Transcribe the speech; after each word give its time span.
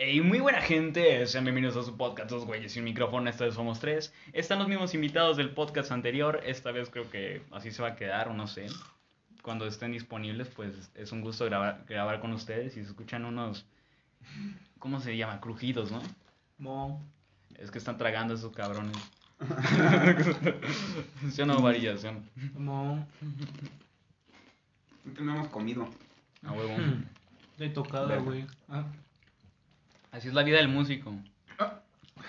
Hey, 0.00 0.20
muy 0.20 0.38
buena 0.38 0.60
gente, 0.60 1.26
sean 1.26 1.42
bienvenidos 1.42 1.76
a 1.76 1.82
su 1.82 1.96
podcast 1.96 2.30
Dos 2.30 2.46
Güeyes 2.46 2.76
y 2.76 2.78
un 2.78 2.84
micrófono, 2.84 3.28
esta 3.28 3.46
vez 3.46 3.54
somos 3.54 3.80
tres. 3.80 4.14
Están 4.32 4.60
los 4.60 4.68
mismos 4.68 4.94
invitados 4.94 5.36
del 5.36 5.50
podcast 5.50 5.90
anterior, 5.90 6.40
esta 6.46 6.70
vez 6.70 6.88
creo 6.88 7.10
que 7.10 7.42
así 7.50 7.72
se 7.72 7.82
va 7.82 7.88
a 7.88 7.96
quedar 7.96 8.28
o 8.28 8.32
no 8.32 8.46
sé. 8.46 8.68
Cuando 9.42 9.66
estén 9.66 9.90
disponibles, 9.90 10.46
pues 10.54 10.88
es 10.94 11.10
un 11.10 11.20
gusto 11.20 11.46
grabar, 11.46 11.84
grabar 11.88 12.20
con 12.20 12.32
ustedes 12.32 12.76
y 12.76 12.84
se 12.84 12.90
escuchan 12.90 13.24
unos, 13.24 13.66
¿cómo 14.78 15.00
se 15.00 15.16
llama? 15.16 15.40
Crujidos, 15.40 15.90
¿no? 15.90 16.00
Mo. 16.58 17.04
Es 17.56 17.72
que 17.72 17.78
están 17.78 17.98
tragando 17.98 18.34
esos 18.34 18.52
cabrones. 18.52 18.96
¿Sí 21.32 21.42
o 21.42 21.46
no, 21.46 21.60
varillas? 21.60 22.02
¿Sí 22.02 22.06
o 22.06 22.12
no? 22.12 22.22
Mo. 22.60 23.08
No 25.18 25.34
hemos 25.34 25.48
comido. 25.48 25.88
A 26.44 26.52
huevo. 26.52 26.76
De 27.56 27.68
tocada, 27.70 28.18
güey. 28.18 28.46
Ah. 28.68 28.84
Así 30.10 30.28
es 30.28 30.34
la 30.34 30.42
vida 30.42 30.58
del 30.58 30.68
músico. 30.68 31.14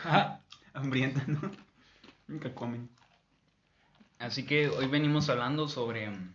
Ah. 0.06 0.40
Hambrienta, 0.74 1.24
¿no? 1.28 1.52
Nunca 2.28 2.54
comen. 2.54 2.90
Así 4.20 4.46
que 4.46 4.70
hoy 4.70 4.88
venimos 4.88 5.30
hablando 5.30 5.68
sobre 5.68 6.10
mm, 6.10 6.34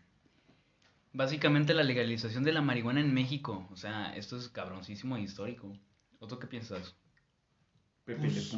básicamente 1.13 1.75
la 1.75 1.83
legalización 1.83 2.45
de 2.45 2.53
la 2.53 2.63
marihuana 2.63 3.01
en 3.01 3.15
México. 3.15 3.69
O 3.73 3.77
sea, 3.77 4.15
esto 4.17 4.37
es 4.37 4.49
cabroncísimo 4.49 5.17
e 5.17 5.23
histórico. 5.23 5.73
¿O 6.19 6.27
tú 6.27 6.39
qué 6.39 6.47
piensas? 6.47 6.95
Pepe 8.05 8.29
Pues. 8.29 8.57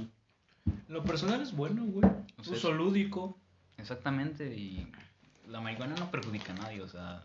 Lo 0.89 1.05
personal 1.05 1.41
es 1.43 1.53
bueno, 1.53 1.85
güey. 1.85 2.11
O 2.37 2.45
sea, 2.45 2.55
Uso 2.55 2.73
lúdico. 2.73 3.39
Exactamente, 3.79 4.57
y 4.57 4.91
la 5.49 5.61
marihuana 5.61 5.95
no 5.97 6.11
perjudica 6.11 6.53
a 6.53 6.57
nadie, 6.57 6.81
o 6.81 6.89
sea, 6.89 7.23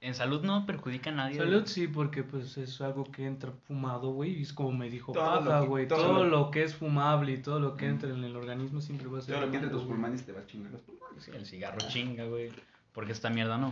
en 0.00 0.14
salud 0.14 0.42
no 0.44 0.64
perjudica 0.64 1.10
a 1.10 1.14
nadie. 1.14 1.36
Salud 1.36 1.64
sí, 1.66 1.88
porque 1.88 2.22
pues 2.22 2.56
es 2.56 2.80
algo 2.80 3.04
que 3.04 3.26
entra 3.26 3.50
fumado, 3.66 4.10
güey. 4.12 4.38
Y 4.38 4.42
es 4.42 4.52
como 4.52 4.72
me 4.72 4.88
dijo 4.88 5.12
Todo 5.12 5.60
que- 5.60 5.66
güey. 5.66 5.88
todo 5.88 5.98
Todo, 6.02 6.24
lo- 6.24 6.50
que 6.50 6.62
es 6.62 6.74
fumable 6.74 7.32
y 7.32 7.38
todo 7.42 7.58
lo 7.60 7.76
que 7.76 7.86
entra 7.86 8.08
en 8.10 8.22
el 8.22 8.36
organismo 8.36 8.80
siempre 8.80 9.08
va 9.08 9.18
a 9.18 9.22
ser. 9.22 9.34
Todo 9.34 9.46
lo 9.46 9.50
que 9.50 9.56
entre 9.56 9.70
tus 9.70 9.82
güey. 9.84 9.92
pulmones 9.92 10.24
te 10.24 10.32
va 10.32 10.40
a 10.40 10.46
chingar 10.46 10.70
los 10.72 10.80
pulmones. 10.82 11.24
Sí, 11.24 11.30
el 11.34 11.44
cigarro 11.46 11.78
chinga, 11.88 12.24
güey. 12.26 12.50
Porque 12.92 13.12
esta 13.12 13.28
mierda 13.30 13.58
no. 13.58 13.68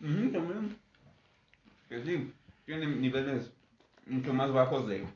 Ujú, 0.00 0.30
también. 0.30 0.76
Que 1.88 2.04
sí, 2.04 2.32
tiene 2.66 2.86
niveles 2.86 3.50
mucho 4.06 4.34
más 4.34 4.52
bajos 4.52 4.86
de 4.88 5.06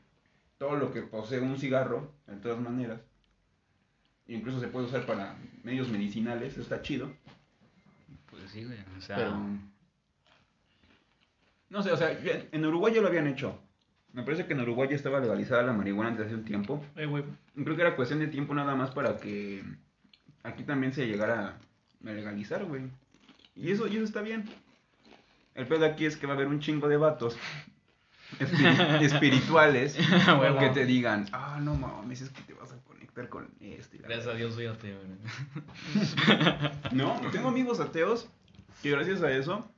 todo 0.57 0.75
lo 0.75 0.91
que 0.91 1.01
posee 1.03 1.39
un 1.39 1.57
cigarro, 1.59 2.11
de 2.27 2.37
todas 2.37 2.59
maneras. 2.59 2.99
Incluso 4.27 4.59
se 4.59 4.67
puede 4.69 4.85
usar 4.87 5.05
para 5.05 5.35
medios 5.63 5.89
medicinales, 5.89 6.57
está 6.57 6.81
chido. 6.81 7.11
Pues 8.29 8.49
sí, 8.51 8.63
güey. 8.63 8.77
O 8.97 9.01
sea, 9.01 9.17
Pero. 9.17 9.37
No 11.71 11.81
sé, 11.81 11.91
o 11.91 11.97
sea, 11.97 12.11
en 12.51 12.65
Uruguay 12.65 12.93
ya 12.93 13.01
lo 13.01 13.07
habían 13.07 13.25
hecho. 13.27 13.57
Me 14.13 14.23
parece 14.23 14.45
que 14.45 14.53
en 14.53 14.59
Uruguay 14.59 14.89
ya 14.89 14.95
estaba 14.95 15.19
legalizada 15.19 15.63
la 15.63 15.71
marihuana 15.73 16.11
desde 16.11 16.25
hace 16.25 16.35
un 16.35 16.43
tiempo. 16.45 16.85
Eh, 16.97 17.05
güey. 17.05 17.23
Creo 17.55 17.75
que 17.75 17.81
era 17.81 17.95
cuestión 17.95 18.19
de 18.19 18.27
tiempo 18.27 18.53
nada 18.53 18.75
más 18.75 18.91
para 18.91 19.17
que 19.17 19.63
aquí 20.43 20.63
también 20.63 20.91
se 20.93 21.07
llegara 21.07 21.57
a 22.05 22.09
legalizar, 22.11 22.65
güey. 22.65 22.83
Y 23.55 23.71
eso, 23.71 23.87
y 23.87 23.95
eso 23.95 24.03
está 24.03 24.21
bien. 24.21 24.49
El 25.55 25.65
pedo 25.65 25.85
aquí 25.85 26.05
es 26.05 26.17
que 26.17 26.27
va 26.27 26.33
a 26.33 26.35
haber 26.35 26.47
un 26.47 26.59
chingo 26.59 26.87
de 26.89 26.97
vatos 26.97 27.37
espiri- 28.39 29.01
espirituales 29.01 29.95
que 30.59 30.69
te 30.73 30.85
digan, 30.85 31.27
ah, 31.31 31.59
no 31.61 31.75
mames, 31.75 32.21
es 32.21 32.29
que 32.31 32.41
te 32.43 32.53
vas 32.53 32.71
a 32.73 32.77
conectar 32.83 33.29
con 33.29 33.49
este. 33.61 33.97
gracias 33.97 34.27
a 34.27 34.33
Dios 34.33 34.53
soy 34.55 34.65
ateo, 34.65 34.97
güey. 34.97 36.11
No, 36.93 37.19
tengo 37.31 37.47
amigos 37.49 37.79
ateos 37.79 38.27
que 38.83 38.91
gracias 38.91 39.21
a 39.21 39.31
eso 39.31 39.69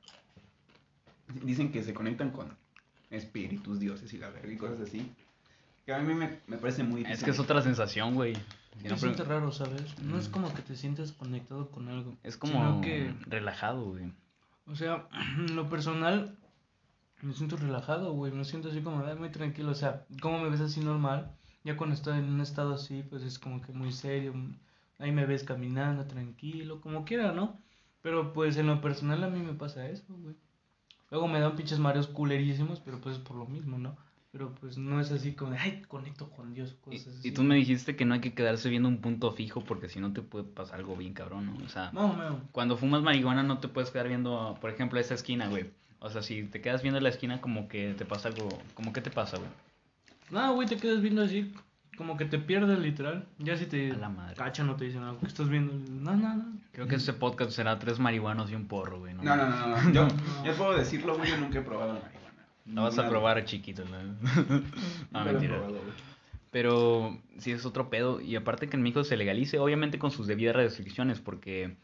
dicen 1.42 1.72
que 1.72 1.82
se 1.82 1.94
conectan 1.94 2.30
con 2.30 2.48
espíritus, 3.10 3.80
dioses 3.80 4.12
y 4.12 4.18
la 4.18 4.30
verga 4.30 4.52
y 4.52 4.56
cosas 4.56 4.80
así. 4.80 5.10
Que 5.86 5.92
a 5.92 5.98
mí 6.00 6.14
me, 6.14 6.40
me 6.46 6.56
parece 6.56 6.82
muy 6.82 7.04
Es 7.04 7.22
que 7.22 7.30
es 7.30 7.38
otra 7.38 7.60
sensación, 7.62 8.14
güey. 8.14 8.34
Se 8.82 8.88
No, 8.88 8.96
siente 8.96 9.24
raro, 9.24 9.52
¿sabes? 9.52 9.98
No 10.00 10.18
es 10.18 10.28
Mm. 10.28 10.32
como 10.32 10.52
que 10.54 10.62
te 10.62 10.76
sientes 10.76 11.12
conectado 11.12 11.70
con 11.70 11.88
algo. 11.88 12.16
Es 12.22 12.36
como 12.36 12.54
sino 12.54 12.80
que, 12.80 13.14
relajado, 13.26 13.84
güey. 13.90 14.12
o 14.66 14.74
sea, 14.74 15.06
en 15.38 15.54
lo 15.56 15.68
personal, 15.68 16.36
me 17.22 17.32
siento 17.34 17.56
relajado, 17.56 18.12
güey. 18.12 18.32
Me 18.32 18.44
siento 18.44 18.68
así 18.70 18.80
como 18.80 19.04
"Ay, 19.06 19.16
muy 19.16 19.30
tranquilo. 19.30 19.70
O 19.70 19.74
sea, 19.74 20.04
como 20.20 20.40
me 20.40 20.48
ves 20.50 20.60
así 20.60 20.80
normal. 20.80 21.30
Ya 21.64 21.76
cuando 21.76 21.94
estoy 21.94 22.18
en 22.18 22.24
un 22.32 22.40
estado 22.40 22.74
así, 22.74 23.02
pues 23.08 23.22
es 23.22 23.38
como 23.38 23.62
que 23.62 23.72
muy 23.72 23.92
serio. 23.92 24.34
Ahí 24.98 25.12
me 25.12 25.24
ves 25.26 25.44
caminando 25.44 26.04
tranquilo, 26.06 26.80
como 26.80 27.04
quiera, 27.04 27.32
¿no? 27.32 27.58
Pero 28.02 28.32
pues 28.32 28.56
en 28.58 28.66
lo 28.66 28.80
personal 28.82 29.22
a 29.24 29.28
mí 29.28 29.40
me 29.40 29.54
pasa 29.54 29.88
eso, 29.88 30.04
güey. 30.08 30.34
Luego 31.10 31.28
me 31.28 31.40
dan 31.40 31.56
pinches 31.56 31.78
mareos 31.78 32.06
culerísimos, 32.08 32.80
pero 32.80 33.00
pues 33.00 33.16
es 33.16 33.22
por 33.22 33.36
lo 33.36 33.46
mismo, 33.46 33.78
¿no? 33.78 33.96
Pero 34.32 34.52
pues 34.60 34.76
no 34.78 35.00
es 35.00 35.12
así 35.12 35.32
como, 35.32 35.52
de, 35.52 35.58
ay, 35.58 35.82
conecto 35.86 36.28
con 36.30 36.54
Dios, 36.54 36.72
Y, 36.72 36.84
cosas 36.84 37.06
y 37.14 37.18
así. 37.20 37.32
tú 37.32 37.44
me 37.44 37.54
dijiste 37.54 37.94
que 37.94 38.04
no 38.04 38.14
hay 38.14 38.20
que 38.20 38.34
quedarse 38.34 38.68
viendo 38.68 38.88
un 38.88 38.98
punto 39.00 39.30
fijo 39.30 39.62
porque 39.62 39.88
si 39.88 40.00
no 40.00 40.12
te 40.12 40.22
puede 40.22 40.44
pasar 40.44 40.80
algo 40.80 40.96
bien 40.96 41.14
cabrón, 41.14 41.46
¿no? 41.46 41.64
O 41.64 41.68
sea, 41.68 41.90
no. 41.92 42.40
cuando 42.50 42.76
fumas 42.76 43.02
marihuana 43.02 43.44
no 43.44 43.58
te 43.58 43.68
puedes 43.68 43.90
quedar 43.92 44.08
viendo, 44.08 44.58
por 44.60 44.70
ejemplo, 44.70 44.98
esa 44.98 45.14
esquina, 45.14 45.46
güey. 45.48 45.70
O 46.00 46.10
sea, 46.10 46.20
si 46.22 46.42
te 46.42 46.60
quedas 46.60 46.82
viendo 46.82 47.00
la 47.00 47.10
esquina 47.10 47.40
como 47.40 47.68
que 47.68 47.94
te 47.94 48.04
pasa 48.04 48.28
algo, 48.28 48.48
como 48.74 48.92
que 48.92 49.00
te 49.00 49.10
pasa, 49.10 49.36
güey. 49.38 49.48
No, 50.30 50.54
güey, 50.54 50.66
te 50.66 50.76
quedas 50.78 51.00
viendo 51.00 51.22
así, 51.22 51.54
como 51.96 52.16
que 52.16 52.24
te 52.24 52.38
pierdes 52.38 52.78
literal. 52.78 53.26
Ya 53.38 53.56
si 53.56 53.66
te 53.66 53.90
A 53.92 53.96
la 53.96 54.08
madre. 54.08 54.34
cachan 54.36 54.68
o 54.70 54.76
te 54.76 54.84
dicen 54.84 55.02
algo 55.02 55.20
que 55.20 55.26
estás 55.26 55.48
viendo. 55.48 55.72
No, 55.90 56.16
no, 56.16 56.36
no. 56.36 56.44
Creo 56.72 56.86
que 56.88 56.96
este 56.96 57.12
podcast 57.12 57.52
será 57.52 57.78
tres 57.78 57.98
marihuanos 57.98 58.50
y 58.50 58.54
un 58.54 58.66
porro, 58.66 58.98
güey. 59.00 59.14
No, 59.14 59.22
no, 59.22 59.36
no, 59.36 59.66
no. 59.68 59.82
no. 59.82 59.92
Yo, 59.92 60.06
No. 60.08 60.44
yo 60.44 60.54
puedo 60.54 60.76
decirlo, 60.76 61.16
güey, 61.16 61.30
yo 61.30 61.36
nunca 61.38 61.58
he 61.58 61.62
probado 61.62 61.92
marihuana. 61.94 62.14
La 62.66 62.82
vas 62.82 62.94
a 62.94 63.02
Nada. 63.02 63.10
probar 63.10 63.44
chiquito, 63.44 63.84
¿no? 63.84 63.98
Nunca 64.02 64.64
no, 65.12 65.20
he 65.20 65.24
mentira. 65.32 65.54
probado, 65.56 65.78
güey. 65.82 65.92
Pero 66.50 67.18
sí 67.38 67.50
es 67.52 67.66
otro 67.66 67.90
pedo. 67.90 68.20
Y 68.20 68.36
aparte 68.36 68.68
que 68.68 68.76
en 68.76 68.82
México 68.82 69.04
se 69.04 69.16
legalice, 69.16 69.58
obviamente 69.58 69.98
con 69.98 70.10
sus 70.10 70.26
debidas 70.26 70.56
restricciones, 70.56 71.20
porque 71.20 71.76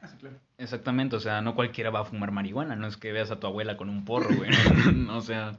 Ah, 0.00 0.08
sí, 0.08 0.16
claro. 0.18 0.36
exactamente, 0.58 1.14
o 1.16 1.20
sea, 1.20 1.42
no 1.42 1.54
cualquiera 1.54 1.90
va 1.90 2.00
a 2.00 2.04
fumar 2.04 2.30
marihuana. 2.32 2.74
No 2.76 2.86
es 2.86 2.96
que 2.96 3.12
veas 3.12 3.30
a 3.30 3.38
tu 3.40 3.46
abuela 3.46 3.76
con 3.76 3.88
un 3.88 4.04
porro, 4.04 4.34
güey. 4.34 4.50
o 5.10 5.20
sea, 5.20 5.54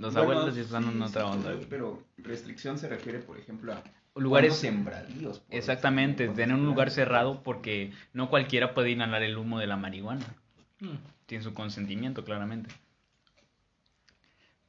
los 0.00 0.14
Bueno, 0.14 0.30
abuelos 0.32 0.54
sí 0.54 0.60
están 0.60 0.84
en 0.88 1.00
otra 1.02 1.26
onda, 1.26 1.52
pero- 1.68 2.02
restricción 2.18 2.78
se 2.78 2.88
refiere, 2.88 3.18
por 3.20 3.38
ejemplo, 3.38 3.72
a 3.72 3.82
Lugares. 4.16 4.56
sembradíos. 4.56 5.42
Exactamente, 5.50 6.28
tener 6.28 6.54
un 6.54 6.64
lugar 6.66 6.90
cerrado 6.90 7.42
porque 7.42 7.92
no 8.12 8.30
cualquiera 8.30 8.74
puede 8.74 8.90
inhalar 8.90 9.22
el 9.22 9.36
humo 9.36 9.58
de 9.58 9.66
la 9.66 9.76
marihuana. 9.76 10.24
Mm. 10.80 10.96
Tiene 11.26 11.42
su 11.44 11.54
consentimiento, 11.54 12.24
claramente. 12.24 12.70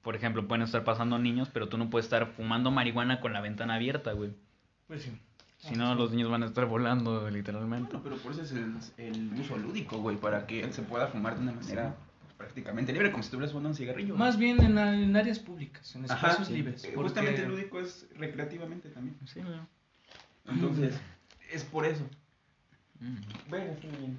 Por 0.01 0.15
ejemplo, 0.15 0.47
pueden 0.47 0.61
estar 0.63 0.83
pasando 0.83 1.17
niños, 1.17 1.49
pero 1.51 1.67
tú 1.67 1.77
no 1.77 1.89
puedes 1.89 2.05
estar 2.05 2.27
fumando 2.27 2.69
marihuana 2.71 3.19
con 3.21 3.33
la 3.33 3.41
ventana 3.41 3.75
abierta, 3.75 4.11
güey. 4.13 4.31
Pues 4.87 5.03
sí. 5.03 5.11
Si 5.57 5.75
no, 5.75 5.95
los 5.95 6.11
niños 6.11 6.29
van 6.29 6.43
a 6.43 6.45
estar 6.45 6.65
volando, 6.67 7.27
literalmente. 7.31 7.97
Bueno, 7.97 8.03
pero 8.03 8.17
por 8.17 8.31
eso 8.33 8.43
es 8.43 8.51
el, 8.51 8.75
el 8.97 9.33
uso 9.39 9.57
lúdico, 9.57 9.97
güey, 9.97 10.15
para 10.17 10.45
que 10.45 10.71
se 10.71 10.83
pueda 10.83 11.07
fumar 11.07 11.35
de 11.35 11.41
una 11.41 11.53
manera 11.53 11.95
prácticamente 12.37 12.91
libre, 12.93 13.11
como 13.11 13.23
si 13.23 13.27
estuvieras 13.27 13.51
fumando 13.51 13.69
un 13.69 13.75
cigarrillo. 13.75 14.15
Más 14.15 14.37
bien 14.37 14.61
en, 14.61 14.77
en 14.77 15.15
áreas 15.15 15.39
públicas, 15.39 15.95
en 15.95 16.05
Ajá, 16.05 16.15
espacios 16.15 16.47
sí. 16.47 16.53
libres. 16.53 16.83
Eh, 16.83 16.91
porque- 16.93 17.09
Justamente 17.09 17.43
el 17.43 17.49
lúdico 17.49 17.79
es 17.79 18.07
recreativamente 18.17 18.89
también. 18.89 19.15
Sí. 19.25 19.41
Entonces, 20.47 20.95
es 21.51 21.63
por 21.63 21.85
eso. 21.85 22.03
Mm. 22.99 23.15
Bueno, 23.49 23.73
sí, 23.81 23.87
bien. 23.99 24.17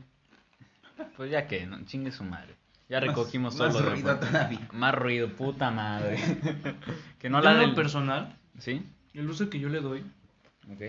Pues 1.17 1.31
ya 1.31 1.47
que, 1.47 1.67
no, 1.67 1.85
chingue 1.85 2.11
su 2.11 2.25
madre. 2.25 2.55
Ya 2.89 3.01
Más- 3.01 3.09
recogimos 3.09 3.57
más 3.57 3.73
todo 3.73 3.81
lo 3.81 3.87
de 3.91 3.95
ruido 3.97 4.17
todavía. 4.19 4.69
Más 4.73 4.95
ruido, 4.95 5.29
puta 5.35 5.71
madre. 5.71 6.19
que 7.19 7.29
no 7.29 7.41
la 7.41 7.55
del... 7.55 7.75
personal, 7.75 8.37
¿Sí? 8.59 8.83
el 9.15 9.29
uso 9.29 9.49
que 9.51 9.59
yo 9.59 9.69
le 9.69 9.81
doy 9.81 10.01
Ok. 10.71 10.83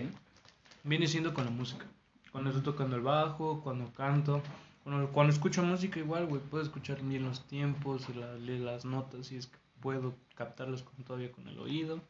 viene 0.84 1.06
siendo 1.06 1.34
con 1.34 1.44
la 1.44 1.50
música. 1.50 1.84
Cuando 2.30 2.50
estoy 2.50 2.62
tocando 2.64 2.96
el 2.96 3.02
bajo, 3.02 3.60
cuando 3.62 3.90
canto, 3.94 4.42
cuando, 4.88 5.08
cuando 5.12 5.32
escucho 5.32 5.62
música 5.62 5.98
igual, 6.00 6.26
güey, 6.26 6.40
puedo 6.40 6.62
escuchar 6.64 7.02
bien 7.02 7.24
los 7.24 7.44
tiempos 7.46 8.06
y 8.08 8.14
la- 8.14 8.34
leer 8.34 8.60
las 8.60 8.84
notas 8.84 9.26
si 9.26 9.36
es 9.36 9.46
que 9.46 9.58
puedo 9.82 10.14
captarlas 10.34 10.82
con, 10.82 11.04
todavía 11.04 11.30
con 11.30 11.46
el 11.46 11.58
oído. 11.58 12.00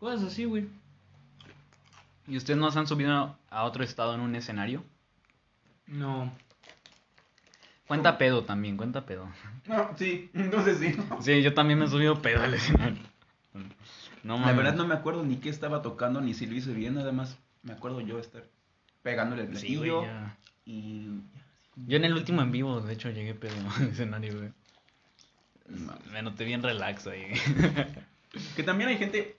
Cosas 0.00 0.24
así, 0.24 0.44
güey. 0.44 0.66
¿Y 2.26 2.36
ustedes 2.36 2.58
no 2.58 2.70
se 2.72 2.78
han 2.80 2.88
subido 2.88 3.36
a 3.50 3.62
otro 3.64 3.84
estado 3.84 4.14
en 4.14 4.20
un 4.20 4.34
escenario? 4.34 4.82
No. 5.86 6.32
Cuenta 7.86 8.18
pedo 8.18 8.44
también, 8.44 8.76
cuenta 8.76 9.06
pedo. 9.06 9.28
No, 9.66 9.90
sí, 9.96 10.30
entonces 10.34 10.78
sí. 10.78 10.96
Sí, 11.20 11.42
yo 11.42 11.52
también 11.52 11.78
me 11.80 11.86
he 11.86 11.88
subido 11.88 12.20
pedo 12.22 12.42
al 12.42 12.54
escenario. 12.54 13.02
No 14.22 14.38
La 14.40 14.52
verdad 14.52 14.74
no 14.74 14.86
me 14.86 14.94
acuerdo 14.94 15.24
ni 15.24 15.36
qué 15.36 15.48
estaba 15.48 15.82
tocando, 15.82 16.20
ni 16.20 16.34
si 16.34 16.46
lo 16.46 16.54
hice 16.54 16.72
bien, 16.72 16.94
nada 16.94 17.10
más 17.12 17.36
me 17.62 17.72
acuerdo 17.72 18.00
yo 18.00 18.18
estar 18.18 18.44
pegándole 19.02 19.42
el 19.42 19.48
Sí, 19.56 19.76
platillo 19.76 20.02
ya. 20.02 20.36
Yo 21.76 21.96
en 21.98 22.04
el 22.04 22.14
último 22.14 22.42
en 22.42 22.50
vivo, 22.52 22.80
de 22.80 22.94
hecho, 22.94 23.10
llegué 23.10 23.34
pedo 23.34 23.54
al 23.76 23.88
escenario, 23.88 24.38
güey. 24.38 24.50
Me 26.12 26.22
noté 26.22 26.44
bien 26.44 26.62
relax 26.62 27.06
ahí. 27.06 27.32
Que 28.54 28.62
también 28.62 28.90
hay 28.90 28.98
gente 28.98 29.34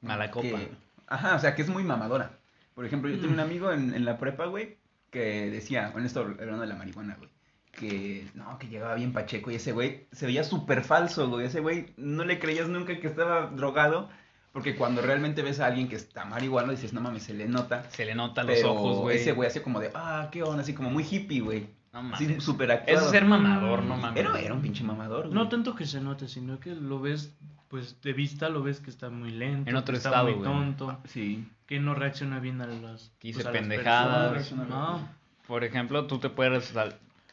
Mala 0.00 0.30
copa. 0.32 0.48
que- 0.48 0.70
Ajá, 1.06 1.36
o 1.36 1.38
sea, 1.38 1.54
que 1.54 1.62
es 1.62 1.68
muy 1.68 1.84
mamadora. 1.84 2.32
Por 2.74 2.84
ejemplo, 2.84 3.08
yo 3.08 3.16
tenía 3.20 3.34
un 3.34 3.40
amigo 3.40 3.72
en, 3.72 3.94
en 3.94 4.04
la 4.04 4.18
prepa, 4.18 4.46
güey, 4.46 4.76
que 5.10 5.48
decía, 5.50 5.90
bueno, 5.90 6.06
esto 6.06 6.20
hablando 6.20 6.60
de 6.62 6.66
la 6.66 6.74
marihuana, 6.74 7.14
güey, 7.16 7.30
que, 7.72 8.26
no, 8.34 8.58
que 8.58 8.68
llegaba 8.68 8.94
bien 8.96 9.12
Pacheco 9.12 9.50
y 9.50 9.56
ese 9.56 9.72
güey 9.72 10.06
se 10.12 10.26
veía 10.26 10.42
súper 10.44 10.82
falso, 10.82 11.28
güey. 11.28 11.46
Ese 11.46 11.60
güey 11.60 11.92
no 11.96 12.24
le 12.24 12.38
creías 12.40 12.68
nunca 12.68 12.98
que 12.98 13.06
estaba 13.06 13.46
drogado, 13.46 14.10
porque 14.58 14.74
cuando 14.76 15.00
realmente 15.02 15.42
ves 15.42 15.60
a 15.60 15.66
alguien 15.66 15.88
que 15.88 15.94
está 15.96 16.24
marihuano 16.24 16.72
dices, 16.72 16.92
no 16.92 17.00
mames, 17.00 17.22
se 17.22 17.32
le 17.34 17.46
nota. 17.46 17.84
Se 17.90 18.04
le 18.04 18.14
nota 18.14 18.42
los 18.42 18.56
Pero 18.56 18.72
ojos, 18.74 18.98
güey. 18.98 19.16
ese 19.18 19.32
güey 19.32 19.48
así 19.48 19.60
como 19.60 19.78
de, 19.78 19.90
ah, 19.94 20.28
qué 20.32 20.42
onda, 20.42 20.62
así 20.62 20.74
como 20.74 20.90
muy 20.90 21.04
hippie, 21.08 21.40
güey. 21.40 21.68
No 21.92 22.02
mames. 22.02 22.42
súper 22.42 22.72
actuado. 22.72 22.98
Eso 22.98 23.06
es 23.06 23.12
ser 23.12 23.24
mamador, 23.24 23.82
no 23.84 23.96
mames. 23.96 24.18
Era, 24.24 24.38
era 24.40 24.52
un 24.54 24.60
pinche 24.60 24.82
mamador, 24.84 25.26
güey. 25.28 25.34
No 25.34 25.48
tanto 25.48 25.74
que 25.74 25.86
se 25.86 26.00
note, 26.00 26.26
sino 26.28 26.58
que 26.58 26.74
lo 26.74 27.00
ves, 27.00 27.32
pues 27.68 28.00
de 28.02 28.12
vista 28.12 28.48
lo 28.48 28.62
ves 28.62 28.80
que 28.80 28.90
está 28.90 29.10
muy 29.10 29.30
lento. 29.30 29.70
En 29.70 29.76
otro 29.76 29.92
que 29.92 29.98
está 29.98 30.08
estado, 30.10 30.24
muy 30.28 30.34
güey. 30.34 30.44
tonto, 30.50 30.98
Sí. 31.04 31.48
que 31.66 31.78
no 31.78 31.94
reacciona 31.94 32.40
bien 32.40 32.60
a 32.60 32.66
las, 32.66 33.12
Que 33.20 33.32
pues, 33.32 33.46
pendejadas. 33.46 34.32
personas, 34.32 34.68
No. 34.68 35.08
Por 35.46 35.62
ejemplo, 35.64 36.06
tú 36.06 36.18
te 36.18 36.28
puedes... 36.28 36.74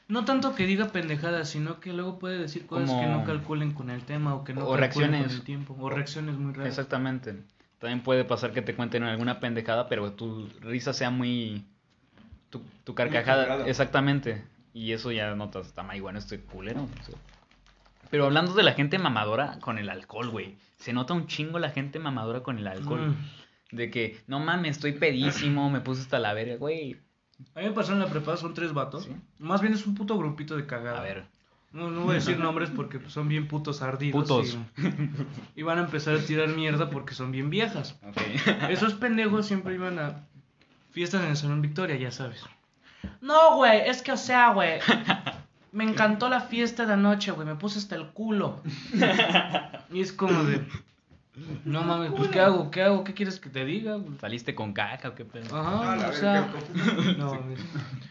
No 0.07 0.23
tanto 0.23 0.53
que 0.53 0.65
diga 0.67 0.89
pendejadas, 0.89 1.49
sino 1.49 1.79
que 1.79 1.91
luego 1.91 2.19
puede 2.19 2.37
decir 2.37 2.67
cosas 2.67 2.89
Como- 2.89 3.01
que 3.01 3.07
no 3.07 3.23
calculen 3.25 3.71
con 3.73 3.89
el 3.89 4.03
tema 4.03 4.35
o 4.35 4.43
que 4.43 4.53
no 4.53 4.61
O 4.67 4.75
calculen 4.77 5.11
reacciones. 5.11 5.27
con 5.27 5.31
el 5.35 5.41
tiempo. 5.43 5.75
O 5.79 5.89
reacciones 5.89 6.35
muy 6.35 6.53
raras. 6.53 6.67
Exactamente. 6.69 7.35
También 7.79 8.01
puede 8.01 8.23
pasar 8.23 8.51
que 8.53 8.61
te 8.61 8.75
cuenten 8.75 9.03
alguna 9.03 9.39
pendejada, 9.39 9.89
pero 9.89 10.11
tu 10.13 10.47
risa 10.61 10.93
sea 10.93 11.09
muy... 11.09 11.65
Tu, 12.49 12.61
tu 12.83 12.93
carcajada... 12.95 13.67
Exactamente. 13.67 14.43
Y 14.73 14.91
eso 14.91 15.11
ya 15.11 15.33
notas, 15.35 15.67
está 15.67 15.83
muy 15.83 15.99
bueno 15.99 16.19
este 16.19 16.39
culero. 16.39 16.83
o 16.83 17.03
sea. 17.03 17.15
Pero 18.11 18.25
hablando 18.25 18.53
de 18.53 18.63
la 18.63 18.73
gente 18.73 18.99
mamadora 18.99 19.57
con 19.59 19.77
el 19.79 19.89
alcohol, 19.89 20.29
güey. 20.29 20.55
Se 20.77 20.93
nota 20.93 21.13
un 21.13 21.25
chingo 21.27 21.57
la 21.59 21.71
gente 21.71 21.97
mamadora 21.97 22.41
con 22.41 22.59
el 22.59 22.67
alcohol. 22.67 23.09
Mm. 23.71 23.75
De 23.75 23.89
que, 23.89 24.19
no 24.27 24.39
mames, 24.39 24.71
estoy 24.77 24.93
pedísimo, 24.93 25.69
me 25.71 25.81
puse 25.81 26.01
hasta 26.01 26.19
la 26.19 26.33
verga, 26.33 26.57
güey. 26.57 26.97
A 27.53 27.59
mí 27.59 27.65
me 27.65 27.71
pasó 27.71 27.93
en 27.93 27.99
la 27.99 28.07
prepa, 28.07 28.37
son 28.37 28.53
tres 28.53 28.73
vatos. 28.73 29.05
Sí. 29.05 29.15
Más 29.39 29.61
bien 29.61 29.73
es 29.73 29.85
un 29.85 29.95
puto 29.95 30.17
grupito 30.17 30.55
de 30.55 30.65
cagada. 30.65 30.99
A 30.99 31.03
ver. 31.03 31.25
No, 31.71 31.91
no 31.91 32.01
voy 32.01 32.11
a 32.11 32.13
decir 32.15 32.39
nombres 32.39 32.69
porque 32.69 32.99
son 33.09 33.27
bien 33.27 33.47
putos 33.47 33.81
ardidos. 33.81 34.23
Putos. 34.23 34.57
Y, 35.55 35.59
y 35.59 35.63
van 35.63 35.79
a 35.79 35.81
empezar 35.81 36.15
a 36.15 36.19
tirar 36.19 36.49
mierda 36.49 36.89
porque 36.89 37.13
son 37.13 37.31
bien 37.31 37.49
viejas. 37.49 37.97
Ok. 38.07 38.21
Esos 38.69 38.93
pendejos 38.93 39.45
siempre 39.45 39.75
iban 39.75 39.99
a 39.99 40.25
fiestas 40.91 41.23
en 41.23 41.29
el 41.31 41.37
Salón 41.37 41.61
Victoria, 41.61 41.97
ya 41.97 42.11
sabes. 42.11 42.43
No, 43.21 43.57
güey, 43.57 43.81
es 43.89 44.01
que, 44.01 44.13
o 44.13 44.17
sea, 44.17 44.53
güey. 44.53 44.79
Me 45.71 45.83
encantó 45.83 46.29
la 46.29 46.39
fiesta 46.39 46.85
de 46.85 46.93
anoche, 46.93 47.31
güey. 47.31 47.45
Me 47.45 47.55
puse 47.55 47.79
hasta 47.79 47.95
el 47.95 48.07
culo. 48.11 48.61
Y 49.91 49.99
es 49.99 50.13
como 50.13 50.43
de. 50.45 50.65
No 51.65 51.83
mames, 51.83 52.11
pues 52.15 52.29
¿qué 52.29 52.39
hago? 52.39 52.71
¿Qué 52.71 52.81
hago? 52.81 53.03
¿Qué 53.03 53.13
quieres 53.13 53.39
que 53.39 53.49
te 53.49 53.65
diga? 53.65 53.99
¿Saliste 54.21 54.55
con 54.55 54.71
caca 54.73 55.09
o 55.09 55.15
qué 55.15 55.25
pedo? 55.25 55.55
Ajá, 55.55 55.91
Ah, 55.93 55.95
la 55.97 56.09
o 56.09 56.13
sea. 56.13 56.53
No, 57.17 57.33
mames. 57.35 57.59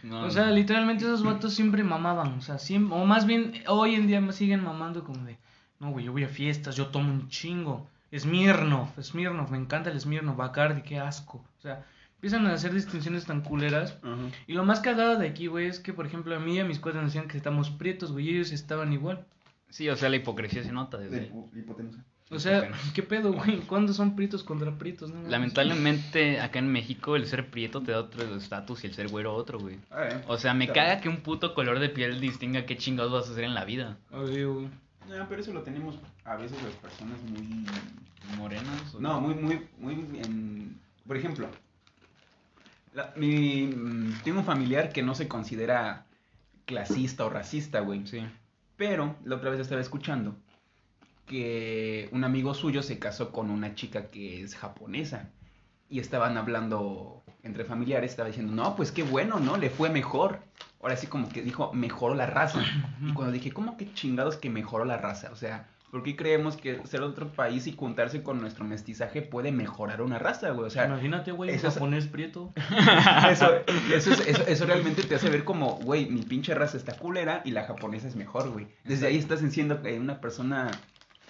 No, 0.03 0.25
O 0.25 0.31
sea, 0.31 0.51
literalmente 0.51 1.05
esos 1.05 1.23
vatos 1.25 1.55
siempre 1.55 1.83
mamaban. 1.83 2.35
O 2.35 2.41
sea, 2.43 2.59
siempre, 2.59 2.97
o 2.99 3.05
más 3.07 3.27
bien 3.27 3.53
hoy 3.69 3.95
en 3.95 4.07
día 4.07 4.21
me 4.21 4.33
siguen 4.33 4.63
mamando 4.63 5.05
como 5.05 5.25
de, 5.25 5.39
no, 5.81 5.91
güey, 5.91 6.05
yo 6.05 6.13
voy 6.13 6.25
a 6.25 6.29
fiestas, 6.29 6.77
yo 6.77 6.89
tomo 6.89 7.11
un 7.13 7.29
chingo. 7.29 7.89
Smirnoff, 8.17 8.97
Smirnoff, 9.01 9.51
me 9.51 9.59
encanta 9.59 9.91
el 9.91 10.01
Smirnoff, 10.01 10.37
Bacardi, 10.37 10.83
qué 10.83 10.99
asco. 11.01 11.39
O 11.59 11.61
sea, 11.61 11.85
empiezan 12.17 12.47
a 12.47 12.53
hacer 12.53 12.73
distinciones 12.73 13.25
tan 13.25 13.41
culeras. 13.41 13.99
Ajá. 14.03 14.17
Y 14.47 14.53
lo 14.53 14.65
más 14.65 14.81
cagado 14.81 15.19
de 15.19 15.27
aquí, 15.29 15.47
güey, 15.49 15.67
es 15.67 15.81
que, 15.81 15.93
por 15.93 16.07
ejemplo, 16.07 16.37
a 16.37 16.39
mí 16.39 16.57
y 16.57 16.61
a 16.61 16.65
mis 16.65 16.79
cuates 16.79 17.01
me 17.01 17.07
decían 17.07 17.27
que 17.27 17.37
estamos 17.37 17.71
prietos, 17.71 18.13
güey, 18.13 18.27
y 18.29 18.35
ellos 18.37 18.53
estaban 18.53 18.93
igual. 18.93 19.25
Sí, 19.71 19.89
o 19.89 19.97
sea, 19.97 20.09
la 20.11 20.17
hipocresía 20.17 20.63
se 20.63 20.71
nota 20.71 20.99
desde... 20.99 21.21
De 21.21 21.31
hipo- 21.33 21.51
hipotenusa. 21.57 22.05
O 22.37 22.41
sea. 22.41 22.71
¿qué 22.95 23.03
pedo, 23.03 23.33
güey? 23.33 23.59
¿Cuándo 23.61 23.93
son 23.93 24.17
prietos 24.17 24.43
contra 24.43 24.73
prietos? 24.73 25.11
No. 25.13 25.29
Lamentablemente, 25.29 26.41
acá 26.41 26.59
en 26.59 26.69
México, 26.73 27.17
el 27.17 27.27
ser 27.27 27.49
prieto 27.51 27.81
te 27.83 27.93
da 27.93 28.01
otro 28.01 28.23
estatus 28.37 28.85
y 28.85 28.89
el 28.89 28.95
ser 28.95 29.09
güero 29.09 29.35
otro, 29.35 29.59
güey. 29.59 29.79
Ah, 29.91 30.09
eh. 30.11 30.25
O 30.29 30.37
sea, 30.39 30.55
me 30.55 30.67
Claro. 30.67 30.89
caga 30.91 31.01
que 31.01 31.09
un 31.09 31.19
puto 31.19 31.55
color 31.55 31.79
de 31.79 31.89
piel 31.89 32.21
distinga 32.21 32.67
qué 32.67 32.77
chingados 32.77 33.13
vas 33.13 33.29
a 33.29 33.33
hacer 33.33 33.45
en 33.45 33.55
la 33.55 33.65
vida. 33.65 33.97
Así, 34.13 34.43
güey. 34.43 34.69
No, 35.09 35.29
pero 35.29 35.41
eso 35.43 35.53
lo 35.53 35.63
tenemos 35.63 35.97
a 36.25 36.37
veces 36.37 36.57
las 36.63 36.73
personas 36.75 37.19
muy... 37.23 37.67
¿Morenas? 38.39 38.95
o- 38.95 39.01
No, 39.01 39.21
muy, 39.21 39.35
muy, 39.35 39.61
muy... 39.79 39.93
en- 40.25 40.79
Por 41.07 41.17
ejemplo, 41.17 41.47
la- 42.95 43.13
mi... 43.17 43.67
mm, 43.67 44.23
tengo 44.25 44.39
un 44.41 44.45
familiar 44.47 44.93
que 44.93 45.03
no 45.03 45.15
se 45.15 45.29
considera 45.29 46.07
clasista 46.65 47.25
o 47.27 47.31
racista, 47.31 47.81
güey. 47.81 48.07
Sí. 48.07 48.21
Pero 48.77 49.17
la 49.25 49.37
otra 49.37 49.51
vez 49.51 49.61
estaba 49.61 49.81
escuchando 49.81 50.35
que 51.27 52.09
un 52.13 52.25
amigo 52.25 52.55
suyo 52.55 52.83
se 52.83 52.99
casó 52.99 53.33
con 53.33 53.51
una 53.51 53.75
chica 53.75 54.11
que 54.11 54.43
es 54.43 54.55
japonesa. 54.55 55.31
Y 55.89 56.01
estaban 56.01 56.37
hablando 56.39 57.23
entre 57.43 57.65
familiares, 57.65 58.11
estaba 58.13 58.29
diciendo, 58.29 58.53
no, 58.53 58.75
pues 58.75 58.91
qué 58.91 59.03
bueno, 59.03 59.39
¿no? 59.39 59.57
Le 59.57 59.71
fue 59.71 59.91
mejor. 59.91 60.41
Ahora 60.81 60.97
sí 60.97 61.07
como 61.07 61.29
que 61.29 61.43
dijo, 61.43 61.73
mejoró 61.73 62.15
la 62.15 62.27
raza. 62.27 62.61
Y 63.07 63.13
cuando 63.13 63.33
dije, 63.33 63.53
¿cómo 63.53 63.77
que 63.77 63.93
chingados 63.93 64.37
que 64.37 64.51
mejoró 64.51 64.85
la 64.85 64.97
raza? 64.97 65.31
O 65.31 65.37
sea, 65.37 65.69
¿por 65.91 66.03
qué 66.03 66.17
creemos 66.17 66.57
que 66.57 66.81
ser 66.87 67.03
otro 67.03 67.29
país 67.33 67.67
y 67.67 67.73
juntarse 67.77 68.23
con 68.23 68.41
nuestro 68.41 68.65
mestizaje 68.65 69.21
puede 69.23 69.53
mejorar 69.53 70.01
una 70.03 70.19
raza, 70.19 70.51
güey? 70.51 70.67
O 70.67 70.71
sea, 70.71 70.87
Imagínate, 70.87 71.33
güey, 71.33 71.51
un 71.51 71.57
eso 71.57 71.69
es- 71.69 71.75
japonés 71.75 72.07
prieto. 72.09 72.53
eso, 73.31 73.51
eso, 73.95 74.13
es- 74.13 74.27
eso, 74.27 74.43
eso 74.47 74.67
realmente 74.67 75.03
te 75.03 75.15
hace 75.15 75.29
ver 75.29 75.45
como, 75.45 75.77
güey, 75.77 76.07
mi 76.07 76.23
pinche 76.23 76.55
raza 76.55 76.77
está 76.79 76.97
culera 76.97 77.43
y 77.45 77.51
la 77.51 77.65
japonesa 77.65 78.09
es 78.09 78.17
mejor, 78.17 78.51
güey. 78.51 78.67
Desde 78.85 79.07
ahí 79.07 79.17
estás 79.19 79.43
diciendo 79.43 79.81
que 79.83 79.99
una 80.01 80.21
persona 80.21 80.71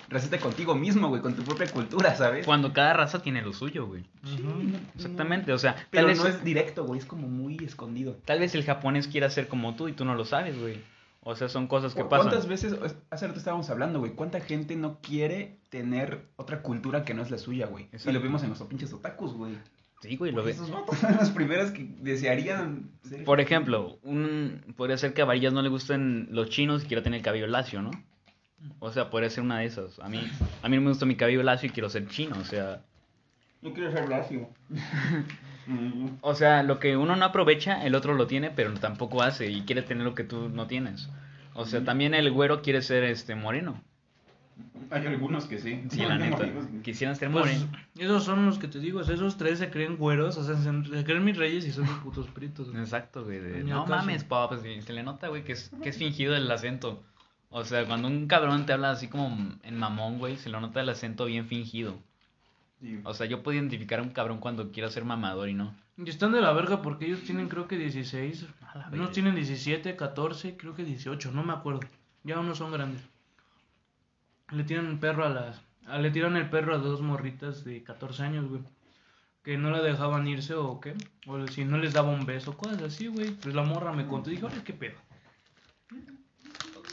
racista 0.09 0.39
contigo 0.39 0.75
mismo, 0.75 1.09
güey, 1.09 1.21
con 1.23 1.35
tu 1.35 1.43
propia 1.43 1.67
cultura, 1.71 2.15
¿sabes? 2.15 2.45
Cuando 2.47 2.73
cada 2.73 2.93
raza 2.95 3.23
tiene 3.23 3.43
lo 3.43 3.53
suyo, 3.53 3.87
güey. 3.87 4.05
Ujú. 4.25 4.63
Exactamente, 4.97 5.53
o 5.53 5.59
sea, 5.59 5.75
Pero 5.91 6.07
tal 6.07 6.15
vez, 6.15 6.19
no 6.19 6.27
es 6.29 6.45
directo, 6.45 6.85
güey, 6.85 7.01
es 7.01 7.07
como 7.07 7.29
muy 7.29 7.57
escondido. 7.65 8.17
tal 8.25 8.41
vez 8.41 8.55
el 8.55 8.65
japonés 8.65 9.09
quiera 9.09 9.31
ser 9.31 9.49
como 9.49 9.75
tú 9.75 9.89
y 9.89 9.93
tú 9.93 10.05
no 10.05 10.15
lo 10.15 10.25
sabes, 10.25 10.59
güey. 10.61 10.81
O 11.27 11.35
sea, 11.37 11.49
son 11.49 11.67
cosas 11.69 11.95
que 11.95 12.03
¿Cu- 12.03 12.11
pasan. 12.11 12.27
¿Cuántas 12.29 12.47
veces, 12.49 12.77
hace 13.09 13.27
rato 13.27 13.39
estábamos 13.39 13.71
hablando, 13.71 13.99
güey, 13.99 14.13
cuánta 14.13 14.41
gente 14.41 14.77
no 14.77 14.99
quiere 15.01 15.57
tener 15.71 16.27
otra 16.37 16.61
cultura 16.61 17.03
que 17.05 17.15
no 17.15 17.23
es 17.23 17.31
la 17.31 17.39
suya, 17.39 17.67
güey? 17.67 17.89
Y 17.93 18.13
lo 18.13 18.21
vimos 18.21 18.43
en 18.43 18.49
nuestros 18.49 18.69
pinches 18.69 18.93
otakus, 18.93 19.33
güey. 19.33 19.55
Sí, 20.03 20.17
güey, 20.17 20.33
lo 20.33 20.43
ves. 20.45 20.57
Esos 20.57 20.71
vatos 20.71 20.99
son 20.99 21.17
las 21.17 21.31
primeras 21.31 21.71
que 21.71 21.89
desearían 22.01 22.91
ser... 23.09 23.25
Por 23.25 23.41
ejemplo, 23.41 23.99
un, 24.03 24.63
podría 24.77 24.99
ser 24.99 25.15
que 25.15 25.23
a 25.23 25.25
Varillas 25.25 25.55
no 25.55 25.63
le 25.63 25.71
gusten 25.71 26.29
los 26.31 26.51
chinos 26.51 26.85
y 26.85 26.89
quiera 26.89 27.03
tener 27.03 27.19
el 27.21 27.25
cabello 27.25 27.47
lacio, 27.47 27.81
¿no? 27.81 27.91
O 28.81 28.91
sea, 28.93 29.11
podría 29.11 29.31
ser 29.31 29.45
una 29.45 29.59
de 29.59 29.67
esas. 29.67 29.99
A 30.01 30.09
mí, 30.09 30.21
a 30.63 30.69
mí 30.69 30.77
no 30.77 30.83
me 30.83 30.89
gusta 30.91 31.07
mi 31.07 31.17
cabello 31.17 31.43
lacio 31.43 31.69
y 31.69 31.73
quiero 31.73 31.89
ser 31.91 32.07
chino, 32.09 32.37
o 32.41 32.45
sea... 32.45 32.83
No 33.63 33.73
quiero 33.73 33.91
ser 33.93 34.09
lacio. 34.09 34.49
O 36.21 36.35
sea, 36.35 36.63
lo 36.63 36.79
que 36.79 36.97
uno 36.99 37.17
no 37.17 37.25
aprovecha, 37.25 37.87
el 37.87 37.95
otro 37.95 38.13
lo 38.13 38.27
tiene, 38.27 38.51
pero 38.51 38.75
tampoco 38.75 39.23
hace 39.23 39.51
y 39.51 39.63
quiere 39.63 39.81
tener 39.81 40.05
lo 40.05 40.15
que 40.15 40.23
tú 40.25 40.51
no 40.51 40.67
tienes. 40.67 41.09
O 41.55 41.65
sea, 41.65 41.83
también 41.83 42.13
el 42.13 42.31
güero 42.31 42.61
quiere 42.61 42.83
ser 42.83 43.03
este 43.05 43.35
moreno. 43.35 43.81
Hay 44.91 45.07
algunos 45.07 45.47
que 45.47 45.59
sí. 45.59 45.83
Sí, 45.91 46.03
No, 46.03 46.11
la 46.11 46.19
neta. 46.19 46.45
Quisieran 46.83 47.17
ser 47.17 47.31
Pues, 47.31 47.47
morenos. 47.47 47.69
esos 47.99 48.25
son 48.25 48.45
los 48.45 48.59
que 48.59 48.69
te 48.69 48.79
digo, 48.79 49.01
esos 49.01 49.39
tres 49.39 49.59
se 49.59 49.71
creen 49.71 49.97
güeros, 49.97 50.37
o 50.37 50.45
sea, 50.45 50.57
se, 50.57 50.85
se 50.97 51.05
creen 51.05 51.25
mis 51.25 51.37
reyes 51.39 51.65
y 51.65 51.73
son 51.73 51.85
mis 51.85 51.95
putos 51.95 52.29
prietos. 52.29 52.69
güey. 52.71 52.83
Exacto, 52.83 53.25
güey. 53.25 53.41
de, 53.41 53.65
no 53.65 53.85
caso. 53.87 53.97
mames, 53.97 54.23
papá, 54.25 54.55
pues, 54.61 54.67
y 54.67 54.83
se 54.83 54.93
le 54.93 55.03
nota, 55.03 55.29
güey, 55.29 55.45
que 55.45 55.53
es, 55.53 55.71
que 55.83 55.89
es 55.89 55.97
fingido 55.97 56.37
el 56.37 56.51
acento. 56.51 57.03
O 57.57 57.65
sea, 57.65 57.87
cuando 57.87 58.09
un 58.09 58.27
cabrón 58.27 58.67
te 58.67 58.73
habla 58.73 58.91
así 58.91 59.07
como 59.07 59.29
en 59.63 59.79
mamón, 59.79 60.19
güey, 60.19 60.37
se 60.37 60.49
le 60.51 60.61
nota 60.61 60.81
el 60.81 60.89
acento 60.89 61.27
bien 61.27 61.47
fingido. 61.47 61.95
Sí. 62.81 63.01
O 63.05 63.15
sea, 63.15 63.27
yo 63.27 63.45
puedo 63.45 63.57
identificar 63.57 64.01
a 64.01 64.03
un 64.03 64.11
cabrón 64.11 64.39
cuando 64.41 64.73
quiera 64.73 64.91
ser 64.91 65.05
mamador 65.05 65.49
y 65.49 65.55
no. 65.55 65.73
Y 65.97 66.11
están 66.11 66.33
de 66.33 66.41
la 66.41 66.53
verga 66.53 66.83
porque 66.83 67.07
ellos 67.07 67.21
tienen 67.23 67.49
creo 67.49 67.69
que 67.69 67.79
16, 67.79 68.47
A 68.73 68.79
la 68.79 68.89
unos 68.93 69.13
tienen 69.13 69.37
17, 69.37 69.95
14, 69.95 70.57
creo 70.57 70.75
que 70.75 70.83
18, 70.85 71.31
no 71.31 71.45
me 71.45 71.53
acuerdo. 71.53 71.81
Ya 72.25 72.41
unos 72.41 72.59
son 72.59 72.73
grandes. 72.73 73.01
Le 74.51 74.65
tiran 74.65 74.87
el 74.87 74.99
perro 74.99 75.25
a 75.25 75.29
las... 75.29 75.63
a- 75.87 75.99
le 75.99 76.11
tiran 76.11 76.37
el 76.37 76.51
perro 76.51 76.75
a 76.75 76.79
dos 76.79 77.01
morritas 77.03 77.65
de 77.65 77.85
14 77.85 78.23
años, 78.25 78.49
güey. 78.49 78.63
Que 79.45 79.57
no 79.59 79.71
la 79.71 79.81
dejaban 79.83 80.27
irse 80.27 80.55
o 80.55 80.81
qué. 80.81 80.95
O 81.29 81.47
si 81.47 81.65
no 81.65 81.79
les 81.79 81.93
daba 81.93 82.09
un 82.11 82.27
beso, 82.27 82.57
cosas 82.57 82.83
así, 82.83 83.07
güey. 83.07 83.31
Pues 83.31 83.55
la 83.55 83.63
morra 83.63 83.93
me 83.93 84.07
contó. 84.07 84.31
Dije, 84.31 84.45
oye, 84.45 84.63
qué 84.65 84.73
pedo. 84.73 84.97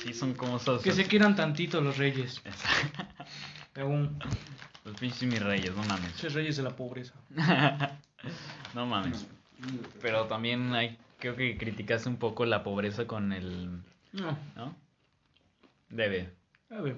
Sí, 0.02 0.14
son 0.14 0.34
como 0.34 0.58
esos. 0.58 0.82
Que 0.82 0.92
se 0.92 1.06
quieran 1.06 1.36
tantito 1.36 1.80
los 1.82 1.98
reyes. 1.98 2.42
Según 3.74 4.18
Los 4.84 5.00
pinches 5.00 5.24
mis 5.24 5.42
reyes, 5.42 5.76
no 5.76 5.84
mames. 5.84 6.16
esos 6.16 6.34
reyes 6.34 6.58
de 6.58 6.64
la 6.64 6.76
pobreza. 6.76 7.14
No 8.76 8.86
mames. 8.86 9.26
Pero 10.00 10.28
también 10.28 10.74
hay, 10.76 10.98
creo 11.20 11.36
que 11.36 11.58
criticaste 11.58 12.08
un 12.08 12.18
poco 12.18 12.46
la 12.46 12.62
pobreza 12.64 13.08
con 13.08 13.34
el. 13.34 13.82
No, 14.14 14.38
¿No? 14.56 14.76
Debe. 15.90 16.30
a 16.70 16.82
ver. 16.82 16.96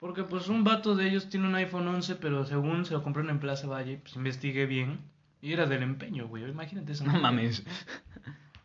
Porque 0.00 0.24
pues 0.24 0.48
un 0.48 0.64
vato 0.64 0.94
de 0.96 1.08
ellos 1.08 1.28
tiene 1.30 1.46
un 1.46 1.54
iPhone 1.54 1.86
11, 1.88 2.16
pero 2.16 2.44
según 2.44 2.84
se 2.84 2.92
lo 2.92 3.02
compraron 3.04 3.30
en 3.30 3.38
Plaza 3.38 3.66
Valle, 3.68 3.98
pues 4.02 4.16
investigué 4.16 4.66
bien. 4.66 4.98
Y 5.40 5.52
era 5.52 5.66
del 5.66 5.82
empeño, 5.84 6.26
güey. 6.28 6.42
Imagínate 6.50 6.92
eso. 6.92 7.04
No 7.04 7.18
mames. 7.20 7.62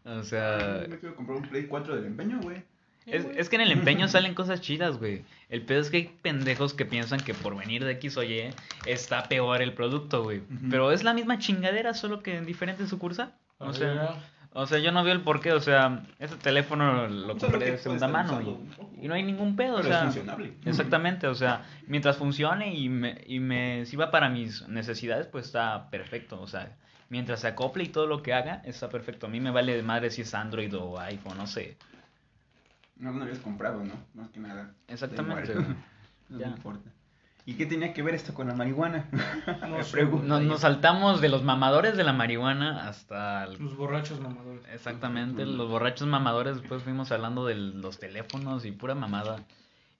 O 0.03 0.23
sea. 0.23 0.83
Me 0.89 0.97
quiero 0.97 1.15
comprar 1.15 1.37
un 1.37 1.47
Play 1.47 1.67
4 1.67 1.95
del 1.95 2.05
empeño, 2.05 2.39
güey. 2.41 2.63
Es, 3.05 3.25
es 3.35 3.49
que 3.49 3.55
en 3.55 3.63
el 3.63 3.71
empeño 3.71 4.07
salen 4.07 4.33
cosas 4.35 4.61
chidas, 4.61 4.97
güey. 4.97 5.23
El 5.49 5.63
pedo 5.63 5.81
es 5.81 5.89
que 5.89 5.97
hay 5.97 6.15
pendejos 6.21 6.73
que 6.73 6.85
piensan 6.85 7.19
que 7.19 7.33
por 7.33 7.57
venir 7.57 7.83
de 7.83 7.93
X 7.93 8.17
o 8.17 8.23
Y 8.23 8.53
está 8.85 9.23
peor 9.23 9.61
el 9.61 9.73
producto, 9.73 10.23
güey. 10.23 10.41
Pero 10.69 10.91
es 10.91 11.03
la 11.03 11.13
misma 11.13 11.39
chingadera, 11.39 11.93
solo 11.93 12.21
que 12.21 12.37
en 12.37 12.45
diferente 12.45 12.87
sucursal. 12.87 13.33
O 13.57 13.73
sea, 13.73 14.15
O 14.53 14.65
sea, 14.65 14.79
yo 14.79 14.91
no 14.91 15.03
veo 15.03 15.13
el 15.13 15.21
porqué, 15.21 15.53
o 15.53 15.61
sea, 15.61 16.03
ese 16.19 16.35
teléfono 16.35 17.07
lo 17.07 17.37
compré 17.37 17.71
de 17.71 17.77
segunda 17.77 18.07
mano 18.09 18.41
y, 19.01 19.07
no 19.07 19.13
hay 19.13 19.23
ningún 19.23 19.55
pedo, 19.55 19.77
Pero 19.77 19.87
o 19.87 19.91
es 19.91 19.95
sea, 19.95 20.03
funcionable. 20.03 20.53
exactamente, 20.65 21.27
o 21.27 21.35
sea, 21.35 21.63
mientras 21.87 22.17
funcione 22.17 22.75
y 22.75 22.89
me, 22.89 23.21
y 23.25 23.39
me 23.39 23.85
sirva 23.85 24.11
para 24.11 24.29
mis 24.29 24.67
necesidades, 24.67 25.27
pues 25.27 25.45
está 25.45 25.89
perfecto, 25.89 26.41
o 26.41 26.47
sea, 26.47 26.75
mientras 27.09 27.39
se 27.39 27.47
acople 27.47 27.85
y 27.85 27.87
todo 27.87 28.07
lo 28.07 28.21
que 28.21 28.33
haga, 28.33 28.61
está 28.65 28.89
perfecto. 28.89 29.27
A 29.27 29.29
mí 29.29 29.39
me 29.39 29.51
vale 29.51 29.75
de 29.75 29.83
madre 29.83 30.11
si 30.11 30.21
es 30.21 30.33
Android 30.33 30.75
o 30.75 30.99
iPhone, 30.99 31.37
no 31.37 31.47
sé. 31.47 31.77
No, 33.01 33.11
no 33.11 33.23
habías 33.23 33.39
comprado, 33.39 33.83
¿no? 33.83 33.93
Más 34.13 34.29
que 34.29 34.39
nada. 34.39 34.63
Da 34.87 34.93
Exactamente, 34.93 35.53
no 36.29 36.39
Ya. 36.39 36.47
importa. 36.47 36.89
¿Y 37.43 37.55
qué 37.55 37.65
tenía 37.65 37.91
que 37.91 38.03
ver 38.03 38.13
esto 38.13 38.33
con 38.35 38.47
la 38.47 38.53
marihuana? 38.53 39.09
No 39.67 39.77
Me 39.77 39.83
sé, 39.83 39.91
pregunto. 39.91 40.25
Nos, 40.27 40.41
nos 40.43 40.59
saltamos 40.61 41.19
de 41.21 41.29
los 41.29 41.43
mamadores 41.43 41.97
de 41.97 42.03
la 42.03 42.13
marihuana 42.13 42.87
hasta 42.87 43.43
el- 43.45 43.57
Los 43.57 43.75
borrachos 43.75 44.19
mamadores. 44.21 44.61
Exactamente, 44.71 45.45
los 45.45 45.67
borrachos 45.69 46.07
mamadores, 46.07 46.57
después 46.57 46.83
fuimos 46.83 47.11
hablando 47.11 47.45
de 47.45 47.55
los 47.55 47.97
teléfonos 47.99 48.63
y 48.65 48.71
pura 48.71 48.93
mamada. 48.95 49.37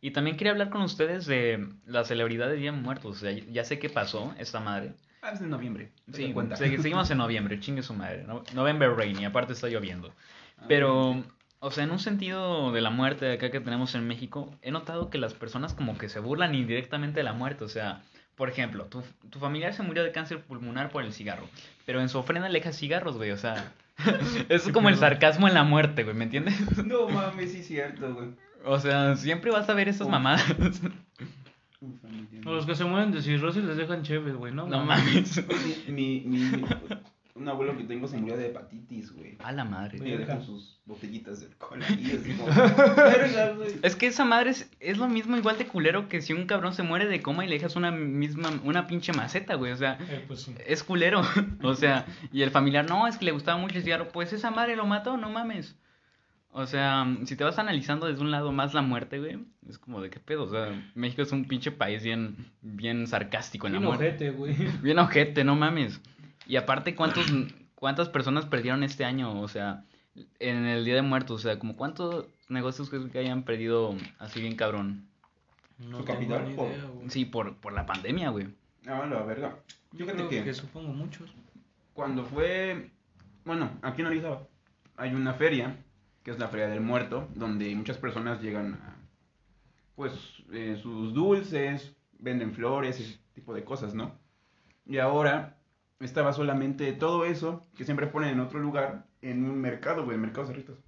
Y 0.01 0.11
también 0.11 0.37
quería 0.37 0.51
hablar 0.53 0.69
con 0.69 0.81
ustedes 0.83 1.25
de 1.25 1.67
las 1.85 2.07
celebridades 2.07 2.61
ya 2.61 2.71
muertos. 2.71 3.17
O 3.17 3.19
sea, 3.19 3.31
ya 3.31 3.63
sé 3.63 3.77
qué 3.79 3.89
pasó 3.89 4.33
esta 4.39 4.59
madre. 4.59 4.93
Ah, 5.23 5.29
es 5.31 5.39
de 5.39 5.47
noviembre. 5.47 5.91
Sí, 6.13 6.33
cuenta. 6.33 6.55
se- 6.55 6.77
seguimos 6.77 7.09
en 7.11 7.17
noviembre, 7.19 7.59
chingue 7.59 7.81
su 7.83 7.93
madre. 7.95 8.23
No- 8.23 8.43
November 8.53 8.91
rain 8.95 9.19
y 9.19 9.25
aparte 9.25 9.53
está 9.53 9.67
lloviendo. 9.67 10.13
Ah, 10.59 10.65
Pero, 10.67 11.23
o 11.63 11.71
sea, 11.71 11.83
en 11.85 11.91
un 11.91 11.99
sentido 11.99 12.71
de 12.71 12.81
la 12.81 12.89
muerte 12.89 13.25
de 13.25 13.33
acá 13.35 13.49
que 13.51 13.59
tenemos 13.61 13.95
en 13.95 14.05
México, 14.07 14.53
he 14.61 14.71
notado 14.71 15.09
que 15.09 15.17
las 15.17 15.33
personas 15.33 15.73
como 15.73 15.97
que 15.97 16.09
se 16.09 16.19
burlan 16.19 16.53
indirectamente 16.55 17.19
de 17.19 17.23
la 17.23 17.33
muerte. 17.33 17.63
O 17.63 17.69
sea, 17.69 18.01
por 18.35 18.49
ejemplo, 18.49 18.85
tu, 18.85 19.03
tu 19.29 19.39
familiar 19.39 19.73
se 19.73 19.83
murió 19.83 20.03
de 20.03 20.11
cáncer 20.11 20.41
pulmonar 20.41 20.89
por 20.89 21.03
el 21.03 21.13
cigarro, 21.13 21.47
pero 21.85 22.01
en 22.01 22.09
su 22.09 22.17
ofrenda 22.17 22.49
le 22.49 22.59
deja 22.59 22.73
cigarros, 22.73 23.15
güey. 23.17 23.31
O 23.31 23.37
sea, 23.37 23.71
es 24.49 24.67
como 24.69 24.89
el 24.89 24.97
sarcasmo 24.97 25.47
en 25.47 25.53
la 25.53 25.63
muerte, 25.63 26.03
güey, 26.03 26.15
¿me 26.15 26.23
entiendes? 26.25 26.55
No 26.85 27.07
mames, 27.07 27.51
sí 27.51 27.59
es 27.59 27.67
cierto, 27.67 28.13
güey. 28.13 28.29
O 28.65 28.79
sea, 28.79 29.15
siempre 29.15 29.51
vas 29.51 29.69
a 29.69 29.73
ver 29.73 29.87
esas 29.89 30.07
mamadas. 30.07 30.43
Los 32.43 32.65
que 32.65 32.75
se 32.75 32.85
mueren 32.85 33.11
de 33.11 33.21
cirrosis 33.21 33.63
les 33.63 33.77
dejan 33.77 34.03
chéves, 34.03 34.35
güey, 34.35 34.53
¿no? 34.53 34.67
No 34.67 34.83
mames. 34.85 35.43
Mi, 35.87 36.21
mi, 36.21 36.21
mi- 36.21 36.65
un 37.41 37.49
abuelo 37.49 37.77
que 37.77 37.83
tengo 37.83 38.07
se 38.07 38.17
murió 38.17 38.37
de 38.37 38.47
hepatitis, 38.47 39.11
güey. 39.11 39.35
A 39.43 39.51
la 39.51 39.65
madre. 39.65 39.97
Y 39.97 40.17
dejan 40.17 40.41
sus 40.43 40.79
botellitas 40.85 41.41
de 41.41 41.47
alcohol. 41.47 41.81
Es 43.83 43.95
que 43.95 44.07
esa 44.07 44.25
madre 44.25 44.51
es, 44.51 44.69
es 44.79 44.97
lo 44.97 45.07
mismo 45.07 45.37
igual 45.37 45.57
de 45.57 45.67
culero 45.67 46.07
que 46.09 46.21
si 46.21 46.33
un 46.33 46.45
cabrón 46.45 46.73
se 46.73 46.83
muere 46.83 47.07
de 47.07 47.21
coma 47.21 47.45
y 47.45 47.47
le 47.47 47.55
dejas 47.55 47.75
una 47.75 47.91
misma, 47.91 48.49
una 48.63 48.87
pinche 48.87 49.13
maceta, 49.13 49.55
güey. 49.55 49.71
O 49.71 49.77
sea, 49.77 49.97
Eh, 50.09 50.23
pues 50.27 50.41
sí. 50.43 50.55
es 50.65 50.83
culero. 50.83 51.21
O 51.63 51.75
sea, 51.75 52.05
y 52.31 52.41
el 52.41 52.51
familiar, 52.51 52.89
no, 52.89 53.07
es 53.07 53.17
que 53.17 53.25
le 53.25 53.31
gustaba 53.31 53.57
mucho 53.57 53.77
el 53.77 53.83
cigarro. 53.83 54.09
Pues 54.09 54.33
esa 54.33 54.51
madre 54.51 54.75
lo 54.75 54.85
mató, 54.85 55.17
no 55.17 55.29
mames. 55.29 55.75
O 56.53 56.65
sea, 56.67 57.07
si 57.25 57.35
te 57.37 57.45
vas 57.45 57.59
analizando 57.59 58.07
desde 58.07 58.21
un 58.21 58.31
lado 58.31 58.51
más 58.51 58.73
la 58.73 58.81
muerte, 58.81 59.19
güey, 59.19 59.39
es 59.69 59.77
como 59.77 60.01
de 60.01 60.09
qué 60.09 60.19
pedo. 60.19 60.43
O 60.43 60.49
sea, 60.49 60.91
México 60.95 61.21
es 61.21 61.31
un 61.31 61.45
pinche 61.45 61.71
país 61.71 62.03
bien, 62.03 62.35
bien 62.61 63.07
sarcástico 63.07 63.67
en 63.67 63.73
la 63.73 63.79
Bien 63.79 63.87
muerte. 63.87 64.07
ojete, 64.09 64.31
güey. 64.31 64.55
Bien 64.81 64.99
ojete, 64.99 65.43
no 65.45 65.55
mames. 65.55 66.01
Y 66.45 66.55
aparte, 66.55 66.95
¿cuántos, 66.95 67.25
¿cuántas 67.75 68.09
personas 68.09 68.45
perdieron 68.45 68.83
este 68.83 69.05
año? 69.05 69.39
O 69.41 69.47
sea, 69.47 69.85
en 70.39 70.65
el 70.65 70.85
Día 70.85 70.95
de 70.95 71.01
Muertos. 71.01 71.39
O 71.39 71.43
sea, 71.43 71.59
como 71.59 71.75
cuántos 71.75 72.25
negocios 72.49 72.89
crees 72.89 73.09
que 73.11 73.19
hayan 73.19 73.43
perdido 73.43 73.95
así 74.19 74.41
bien 74.41 74.55
cabrón. 74.55 75.07
No 75.79 75.99
Su 75.99 76.05
capital, 76.05 76.53
por-. 76.55 76.71
Sí, 77.09 77.25
por, 77.25 77.55
por 77.57 77.73
la 77.73 77.85
pandemia, 77.85 78.29
güey. 78.29 78.47
Ah, 78.87 79.05
la 79.09 79.23
verga. 79.23 79.57
Yo 79.91 80.05
creo 80.05 80.29
que, 80.29 80.43
que 80.43 80.53
supongo 80.53 80.93
muchos. 80.93 81.29
cuando 81.93 82.23
fue, 82.25 82.91
bueno, 83.45 83.71
aquí 83.81 84.01
en 84.01 84.07
Orizaba 84.07 84.47
hay 84.95 85.13
una 85.13 85.33
feria, 85.33 85.77
que 86.23 86.31
es 86.31 86.39
la 86.39 86.47
Feria 86.47 86.67
del 86.67 86.81
Muerto, 86.81 87.27
donde 87.35 87.75
muchas 87.75 87.97
personas 87.97 88.41
llegan 88.41 88.75
a, 88.75 88.95
pues, 89.95 90.13
eh, 90.51 90.79
sus 90.81 91.13
dulces, 91.13 91.95
venden 92.19 92.53
flores, 92.53 92.99
ese 92.99 93.19
tipo 93.33 93.53
de 93.53 93.63
cosas, 93.63 93.93
¿no? 93.93 94.15
Y 94.85 94.99
ahora 94.99 95.57
estaba 96.01 96.33
solamente 96.33 96.91
todo 96.93 97.25
eso, 97.25 97.65
que 97.75 97.85
siempre 97.85 98.07
ponen 98.07 98.29
en 98.31 98.39
otro 98.39 98.59
lugar, 98.59 99.05
en 99.21 99.43
un 99.45 99.59
mercado, 99.59 100.03
güey, 100.05 100.17
mercado 100.17 100.47
Cerritos. 100.47 100.79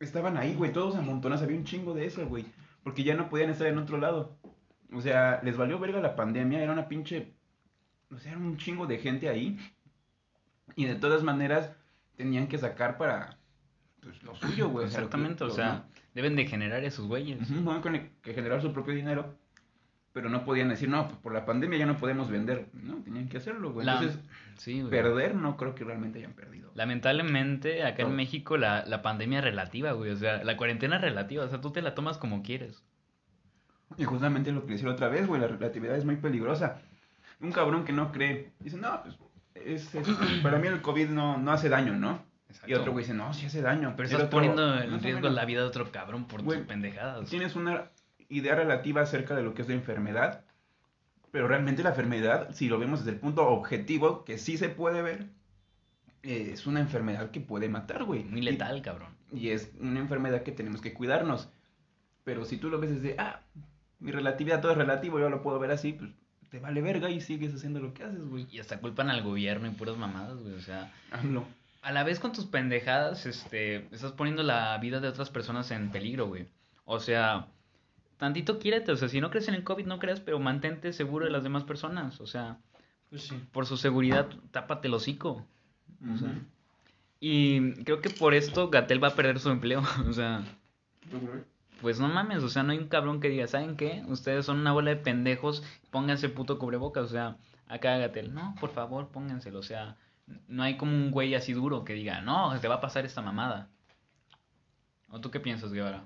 Estaban 0.00 0.36
ahí, 0.36 0.54
güey, 0.54 0.72
todos 0.72 0.96
amontonados, 0.96 1.42
había 1.42 1.58
un 1.58 1.64
chingo 1.64 1.94
de 1.94 2.06
eso, 2.06 2.26
güey, 2.26 2.46
porque 2.82 3.04
ya 3.04 3.14
no 3.14 3.28
podían 3.28 3.50
estar 3.50 3.66
en 3.66 3.78
otro 3.78 3.98
lado. 3.98 4.36
O 4.92 5.00
sea, 5.00 5.40
les 5.44 5.56
valió 5.56 5.78
verga 5.78 6.00
la 6.00 6.16
pandemia, 6.16 6.62
era 6.62 6.72
una 6.72 6.88
pinche, 6.88 7.34
o 8.10 8.18
sea, 8.18 8.32
era 8.32 8.40
un 8.40 8.56
chingo 8.56 8.86
de 8.86 8.98
gente 8.98 9.28
ahí. 9.28 9.58
Y 10.76 10.86
de 10.86 10.94
todas 10.94 11.22
maneras 11.22 11.72
tenían 12.16 12.46
que 12.48 12.58
sacar 12.58 12.96
para 12.96 13.38
pues, 14.00 14.22
lo 14.22 14.34
suyo, 14.34 14.68
güey. 14.70 14.88
sea, 14.88 15.00
lo 15.00 15.10
que- 15.10 15.16
Exactamente, 15.16 15.44
o 15.44 15.50
sea, 15.50 15.86
deben 16.14 16.34
de 16.34 16.46
generar 16.46 16.82
esos 16.84 17.06
güeyes. 17.06 17.38
Que- 17.82 18.10
que 18.22 18.34
generar 18.34 18.62
su 18.62 18.72
propio 18.72 18.94
dinero, 18.94 19.34
pero 20.12 20.28
no 20.28 20.44
podían 20.44 20.68
decir, 20.68 20.88
no, 20.88 21.06
pues 21.08 21.18
por 21.20 21.32
la 21.32 21.44
pandemia 21.44 21.78
ya 21.78 21.86
no 21.86 21.96
podemos 21.96 22.30
vender. 22.30 22.68
No, 22.72 22.96
tenían 23.02 23.28
que 23.28 23.36
hacerlo, 23.36 23.72
güey. 23.72 23.86
La- 23.86 23.98
Entonces, 23.98 24.20
Sí, 24.56 24.80
güey. 24.80 24.90
perder 24.90 25.34
no 25.36 25.56
creo 25.56 25.74
que 25.74 25.84
realmente 25.84 26.18
hayan 26.18 26.32
perdido. 26.32 26.70
Lamentablemente, 26.74 27.84
acá 27.84 28.02
en. 28.02 28.16
México 28.16 28.56
la, 28.56 28.84
la 28.86 29.02
pandemia 29.02 29.38
es 29.38 29.44
relativa, 29.44 29.92
güey. 29.92 30.10
O 30.10 30.16
sea, 30.16 30.42
la 30.44 30.56
cuarentena 30.56 30.96
es 30.96 31.02
relativa. 31.02 31.44
O 31.44 31.48
sea, 31.48 31.60
tú 31.60 31.70
te 31.72 31.80
la 31.82 31.94
tomas 31.94 32.18
como 32.18 32.42
quieres. 32.42 32.82
Y 33.96 34.04
justamente 34.04 34.52
lo 34.52 34.66
que 34.66 34.72
decía 34.74 34.88
otra 34.90 35.08
vez, 35.08 35.26
güey, 35.26 35.40
la 35.40 35.48
relatividad 35.48 35.96
es 35.96 36.04
muy 36.04 36.16
peligrosa. 36.16 36.80
Un 37.40 37.52
cabrón 37.52 37.84
que 37.84 37.92
no 37.92 38.12
cree, 38.12 38.52
dice, 38.60 38.76
no, 38.76 39.02
pues, 39.02 39.16
es, 39.54 39.94
es- 39.94 40.08
para 40.42 40.58
mí 40.58 40.66
el 40.68 40.82
COVID 40.82 41.08
no, 41.08 41.38
no 41.38 41.52
hace 41.52 41.68
daño, 41.68 41.94
¿no? 41.96 42.22
Y 42.66 42.74
otro 42.74 42.90
güey 42.92 43.04
dice, 43.04 43.14
no, 43.14 43.32
sí 43.32 43.46
hace 43.46 43.62
daño. 43.62 43.94
Pero 43.96 44.08
estás 44.08 44.22
otro, 44.24 44.30
poniendo 44.38 44.66
"Más 44.66 44.84
en 44.84 45.00
riesgo 45.00 45.20
menos". 45.20 45.34
la 45.34 45.44
vida 45.44 45.60
de 45.60 45.66
otro 45.68 45.90
cabrón 45.92 46.26
por 46.26 46.42
Güey, 46.42 46.58
tus 46.58 46.66
pendejadas. 46.66 47.30
Tienes 47.30 47.54
una 47.54 47.90
idea 48.30 48.54
relativa 48.54 49.02
acerca 49.02 49.34
de 49.36 49.42
lo 49.42 49.52
que 49.52 49.62
es 49.62 49.68
la 49.68 49.74
enfermedad, 49.74 50.44
pero 51.30 51.46
realmente 51.46 51.82
la 51.82 51.90
enfermedad, 51.90 52.50
si 52.52 52.68
lo 52.68 52.78
vemos 52.78 53.00
desde 53.00 53.12
el 53.12 53.20
punto 53.20 53.46
objetivo, 53.46 54.24
que 54.24 54.38
sí 54.38 54.56
se 54.56 54.68
puede 54.70 55.02
ver, 55.02 55.26
eh, 56.22 56.50
es 56.52 56.66
una 56.66 56.80
enfermedad 56.80 57.30
que 57.30 57.40
puede 57.40 57.68
matar, 57.68 58.04
güey. 58.04 58.24
Muy 58.24 58.40
Y- 58.40 58.44
letal, 58.44 58.80
cabrón. 58.82 59.14
Y, 59.32 59.50
es 59.50 59.70
una 59.80 60.00
enfermedad 60.00 60.42
que 60.42 60.52
tenemos 60.52 60.80
que 60.80 60.92
cuidarnos. 60.94 61.48
Pero 62.24 62.44
si 62.44 62.56
tú 62.56 62.68
lo 62.68 62.78
ves 62.80 62.90
desde, 63.02 63.16
ah, 63.18 63.40
mi 64.00 64.10
relatividad 64.10 64.60
todo 64.60 64.72
es 64.72 64.78
relativo, 64.78 65.20
yo 65.20 65.30
lo 65.30 65.42
puedo 65.42 65.58
ver 65.58 65.70
así, 65.70 65.92
pues 65.92 66.10
te 66.50 66.58
vale 66.58 66.82
verga 66.82 67.10
y 67.10 67.20
sigues 67.20 67.54
haciendo 67.54 67.78
lo 67.80 67.94
que 67.94 68.02
haces, 68.04 68.24
güey. 68.28 68.46
Y 68.50 68.58
hasta 68.58 68.78
culpan 68.80 69.08
al 69.08 69.22
gobierno 69.22 69.66
y 69.68 69.70
puras 69.70 69.96
mamadas, 69.96 70.38
güey. 70.38 70.54
O 70.54 70.60
sea, 70.60 70.92
Hazlo. 71.12 71.44
a 71.82 71.92
la 71.92 72.02
vez 72.02 72.18
con 72.18 72.32
tus 72.32 72.44
pendejadas, 72.46 73.24
este, 73.26 73.86
estás 73.94 74.12
poniendo 74.12 74.42
la 74.42 74.76
vida 74.78 74.98
de 75.00 75.08
otras 75.08 75.30
personas 75.30 75.70
en 75.70 75.90
peligro, 75.90 76.26
güey. 76.26 76.48
O 76.84 76.98
sea, 76.98 77.46
tantito 78.20 78.60
quiérete. 78.60 78.92
O 78.92 78.96
sea, 78.96 79.08
si 79.08 79.20
no 79.20 79.30
crees 79.30 79.48
en 79.48 79.54
el 79.54 79.64
COVID, 79.64 79.86
no 79.86 79.98
creas, 79.98 80.20
pero 80.20 80.38
mantente 80.38 80.92
seguro 80.92 81.24
de 81.24 81.32
las 81.32 81.42
demás 81.42 81.64
personas. 81.64 82.20
O 82.20 82.26
sea, 82.26 82.58
Pues 83.08 83.22
sí. 83.24 83.34
por 83.50 83.66
su 83.66 83.76
seguridad, 83.76 84.28
tápate 84.52 84.86
el 84.86 84.94
hocico. 84.94 85.44
O 86.14 86.16
sea. 86.16 86.32
Y 87.18 87.72
creo 87.84 88.00
que 88.00 88.10
por 88.10 88.34
esto 88.34 88.70
Gatel 88.70 89.02
va 89.02 89.08
a 89.08 89.14
perder 89.16 89.40
su 89.40 89.50
empleo. 89.50 89.82
O 90.08 90.12
sea, 90.12 90.44
pues 91.80 91.98
no 91.98 92.08
mames. 92.08 92.42
O 92.44 92.48
sea, 92.48 92.62
no 92.62 92.72
hay 92.72 92.78
un 92.78 92.88
cabrón 92.88 93.20
que 93.20 93.28
diga, 93.28 93.46
¿saben 93.48 93.76
qué? 93.76 94.04
Ustedes 94.06 94.46
son 94.46 94.60
una 94.60 94.72
bola 94.72 94.90
de 94.90 94.96
pendejos, 94.96 95.64
pónganse 95.90 96.28
puto 96.28 96.58
cubrebocas. 96.58 97.04
O 97.04 97.08
sea, 97.08 97.36
acá 97.66 97.96
Gatel, 97.98 98.32
no, 98.34 98.54
por 98.60 98.70
favor, 98.70 99.08
pónganselo. 99.08 99.58
O 99.58 99.62
sea, 99.62 99.96
no 100.46 100.62
hay 100.62 100.76
como 100.76 100.92
un 100.92 101.10
güey 101.10 101.34
así 101.34 101.52
duro 101.52 101.84
que 101.84 101.94
diga, 101.94 102.20
no, 102.20 102.58
te 102.60 102.68
va 102.68 102.76
a 102.76 102.80
pasar 102.80 103.04
esta 103.06 103.22
mamada. 103.22 103.68
¿O 105.08 105.20
tú 105.20 105.30
qué 105.30 105.40
piensas, 105.40 105.72
Guevara? 105.72 106.04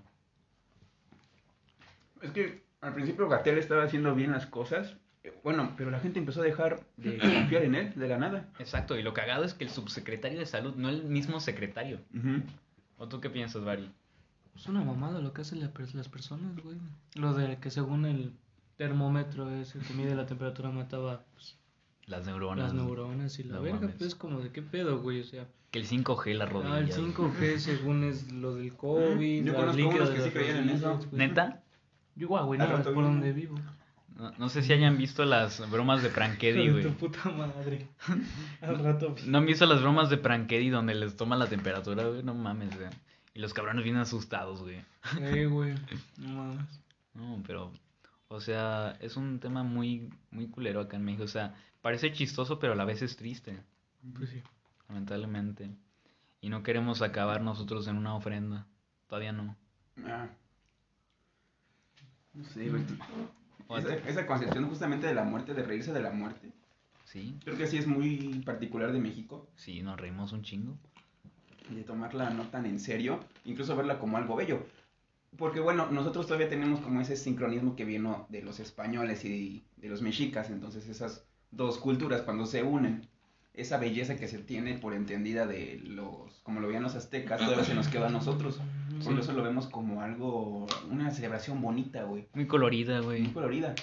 Es 2.25 2.31
que 2.33 2.63
al 2.81 2.95
principio 2.95 3.29
Gatel 3.29 3.59
estaba 3.59 3.85
haciendo 3.85 4.15
bien 4.15 4.33
las 4.33 4.47
cosas. 4.47 4.97
eh, 5.23 5.33
Bueno, 5.45 5.73
pero 5.77 5.91
la 5.91 6.01
gente 6.01 6.19
empezó 6.19 6.41
a 6.41 6.45
dejar 6.45 6.81
de 6.97 7.19
confiar 7.19 7.63
en 7.63 7.75
él, 7.75 7.93
de 7.95 8.09
la 8.09 8.19
nada. 8.19 8.49
Exacto, 8.59 8.99
y 8.99 9.03
lo 9.03 9.13
cagado 9.15 9.45
es 9.45 9.55
que 9.55 9.65
el 9.65 9.71
subsecretario 9.71 10.39
de 10.39 10.47
salud, 10.47 10.75
no 10.77 10.89
el 10.89 11.05
mismo 11.05 11.41
secretario. 11.41 12.01
Ujú. 12.17 12.43
¿O 12.99 13.09
tú 13.09 13.21
qué 13.21 13.31
piensas, 13.31 13.65
Bari? 13.65 13.91
Es 14.57 14.67
una 14.69 14.83
mamada 14.83 15.21
lo 15.21 15.33
que 15.33 15.43
hacen 15.43 15.61
la 15.61 15.71
las 15.95 16.09
personas, 16.09 16.57
güey. 16.63 16.77
Lo 17.15 17.35
de 17.35 17.59
que 17.59 17.71
según 17.71 18.05
el 18.07 18.33
termómetro 18.77 19.51
ese 19.51 19.79
que 19.81 19.95
mide 19.95 20.15
la 20.15 20.27
temperatura 20.27 20.71
mataba 20.71 21.25
pues, 21.35 21.57
Las 22.07 22.27
neuronas. 22.27 22.67
las 22.67 22.75
neuronas 22.75 23.39
y 23.39 23.45
la 23.45 23.55
No 23.57 23.63
verga, 23.63 23.81
mames. 23.81 23.97
pues 23.99 24.15
como 24.15 24.41
de 24.41 24.51
qué 24.51 24.63
pedo, 24.63 25.01
güey, 25.01 25.21
o 25.21 25.25
sea. 25.25 25.47
Que 25.73 25.81
el 25.81 25.87
5G, 25.89 26.35
las 26.35 26.49
rodillas. 26.53 26.73
Ah, 26.73 26.79
el 26.79 26.93
5G 26.93 27.59
según 27.59 28.05
es 28.05 28.31
lo 28.33 28.55
del 28.55 28.75
COVID, 28.77 29.45
Yo 29.45 29.55
conozco 29.57 29.89
unos 29.89 30.11
que 30.11 30.21
sí 30.21 30.31
creían 30.31 30.59
en 30.59 30.69
eso. 30.71 31.01
¿Neta? 31.11 31.64
Yo 32.17 32.29
nada 32.29 32.47
más 32.57 32.79
rato 32.79 32.95
por 32.95 33.05
donde 33.05 33.33
vivo. 33.33 33.57
No, 34.17 34.31
no 34.39 34.49
sé 34.49 34.63
si 34.63 34.73
hayan 34.73 34.97
visto 34.97 35.25
las 35.25 35.69
bromas 35.71 36.03
de 36.03 36.09
Prankedy, 36.09 36.71
güey. 36.71 36.83
tu 36.85 36.93
puta 36.95 37.29
madre. 37.31 37.89
Al 38.61 38.79
rato. 38.79 39.17
¿No 39.27 39.39
han 39.39 39.47
visto 39.47 39.67
las 39.67 39.81
bromas 39.81 40.09
de 40.09 40.19
Prankedy 40.19 40.71
donde 40.71 40.95
les 40.95 41.17
toman 41.17 41.41
la 41.41 41.49
temperatura, 41.49 42.05
güey? 42.05 42.23
No 42.23 42.33
mames, 42.35 42.77
güey. 42.77 42.91
Y 43.35 43.41
los 43.41 43.53
cabrones 43.53 43.83
vienen 43.83 44.03
asustados, 44.03 44.63
güey. 44.63 44.81
Eh, 45.21 45.47
güey. 45.47 45.75
No 46.19 46.29
mames. 46.29 46.81
No, 47.15 47.43
pero, 47.47 47.73
o 48.29 48.41
sea, 48.41 48.97
es 49.01 49.17
un 49.17 49.41
tema 49.41 49.63
muy, 49.65 50.11
muy 50.31 50.47
culero 50.49 50.81
acá 50.81 50.97
en 50.97 51.05
México. 51.05 51.25
O 51.25 51.29
sea, 51.29 51.55
parece 51.83 52.13
chistoso, 52.13 52.59
pero 52.61 52.73
a 52.75 52.77
la 52.77 52.85
vez 52.85 53.03
es 53.03 53.17
triste, 53.17 53.61
Pues 54.17 54.31
sí. 54.31 54.43
lamentablemente. 54.89 55.71
Y 56.41 56.51
no 56.51 56.63
queremos 56.63 57.03
acabar 57.03 57.41
nosotros 57.41 57.89
en 57.89 57.97
una 57.97 58.15
ofrenda. 58.15 58.67
Todavía 59.09 59.33
no. 59.33 59.57
Ah. 60.07 60.29
No 62.35 62.45
sé, 62.45 62.69
güey. 62.69 62.83
O 63.69 63.79
Esa, 63.79 63.89
sea, 63.89 63.97
esa 64.09 64.27
concepción 64.27 64.69
justamente 64.69 65.07
de 65.07 65.15
la 65.15 65.25
muerte, 65.25 65.55
de 65.55 65.63
reírse 65.63 65.93
de 65.93 66.03
la 66.03 66.11
muerte, 66.11 66.53
Sí, 67.05 67.37
creo 67.45 67.57
que 67.57 67.67
sí 67.67 67.77
es 67.79 67.87
muy 67.87 68.43
particular 68.45 68.93
de 68.93 68.99
México. 68.99 69.47
sí, 69.57 69.83
nos 69.83 69.99
reímos 70.01 70.33
un 70.33 70.43
chingo. 70.43 70.77
y 71.71 71.75
de 71.77 71.83
tomarla 71.85 72.31
no 72.31 72.49
tan 72.49 72.67
en 72.67 72.79
serio, 72.81 73.21
incluso 73.45 73.75
verla 73.77 73.99
como 73.99 74.17
algo 74.17 74.37
bello. 74.37 74.67
Porque 75.39 75.61
bueno, 75.61 75.89
nosotros 75.91 76.27
todavía 76.27 76.49
tenemos 76.49 76.81
como 76.81 77.01
ese 77.01 77.17
sincronismo 77.17 77.75
que 77.77 77.85
vino 77.85 78.27
de 78.29 78.43
los 78.43 78.61
españoles 78.61 79.25
y 79.25 79.65
de 79.77 79.89
los 79.89 80.03
mexicas, 80.03 80.51
entonces 80.51 80.89
esas 80.89 81.25
dos 81.51 81.79
culturas 81.79 82.23
cuando 82.23 82.47
se 82.47 82.63
unen, 82.63 83.09
esa 83.55 83.79
belleza 83.79 84.17
que 84.17 84.29
se 84.29 84.39
tiene 84.39 84.75
por 84.79 84.93
entendida 84.95 85.47
de 85.47 85.81
los, 85.85 86.41
como 86.43 86.61
lo 86.61 86.67
veían 86.69 86.83
los 86.83 86.95
aztecas, 86.97 87.41
todavía 87.41 87.65
se 87.65 87.75
nos 87.75 87.89
queda 87.89 88.09
a 88.09 88.11
nosotros. 88.11 88.61
Por 89.03 89.19
eso 89.19 89.33
lo 89.33 89.43
vemos 89.43 89.67
como 89.67 90.03
algo, 90.03 90.67
una 90.91 91.11
celebración 91.11 91.61
bonita, 91.61 92.05
güey, 92.05 92.29
Muy 92.35 92.47
colorida, 92.47 92.99
muy 92.99 93.21
güey. 93.21 93.33
colorida. 93.33 93.75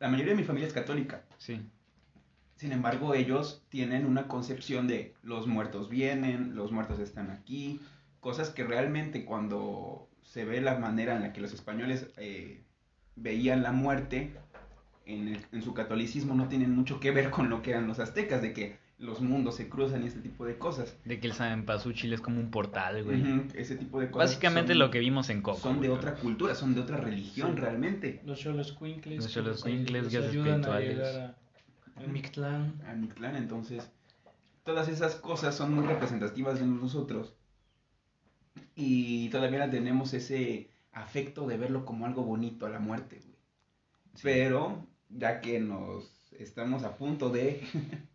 La 0.00 0.08
mayoría 0.08 0.32
de 0.32 0.38
mi 0.40 0.44
familia 0.44 0.66
es 0.68 0.72
católica, 0.74 1.22
Sí. 1.38 1.60
sin 2.56 2.72
embargo, 2.72 3.14
ellos 3.14 3.62
tienen 3.68 4.06
una 4.06 4.26
concepción 4.28 4.88
de 4.88 5.14
los 5.22 5.46
muertos 5.46 5.88
vienen, 5.88 6.54
los 6.56 6.72
muertos 6.72 6.98
están 6.98 7.30
aquí, 7.30 7.80
cosas 8.20 8.50
que 8.50 8.64
realmente 8.64 9.24
cuando 9.24 10.08
se 10.22 10.44
ve 10.44 10.60
la 10.60 10.78
manera 10.78 11.14
en 11.16 11.22
la 11.22 11.32
que 11.32 11.40
los 11.40 11.52
españoles 11.52 12.08
eh, 12.16 12.62
veían 13.16 13.62
la 13.62 13.72
muerte 13.72 14.32
en, 15.06 15.28
el- 15.28 15.46
en 15.52 15.62
su 15.62 15.72
catolicismo 15.74 16.34
no 16.34 16.48
tienen 16.48 16.74
mucho 16.74 17.00
que 17.00 17.10
ver 17.10 17.30
con 17.30 17.48
lo 17.48 17.62
que 17.62 17.70
eran 17.70 17.86
los 17.86 17.98
aztecas, 17.98 18.42
de 18.42 18.52
que 18.52 18.76
los 18.98 19.20
mundos 19.20 19.54
se 19.54 19.68
cruzan 19.68 20.02
y 20.02 20.06
este 20.08 20.20
tipo 20.20 20.44
de 20.44 20.58
cosas. 20.58 20.96
De 21.04 21.20
que 21.20 21.28
el 21.28 21.32
Cempasúchil 21.34 22.12
es 22.12 22.20
como 22.20 22.40
un 22.40 22.50
portal, 22.50 23.04
güey. 23.04 23.22
Ese 23.54 23.76
tipo 23.76 24.00
de 24.00 24.10
cosas. 24.10 24.30
Básicamente 24.30 24.72
son- 24.72 24.80
lo 24.80 24.90
que 24.90 24.98
vimos 24.98 25.30
en 25.30 25.40
Coco. 25.42 25.58
Son 25.58 25.80
de 25.80 25.86
güey. 25.88 25.98
otra 25.98 26.14
cultura, 26.16 26.54
son 26.56 26.74
de 26.74 26.80
otra 26.80 26.96
religión 26.96 27.52
Sí. 27.54 27.60
realmente. 27.60 28.20
Los 28.24 28.40
cholos 28.40 28.72
quincles. 28.72 29.22
Los 29.22 29.32
xoloscuincles, 29.32 30.08
guías 30.08 30.24
ayudan 30.24 30.64
a 30.64 30.80
espirituales. 30.80 30.96
llegar 30.96 31.36
a, 31.96 32.02
a 32.02 32.06
Mictlán. 32.08 32.82
a 32.88 32.94
Mictlán, 32.94 33.36
entonces 33.36 33.88
todas 34.64 34.88
esas 34.88 35.14
cosas 35.14 35.54
son 35.54 35.74
muy 35.74 35.86
representativas 35.86 36.58
de 36.60 36.66
nosotros 36.66 37.34
y 38.74 39.28
todavía 39.30 39.70
tenemos 39.70 40.12
ese 40.14 40.70
afecto 40.92 41.46
de 41.46 41.56
verlo 41.56 41.84
como 41.84 42.06
algo 42.06 42.22
bonito 42.24 42.66
a 42.66 42.68
la 42.70 42.78
muerte, 42.80 43.16
güey. 43.20 43.36
Sí. 44.14 44.20
Pero 44.24 44.86
ya 45.08 45.40
que 45.40 45.60
nos 45.60 46.32
estamos 46.38 46.82
a 46.84 46.96
punto 46.96 47.30
de 47.30 47.60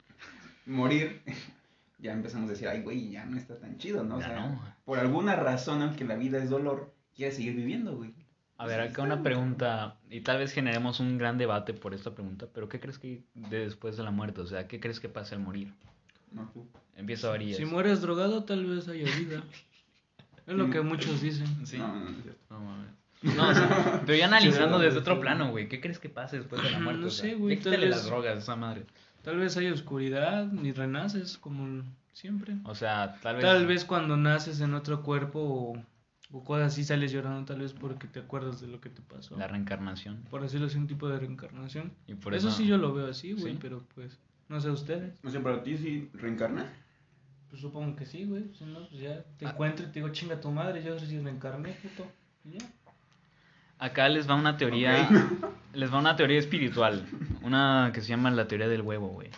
morir, 0.66 1.22
ya 2.00 2.12
empezamos 2.14 2.50
a 2.50 2.54
decir, 2.54 2.68
ay, 2.68 2.82
güey, 2.82 3.12
ya 3.12 3.26
no 3.26 3.38
está 3.38 3.60
tan 3.60 3.78
chido, 3.78 4.04
¿no? 4.04 4.18
O 4.18 4.20
Ya 4.20 4.28
sea, 4.28 4.40
no. 4.40 4.62
por 4.86 5.00
alguna 5.00 5.36
razón, 5.36 5.82
aunque 5.82 6.06
la 6.06 6.16
vida 6.16 6.42
es 6.42 6.50
dolor, 6.50 6.94
quieres 7.16 7.36
seguir 7.36 7.56
viviendo, 7.56 7.96
güey. 7.96 8.14
A 8.58 8.66
ver, 8.68 8.80
acá 8.82 9.02
una 9.02 9.24
pregunta, 9.24 9.98
y 10.10 10.22
tal 10.22 10.38
vez 10.38 10.54
generemos 10.54 11.00
un 11.00 11.18
gran 11.18 11.38
debate 11.38 11.74
por 11.74 11.94
esta 11.94 12.14
pregunta, 12.14 12.48
pero 12.54 12.70
¿qué 12.70 12.80
crees 12.80 12.98
que 13.00 13.24
de 13.34 13.60
después 13.60 13.98
de 13.98 14.04
la 14.04 14.12
muerte? 14.12 14.42
O 14.42 14.48
sea, 14.48 14.68
¿qué 14.68 14.80
crees 14.80 15.00
que 15.00 15.10
pasa 15.10 15.36
al 15.36 15.42
morir? 15.42 15.74
No, 16.32 16.50
tú. 16.54 16.68
Empieza 16.96 17.28
a 17.28 17.32
variar. 17.32 17.58
Si 17.58 17.66
mueres 17.66 18.02
drogado, 18.02 18.44
tal 18.44 18.66
vez 18.66 18.88
haya 18.88 19.06
vida. 19.18 19.44
Es 20.46 20.56
lo 20.56 20.70
que 20.70 20.82
muchos 20.82 21.22
dicen. 21.22 21.48
Sí. 21.66 21.78
No, 21.78 21.88
no, 21.88 22.02
no, 22.04 22.10
es 22.10 22.22
cierto. 22.22 22.42
No 22.50 22.60
mames. 22.60 22.90
No, 23.22 23.48
o 23.50 23.54
sea, 23.54 24.02
pero 24.06 24.18
ya 24.18 24.26
analizando 24.28 24.78
desde 24.78 25.00
otro 25.00 25.22
plano, 25.22 25.52
güey, 25.52 25.70
¿qué 25.70 25.80
crees 25.80 26.00
que 26.00 26.10
pase 26.10 26.40
después 26.40 26.62
de 26.62 26.70
la 26.70 26.80
muerte? 26.80 27.00
No 27.02 27.08
O 27.08 27.10
sea, 27.10 27.30
sé, 27.30 27.36
güey, 27.36 27.58
quítale 27.58 27.88
las 27.88 28.06
drogas, 28.06 28.40
esa 28.40 28.58
madre. 28.58 28.86
Tal 29.24 29.38
vez 29.38 29.58
haya 29.58 29.74
oscuridad 29.74 30.52
y 30.54 30.72
renaces 30.74 31.38
como 31.38 31.84
siempre. 32.12 32.56
O 32.66 32.76
sea, 32.76 33.18
tal 33.22 33.38
vez. 33.38 33.46
Tal 33.46 33.66
vez 33.66 33.86
cuando 33.86 34.18
naces 34.18 34.60
en 34.62 34.74
otro 34.74 35.02
cuerpo 35.02 35.40
o, 35.40 35.84
o 36.32 36.44
cosas 36.44 36.74
así 36.74 36.84
sales 36.84 37.12
llorando, 37.12 37.46
tal 37.46 37.62
vez 37.62 37.74
porque 37.74 38.08
te 38.08 38.20
acuerdas 38.20 38.60
de 38.62 38.68
lo 38.68 38.80
que 38.82 38.90
te 38.90 39.02
pasó. 39.02 39.38
La 39.38 39.48
reencarnación. 39.48 40.24
Por 40.30 40.42
decirlo 40.42 40.68
así, 40.68 40.78
un 40.78 40.88
tipo 40.88 41.08
de 41.08 41.20
reencarnación. 41.20 41.94
Y 42.08 42.16
por 42.16 42.34
eso, 42.36 42.50
eso, 42.50 42.58
sí 42.58 42.68
yo 42.68 42.78
lo 42.78 42.94
veo 42.94 43.08
así, 43.08 43.32
güey, 43.34 43.54
¿Sí? 43.54 43.60
pero 43.62 43.82
pues, 43.96 44.20
no 44.50 44.60
sé 44.60 44.70
ustedes. 44.70 45.18
O 45.24 45.30
sea, 45.30 45.42
para 45.42 45.64
ti 45.64 45.78
sí 45.78 46.10
reencarnas. 46.14 46.68
Pues 47.50 47.62
supongo 47.62 47.96
que 47.96 48.06
sí, 48.06 48.26
güey. 48.26 48.52
Si 48.58 48.66
no, 48.66 48.88
pues 48.90 49.00
ya 49.02 49.24
te 49.38 49.46
Ah. 49.46 49.52
encuentro 49.52 49.86
y 49.86 49.90
te 49.90 50.00
digo, 50.00 50.10
chinga 50.10 50.42
tu 50.42 50.52
madre, 50.52 50.84
yo 50.84 51.00
sí 51.00 51.20
reencarné, 51.20 51.72
puto. 51.82 52.06
Y 52.44 52.58
ya. 52.60 52.66
Acá 53.84 54.08
les 54.08 54.30
va 54.30 54.36
una 54.36 54.56
teoría. 54.56 55.10
Les 55.74 55.92
va 55.92 55.98
una 55.98 56.16
teoría 56.16 56.38
espiritual. 56.38 57.04
Una 57.42 57.90
que 57.94 58.02
se 58.02 58.08
llama 58.10 58.30
la 58.30 58.48
teoría 58.48 58.68
del 58.68 58.82
huevo, 58.84 59.08
güey. 59.08 59.30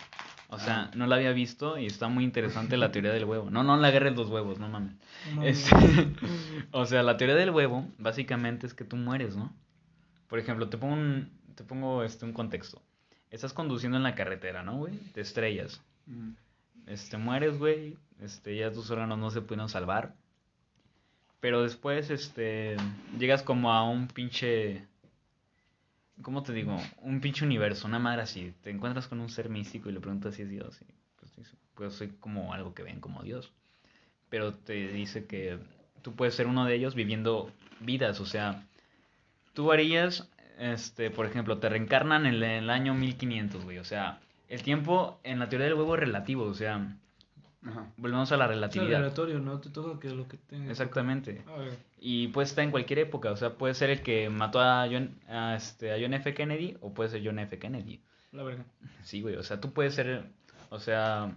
O 0.50 0.58
sea, 0.58 0.82
Ah. 0.82 0.90
no 0.94 1.06
la 1.06 1.16
había 1.16 1.32
visto 1.32 1.78
y 1.78 1.86
está 1.86 2.08
muy 2.08 2.24
interesante 2.24 2.76
la 2.76 2.92
teoría 2.92 3.10
del 3.10 3.24
huevo. 3.24 3.50
No, 3.50 3.62
no 3.62 3.76
la 3.78 3.88
agarres 3.88 4.14
los 4.14 4.28
huevos, 4.28 4.58
no 4.60 4.68
mames. 4.68 4.92
No. 5.34 5.42
Este, 5.42 5.74
o 6.72 6.84
sea, 6.86 7.02
la 7.02 7.16
teoría 7.16 7.34
del 7.36 7.50
huevo 7.50 7.88
básicamente 7.98 8.66
es 8.66 8.74
que 8.74 8.84
tú 8.84 8.96
mueres, 8.96 9.34
¿no? 9.34 9.52
Por 10.28 10.38
ejemplo, 10.38 10.68
te 10.68 10.76
pongo 10.76 10.94
un, 10.94 11.30
te 11.54 11.64
pongo 11.64 12.04
este, 12.04 12.24
un 12.26 12.32
contexto. 12.34 12.82
Estás 13.30 13.52
conduciendo 13.54 13.96
en 13.96 14.04
la 14.04 14.14
carretera, 14.14 14.62
¿no, 14.62 14.76
güey? 14.76 14.94
Te 15.14 15.22
estrellas. 15.22 15.80
Mm. 16.06 16.32
Este, 16.86 17.16
mueres, 17.16 17.58
güey. 17.58 17.96
Este, 18.20 18.54
ya 18.56 18.70
tus 18.70 18.90
órganos 18.90 19.18
no 19.18 19.30
se 19.30 19.40
pudieron 19.40 19.68
salvar. 19.70 20.14
Pero 21.40 21.62
después, 21.62 22.10
este, 22.10 22.76
llegas 23.18 23.42
como 23.42 23.72
a 23.72 23.88
un 23.88 24.08
pinche... 24.08 24.86
¿Cómo 26.22 26.42
te 26.42 26.52
digo? 26.52 26.76
Un 27.02 27.20
pinche 27.20 27.44
universo, 27.44 27.86
una 27.86 27.98
madre 27.98 28.22
así. 28.22 28.54
Te 28.62 28.70
encuentras 28.70 29.06
con 29.06 29.20
un 29.20 29.28
ser 29.28 29.50
místico 29.50 29.90
y 29.90 29.92
le 29.92 30.00
preguntas 30.00 30.34
si 30.34 30.42
es 30.42 30.48
Dios. 30.48 30.80
Y 30.80 30.86
pues 31.20 31.32
pues 31.74 31.94
soy 31.94 32.08
como 32.20 32.54
algo 32.54 32.74
que 32.74 32.82
ven 32.82 33.00
como 33.00 33.22
Dios. 33.22 33.52
Pero 34.30 34.54
te 34.54 34.88
dice 34.88 35.26
que 35.26 35.58
tú 36.02 36.14
puedes 36.14 36.34
ser 36.34 36.46
uno 36.46 36.64
de 36.64 36.74
ellos 36.74 36.94
viviendo 36.94 37.52
vidas. 37.80 38.20
O 38.20 38.26
sea, 38.26 38.64
tú 39.52 39.70
harías, 39.72 40.28
este, 40.58 41.10
por 41.10 41.26
ejemplo, 41.26 41.58
te 41.58 41.68
reencarnan 41.68 42.26
en 42.26 42.34
el, 42.34 42.42
en 42.42 42.64
el 42.64 42.70
año 42.70 42.94
1500, 42.94 43.64
güey. 43.64 43.78
O 43.78 43.84
sea, 43.84 44.20
el 44.48 44.62
tiempo 44.62 45.20
en 45.22 45.38
la 45.38 45.48
teoría 45.48 45.66
del 45.66 45.74
huevo 45.76 45.94
es 45.94 46.00
relativo. 46.00 46.44
O 46.44 46.54
sea, 46.54 46.96
Ajá. 47.66 47.86
volvemos 47.96 48.30
a 48.32 48.36
la 48.36 48.44
Es 48.44 48.50
relatividad. 48.50 48.98
aleatorio, 49.00 49.38
¿no? 49.40 49.58
Te 49.60 49.70
toca 49.70 49.98
que 50.00 50.10
lo 50.14 50.28
que 50.28 50.36
tengas. 50.36 50.70
Exactamente. 50.70 51.42
Y 52.00 52.28
puede 52.28 52.46
estar 52.46 52.62
en 52.64 52.70
cualquier 52.70 53.00
época, 53.00 53.32
o 53.32 53.36
sea, 53.36 53.54
puede 53.54 53.74
ser 53.74 53.90
el 53.90 54.02
que 54.02 54.28
mató 54.30 54.60
a 54.60 54.86
John, 54.90 55.18
a, 55.28 55.56
este, 55.56 55.92
a 55.92 55.96
John 56.00 56.14
F. 56.14 56.32
Kennedy 56.34 56.76
o 56.80 56.94
puede 56.94 57.10
ser 57.10 57.22
John 57.24 57.38
F. 57.38 57.58
Kennedy. 57.58 58.00
La 58.32 58.42
verga. 58.42 58.64
Sí, 59.02 59.22
güey, 59.22 59.36
o 59.36 59.42
sea, 59.42 59.60
tú 59.60 59.72
puedes 59.72 59.94
ser, 59.94 60.24
o 60.70 60.78
sea, 60.78 61.36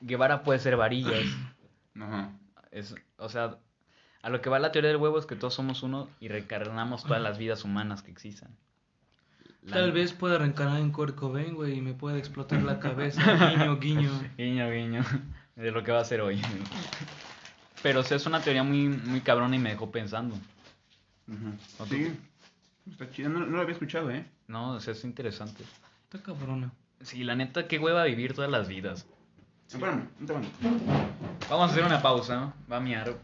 Guevara 0.00 0.42
puede 0.42 0.58
ser 0.58 0.76
varillas. 0.76 1.24
Ajá. 2.00 2.30
Es, 2.72 2.94
o 3.18 3.28
sea, 3.28 3.58
a 4.22 4.30
lo 4.30 4.40
que 4.40 4.48
va 4.50 4.58
la 4.58 4.72
teoría 4.72 4.88
del 4.90 4.96
huevo 4.98 5.18
es 5.18 5.26
que 5.26 5.36
todos 5.36 5.54
somos 5.54 5.82
uno 5.82 6.08
y 6.20 6.28
reencarnamos 6.28 7.04
todas 7.04 7.20
las 7.22 7.36
vidas 7.38 7.64
humanas 7.64 8.02
que 8.02 8.10
existan. 8.10 8.50
La- 9.62 9.76
Tal 9.76 9.92
vez 9.92 10.12
pueda 10.14 10.38
reencarnar 10.38 10.80
en 10.80 10.90
Kurt 10.90 11.14
Cobain, 11.16 11.54
güey, 11.54 11.74
y 11.78 11.80
me 11.82 11.92
puede 11.92 12.18
explotar 12.18 12.62
la 12.62 12.78
cabeza. 12.80 13.20
guiño, 13.50 13.78
guiño. 13.78 14.10
Guiño, 14.38 14.70
guiño, 14.70 15.04
de 15.60 15.70
lo 15.70 15.82
que 15.82 15.92
va 15.92 16.00
a 16.00 16.04
ser 16.04 16.20
hoy. 16.20 16.40
Pero 17.82 18.00
o 18.00 18.02
sea, 18.02 18.16
es 18.16 18.26
una 18.26 18.40
teoría 18.40 18.62
muy, 18.62 18.88
muy 18.88 19.20
cabrona 19.20 19.56
y 19.56 19.58
me 19.58 19.70
dejó 19.70 19.90
pensando. 19.90 20.34
Ajá. 21.28 21.52
¿O 21.78 21.84
tú? 21.84 21.94
Sí. 21.94 22.12
Está 22.90 23.10
chido. 23.10 23.28
No, 23.28 23.40
no 23.40 23.56
lo 23.56 23.60
había 23.60 23.74
escuchado, 23.74 24.10
¿eh? 24.10 24.24
No, 24.48 24.72
o 24.72 24.80
sea, 24.80 24.92
es 24.92 25.04
interesante. 25.04 25.64
Está 26.04 26.22
cabrona. 26.22 26.72
Sí, 27.02 27.24
la 27.24 27.34
neta, 27.34 27.68
qué 27.68 27.78
hueva 27.78 28.04
vivir 28.04 28.34
todas 28.34 28.50
las 28.50 28.68
vidas. 28.68 29.06
Espérame, 29.68 30.08
un 30.20 30.26
segundo. 30.26 30.48
Vamos 31.48 31.70
a 31.70 31.72
hacer 31.72 31.84
una 31.84 32.02
pausa, 32.02 32.40
¿no? 32.40 32.54
Va 32.70 32.78
a 32.78 32.80
miar. 32.80 33.16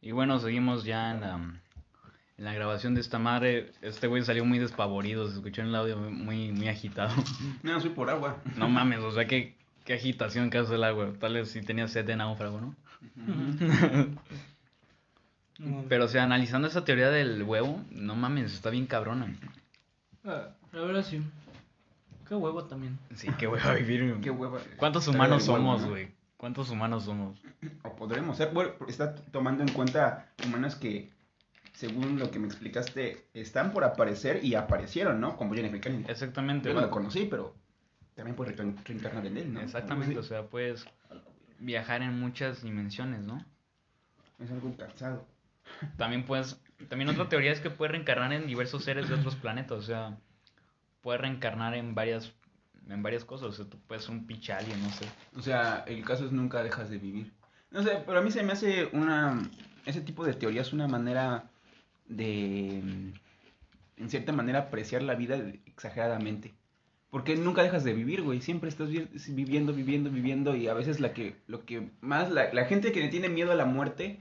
Y 0.00 0.12
bueno, 0.12 0.38
seguimos 0.38 0.84
ya 0.84 1.10
en 1.10 1.20
la, 1.20 1.34
en 1.34 2.44
la 2.44 2.54
grabación 2.54 2.94
de 2.94 3.00
esta 3.00 3.18
madre. 3.18 3.72
Este 3.82 4.06
güey 4.06 4.22
salió 4.22 4.44
muy 4.44 4.58
despavorido, 4.58 5.28
se 5.28 5.34
escuchó 5.34 5.60
en 5.62 5.68
el 5.68 5.74
audio 5.74 5.96
muy, 5.98 6.52
muy 6.52 6.68
agitado. 6.68 7.14
No, 7.62 7.80
soy 7.80 7.90
por 7.90 8.08
agua. 8.08 8.38
No 8.56 8.68
mames, 8.68 9.00
o 9.00 9.12
sea, 9.12 9.26
qué, 9.26 9.59
qué 9.90 9.94
agitación 9.94 10.50
que 10.50 10.58
hace 10.58 10.76
el 10.76 10.84
agua. 10.84 11.14
Tal 11.18 11.34
vez 11.34 11.50
si 11.50 11.62
tenía 11.62 11.88
sed 11.88 12.04
de 12.04 12.14
náufrago, 12.14 12.60
¿no? 12.60 12.76
Pero, 15.88 16.04
o 16.04 16.08
sea, 16.08 16.22
analizando 16.22 16.68
esa 16.68 16.84
teoría 16.84 17.10
del 17.10 17.42
huevo, 17.42 17.82
no 17.90 18.14
mames, 18.14 18.54
está 18.54 18.70
bien 18.70 18.86
cabrona. 18.86 19.34
ah, 20.24 20.50
la 20.70 20.80
verdad 20.82 21.02
sí. 21.02 21.20
Qué 22.28 22.36
huevo 22.36 22.66
también. 22.66 23.00
Sí, 23.16 23.30
qué 23.36 23.48
hueva 23.48 23.74
vivir. 23.74 24.18
Qué 24.22 24.30
hueva. 24.30 24.60
¿Cuántos 24.76 25.08
humanos 25.08 25.48
huevo, 25.48 25.58
somos, 25.58 25.82
¿no? 25.82 25.88
güey? 25.88 26.12
¿Cuántos 26.36 26.70
humanos 26.70 27.02
somos? 27.02 27.42
O 27.82 27.96
podremos 27.96 28.36
ser. 28.36 28.52
Bueno, 28.52 28.70
está 28.86 29.16
tomando 29.16 29.64
en 29.64 29.72
cuenta 29.72 30.30
humanos 30.46 30.76
que, 30.76 31.10
según 31.72 32.20
lo 32.20 32.30
que 32.30 32.38
me 32.38 32.46
explicaste, 32.46 33.26
están 33.34 33.72
por 33.72 33.82
aparecer 33.82 34.44
y 34.44 34.54
aparecieron, 34.54 35.20
¿no? 35.20 35.36
Como 35.36 35.52
F. 35.56 35.80
Kennedy. 35.80 36.04
Exactamente, 36.06 36.68
Yo 36.68 36.76
no 36.76 36.80
lo 36.80 36.90
conocí, 36.90 37.26
pero 37.28 37.56
también 38.14 38.36
puedes 38.36 38.56
reencar- 38.56 38.84
reencarnar 38.84 39.26
en 39.26 39.36
él, 39.36 39.52
¿no? 39.52 39.60
Exactamente, 39.60 40.18
o 40.18 40.22
sea, 40.22 40.44
puedes 40.44 40.86
viajar 41.58 42.02
en 42.02 42.18
muchas 42.18 42.62
dimensiones, 42.62 43.20
¿no? 43.22 43.44
Es 44.38 44.50
algo 44.50 44.74
cansado. 44.76 45.26
También 45.96 46.24
puedes, 46.24 46.60
también 46.88 47.10
otra 47.10 47.28
teoría 47.28 47.52
es 47.52 47.60
que 47.60 47.70
puedes 47.70 47.92
reencarnar 47.92 48.32
en 48.32 48.46
diversos 48.46 48.84
seres 48.84 49.08
de 49.08 49.14
otros 49.14 49.36
planetas, 49.36 49.78
o 49.78 49.82
sea, 49.82 50.18
puedes 51.02 51.20
reencarnar 51.20 51.74
en 51.74 51.94
varias, 51.94 52.32
en 52.88 53.02
varias 53.02 53.24
cosas, 53.24 53.48
o 53.48 53.52
sea, 53.52 53.66
tú 53.66 53.78
puedes 53.86 54.04
ser 54.04 54.12
un 54.12 54.26
pinche 54.26 54.52
alien, 54.52 54.82
no 54.82 54.90
sé. 54.90 55.06
O 55.36 55.42
sea, 55.42 55.84
el 55.86 56.04
caso 56.04 56.24
es 56.24 56.32
nunca 56.32 56.62
dejas 56.62 56.90
de 56.90 56.98
vivir. 56.98 57.32
No 57.70 57.82
sé, 57.82 58.02
pero 58.04 58.18
a 58.18 58.22
mí 58.22 58.30
se 58.32 58.42
me 58.42 58.52
hace 58.52 58.86
una. 58.92 59.48
Ese 59.86 60.00
tipo 60.00 60.24
de 60.24 60.34
teorías 60.34 60.72
una 60.72 60.88
manera 60.88 61.44
de. 62.08 62.78
En 63.96 64.08
cierta 64.08 64.32
manera, 64.32 64.58
apreciar 64.60 65.02
la 65.02 65.14
vida 65.14 65.36
exageradamente. 65.66 66.52
Porque 67.10 67.34
nunca 67.36 67.62
dejas 67.62 67.82
de 67.82 67.92
vivir, 67.92 68.22
güey. 68.22 68.40
Siempre 68.40 68.68
estás 68.68 68.88
vi- 68.88 69.08
viviendo, 69.30 69.72
viviendo, 69.72 70.10
viviendo. 70.10 70.54
Y 70.54 70.68
a 70.68 70.74
veces 70.74 71.00
la 71.00 71.12
que, 71.12 71.34
lo 71.48 71.64
que 71.64 71.88
más. 72.00 72.30
La, 72.30 72.52
la 72.52 72.64
gente 72.66 72.92
que 72.92 73.00
le 73.00 73.08
tiene 73.08 73.28
miedo 73.28 73.50
a 73.50 73.56
la 73.56 73.64
muerte 73.64 74.20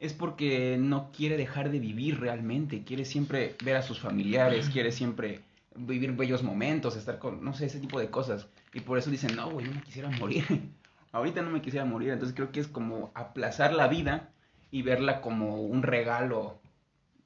es 0.00 0.12
porque 0.12 0.76
no 0.78 1.12
quiere 1.12 1.36
dejar 1.36 1.70
de 1.70 1.78
vivir 1.78 2.18
realmente. 2.20 2.82
Quiere 2.82 3.04
siempre 3.04 3.54
ver 3.64 3.76
a 3.76 3.82
sus 3.82 4.00
familiares. 4.00 4.68
Quiere 4.68 4.90
siempre 4.90 5.40
vivir 5.76 6.12
bellos 6.12 6.42
momentos. 6.42 6.96
Estar 6.96 7.20
con. 7.20 7.44
No 7.44 7.52
sé, 7.54 7.66
ese 7.66 7.78
tipo 7.78 8.00
de 8.00 8.10
cosas. 8.10 8.48
Y 8.72 8.80
por 8.80 8.98
eso 8.98 9.10
dicen, 9.10 9.36
no, 9.36 9.50
güey, 9.50 9.66
yo 9.66 9.72
me 9.72 9.82
quisiera 9.82 10.10
morir. 10.10 10.44
Ahorita 11.12 11.40
no 11.42 11.50
me 11.50 11.62
quisiera 11.62 11.84
morir. 11.84 12.10
Entonces 12.10 12.34
creo 12.34 12.50
que 12.50 12.58
es 12.58 12.66
como 12.66 13.12
aplazar 13.14 13.72
la 13.72 13.86
vida 13.86 14.30
y 14.72 14.82
verla 14.82 15.20
como 15.20 15.62
un 15.62 15.84
regalo. 15.84 16.58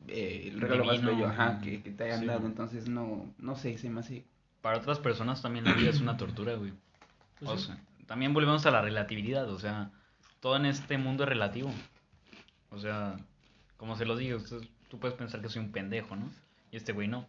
eh, 0.06 0.50
el 0.52 0.60
regalo 0.60 0.84
más 0.84 1.02
bello, 1.02 1.26
ajá, 1.26 1.60
que, 1.62 1.82
que 1.82 1.90
te 1.92 2.04
hayan 2.04 2.20
Sí. 2.20 2.26
dado. 2.26 2.46
Entonces 2.46 2.88
no, 2.90 3.32
no 3.38 3.56
sé, 3.56 3.78
se 3.78 3.88
me 3.88 4.00
hace. 4.00 4.26
Para 4.62 4.78
otras 4.78 4.98
personas 4.98 5.40
también 5.42 5.64
la 5.64 5.72
vida 5.72 5.90
es 5.90 6.00
una 6.00 6.16
tortura, 6.16 6.54
güey. 6.54 6.72
Pues 7.38 7.50
O 7.50 7.56
sí. 7.58 7.66
sea, 7.66 7.78
también 8.06 8.34
volvemos 8.34 8.64
a 8.66 8.70
la 8.70 8.82
relatividad, 8.82 9.48
o 9.50 9.58
sea, 9.58 9.90
todo 10.40 10.56
en 10.56 10.66
este 10.66 10.98
mundo 10.98 11.22
es 11.24 11.28
relativo. 11.28 11.72
O 12.70 12.78
sea, 12.78 13.16
como 13.76 13.96
se 13.96 14.04
lo 14.04 14.16
digo, 14.16 14.38
usted- 14.38 14.66
tú 14.88 14.98
puedes 14.98 15.16
pensar 15.16 15.40
que 15.40 15.48
soy 15.48 15.62
un 15.62 15.72
pendejo, 15.72 16.16
¿no? 16.16 16.30
Y 16.70 16.76
este 16.76 16.92
güey 16.92 17.08
no. 17.08 17.26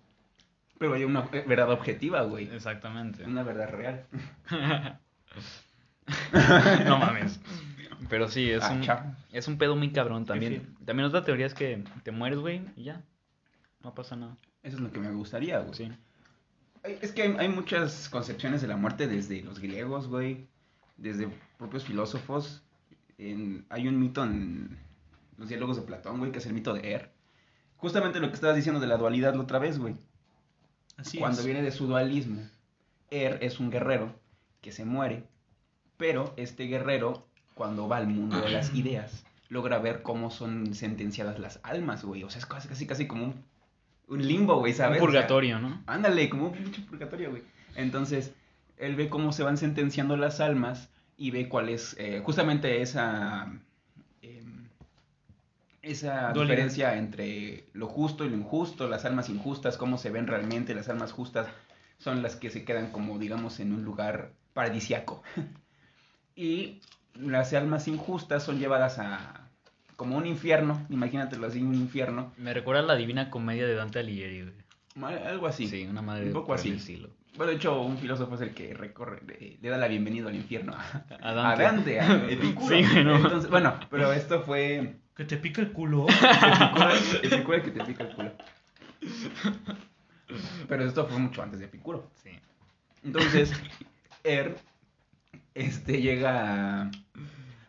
Pero 0.80 0.94
hay 0.94 1.04
una 1.04 1.28
eh, 1.34 1.44
verdad 1.48 1.72
objetiva, 1.72 2.22
güey. 2.24 2.50
Exactamente. 2.54 3.24
Una 3.26 3.44
verdad 3.44 3.70
real. 3.70 4.06
no 6.86 6.98
mames. 6.98 7.40
Pero 8.10 8.28
sí, 8.30 8.50
es 8.50 8.64
Ah, 8.64 8.72
un, 8.72 8.82
chao. 8.82 9.04
es 9.32 9.48
un 9.48 9.58
pedo 9.58 9.76
muy 9.76 9.92
cabrón 9.92 10.26
también. 10.26 10.76
También 10.86 11.08
otra 11.08 11.24
teoría 11.24 11.46
es 11.46 11.54
que 11.54 11.84
te 12.04 12.12
mueres, 12.12 12.40
güey, 12.40 12.62
y 12.76 12.84
ya. 12.86 13.04
No 13.84 13.94
pasa 13.94 14.16
nada. 14.16 14.38
Eso 14.64 14.78
es 14.78 14.82
lo 14.82 14.92
que 14.92 15.00
me 15.00 15.12
gustaría, 15.12 15.60
güey. 15.60 15.74
Sí. 15.74 15.92
Es 16.84 17.12
que 17.12 17.24
hay, 17.24 17.36
hay 17.38 17.50
muchas 17.50 18.10
concepciones 18.10 18.62
de 18.62 18.68
la 18.68 18.78
muerte 18.78 19.08
desde 19.08 19.42
los 19.42 19.60
griegos, 19.60 20.08
güey. 20.08 20.48
Desde 20.98 21.30
propios 21.58 21.84
filósofos. 21.84 22.64
En- 23.18 23.66
hay 23.70 23.88
un 23.88 24.00
mito 24.00 24.24
en 24.24 24.78
los 25.38 25.50
diálogos 25.50 25.76
de 25.78 25.84
Platón, 25.84 26.20
güey, 26.20 26.32
que 26.32 26.40
es 26.40 26.46
el 26.46 26.54
mito 26.54 26.74
de 26.74 26.92
Er. 26.94 27.12
Justamente 27.78 28.20
lo 28.20 28.30
que 28.30 28.36
estabas 28.36 28.56
diciendo 28.56 28.80
de 28.80 28.88
la 28.88 28.98
dualidad 28.98 29.34
la 29.36 29.42
otra 29.42 29.60
vez, 29.60 29.78
güey. 29.80 29.96
Así 30.98 31.18
Cuando 31.18 31.40
es. 31.40 31.46
viene 31.46 31.62
de 31.62 31.72
su 31.72 31.88
dualismo, 31.88 32.42
Er 33.10 33.40
es 33.42 33.60
un 33.60 33.70
guerrero 33.72 34.14
que 34.62 34.72
se 34.74 34.84
muere, 34.86 35.24
pero 35.98 36.34
este 36.38 36.66
guerrero, 36.66 37.26
cuando 37.56 37.88
va 37.88 37.98
al 37.98 38.08
mundo 38.08 38.40
de 38.42 38.50
las 38.50 38.74
ideas, 38.76 39.24
logra 39.48 39.80
ver 39.80 40.02
cómo 40.02 40.30
son 40.30 40.74
sentenciadas 40.76 41.40
las 41.40 41.60
almas, 41.64 42.04
güey. 42.04 42.24
O 42.24 42.30
sea, 42.30 42.40
es 42.40 42.46
casi, 42.46 42.68
casi, 42.68 42.86
casi 42.86 43.08
como 43.08 43.26
un, 43.26 43.46
un 44.10 44.28
limbo, 44.28 44.58
güey, 44.60 44.74
Un 44.74 44.78
¿sabes? 44.78 44.98
O 44.98 45.00
sea, 45.00 45.08
purgatorio, 45.08 45.60
¿no? 45.60 45.82
Ándale, 45.86 46.30
como 46.30 46.48
un 46.48 46.54
pinche 46.54 46.82
purgatorio, 46.82 47.30
güey. 47.30 47.44
Entonces, 47.76 48.34
él 48.78 48.96
ve 48.96 49.10
cómo 49.10 49.32
se 49.32 49.44
van 49.44 49.58
sentenciando 49.58 50.18
las 50.18 50.40
almas 50.40 50.90
y 51.18 51.32
ve 51.32 51.48
cuál 51.48 51.70
es 51.70 51.96
eh, 52.00 52.22
justamente 52.24 52.82
esa 52.82 53.52
em, 54.22 54.68
esa 55.82 56.34
diferencia 56.34 56.98
entre 56.98 57.66
lo 57.74 57.88
justo 57.88 58.26
y 58.26 58.30
lo 58.30 58.38
injusto, 58.38 58.88
las 58.88 59.06
almas 59.06 59.30
injustas, 59.30 59.78
cómo 59.78 59.98
se 59.98 60.10
ven 60.10 60.28
realmente, 60.28 60.74
las 60.74 60.90
almas 60.90 61.12
justas 61.12 61.48
son 61.98 62.24
las 62.24 62.36
que 62.36 62.50
se 62.50 62.64
quedan 62.64 62.92
como, 62.92 63.20
digamos, 63.20 63.60
en 63.60 63.74
un 63.74 63.84
lugar 63.84 64.32
paradisiaco. 64.54 65.22
y 66.36 66.82
las 67.16 67.54
almas 67.54 67.88
injustas 67.88 68.44
son 68.44 68.60
llevadas 68.60 68.98
a 68.98 69.39
como 70.00 70.16
un 70.16 70.26
infierno, 70.26 70.88
imagínatelo 70.90 71.46
así, 71.46 71.62
un 71.62 71.76
infierno, 71.76 72.32
Me 72.38 72.54
recuerda 72.54 72.80
a 72.82 72.86
la 72.86 72.96
divina 72.96 73.30
comedia 73.30 73.68
de 73.68 73.76
Dante 73.76 74.00
Alighieri, 74.00 74.44
güey. 74.96 75.14
algo 75.28 75.46
así. 75.46 75.68
Sí, 75.68 75.84
una 75.84 76.02
madre 76.02 76.28
un 76.28 76.32
poco 76.32 76.54
así. 76.54 76.70
estilo. 76.70 77.10
Bueno, 77.36 77.52
de 77.52 77.58
hecho, 77.58 77.82
un 77.82 77.98
filósofo 77.98 78.36
es 78.36 78.42
el 78.42 78.54
que 78.54 78.74
recorre, 78.74 79.22
le, 79.28 79.58
le 79.62 79.70
da 79.70 79.76
la 79.78 79.90
bienvenida 79.90 80.30
al 80.30 80.36
infierno 80.36 80.74
a, 80.74 81.04
A 81.22 81.30
a 81.32 81.34
Dante. 81.58 81.96
Dante, 81.96 82.00
a 82.00 82.30
Epicuro. 82.32 82.74
Sí, 82.78 82.82
güey, 82.90 83.04
no. 83.04 83.18
Entonces, 83.18 83.50
bueno, 83.50 83.78
pero 83.90 84.14
esto 84.14 84.42
fue 84.44 84.96
Que 85.18 85.26
te 85.26 85.36
pica 85.36 85.60
el 85.62 85.74
culo. 85.74 86.06
Epicuro, 86.08 86.90
Epicuro 87.22 87.58
el 87.58 87.64
que 87.64 87.72
te 87.72 87.84
pica 87.84 88.04
el 88.06 88.16
culo. 88.16 88.32
Pero 90.70 90.86
esto 90.86 91.08
fue 91.08 91.20
mucho 91.20 91.44
antes 91.44 91.60
de 91.60 91.66
Epicuro. 91.66 92.10
Sí. 92.24 92.30
Entonces, 93.04 93.52
Er 94.24 94.56
este, 95.56 96.02
llega 96.02 96.84
a, 96.84 96.92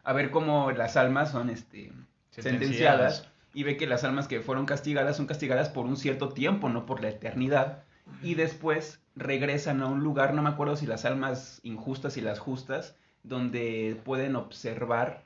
a 0.05 0.13
ver 0.13 0.31
cómo 0.31 0.71
las 0.71 0.97
almas 0.97 1.33
son 1.33 1.51
este, 1.51 1.91
Sentenciadas. 2.31 2.61
sentenciadas 2.61 3.31
y 3.53 3.65
ve 3.65 3.77
que 3.77 3.87
las 3.87 4.05
almas 4.05 4.29
que 4.29 4.41
fueron 4.41 4.67
castigadas 4.67 5.17
son 5.17 5.27
castigadas 5.27 5.69
por 5.69 5.87
un 5.87 5.97
cierto 5.97 6.29
tiempo, 6.29 6.69
no 6.69 6.87
por 6.87 7.03
la 7.03 7.09
eternidad. 7.09 7.83
Y 8.23 8.35
después 8.35 9.01
regresan 9.17 9.83
a 9.83 9.87
un 9.87 10.01
lugar, 10.01 10.35
no 10.35 10.43
me 10.43 10.51
acuerdo 10.51 10.77
si 10.77 10.87
las 10.87 11.05
almas 11.05 11.61
injustas 11.63 12.17
y 12.17 12.21
las 12.21 12.39
justas, 12.39 12.97
donde 13.23 14.01
pueden 14.05 14.37
observar 14.37 15.25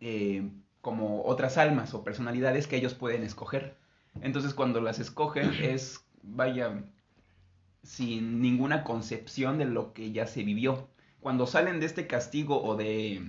eh, 0.00 0.48
como 0.80 1.22
otras 1.24 1.58
almas 1.58 1.94
o 1.94 2.04
personalidades 2.04 2.66
que 2.66 2.76
ellos 2.76 2.94
pueden 2.94 3.22
escoger. 3.22 3.76
Entonces 4.20 4.54
cuando 4.54 4.80
las 4.80 4.98
escogen 4.98 5.52
es, 5.62 6.04
vaya, 6.22 6.82
sin 7.82 8.40
ninguna 8.40 8.84
concepción 8.84 9.58
de 9.58 9.64
lo 9.64 9.92
que 9.92 10.12
ya 10.12 10.26
se 10.26 10.44
vivió. 10.44 10.88
Cuando 11.20 11.46
salen 11.46 11.80
de 11.80 11.86
este 11.86 12.06
castigo 12.06 12.62
o 12.62 12.76
de 12.76 13.22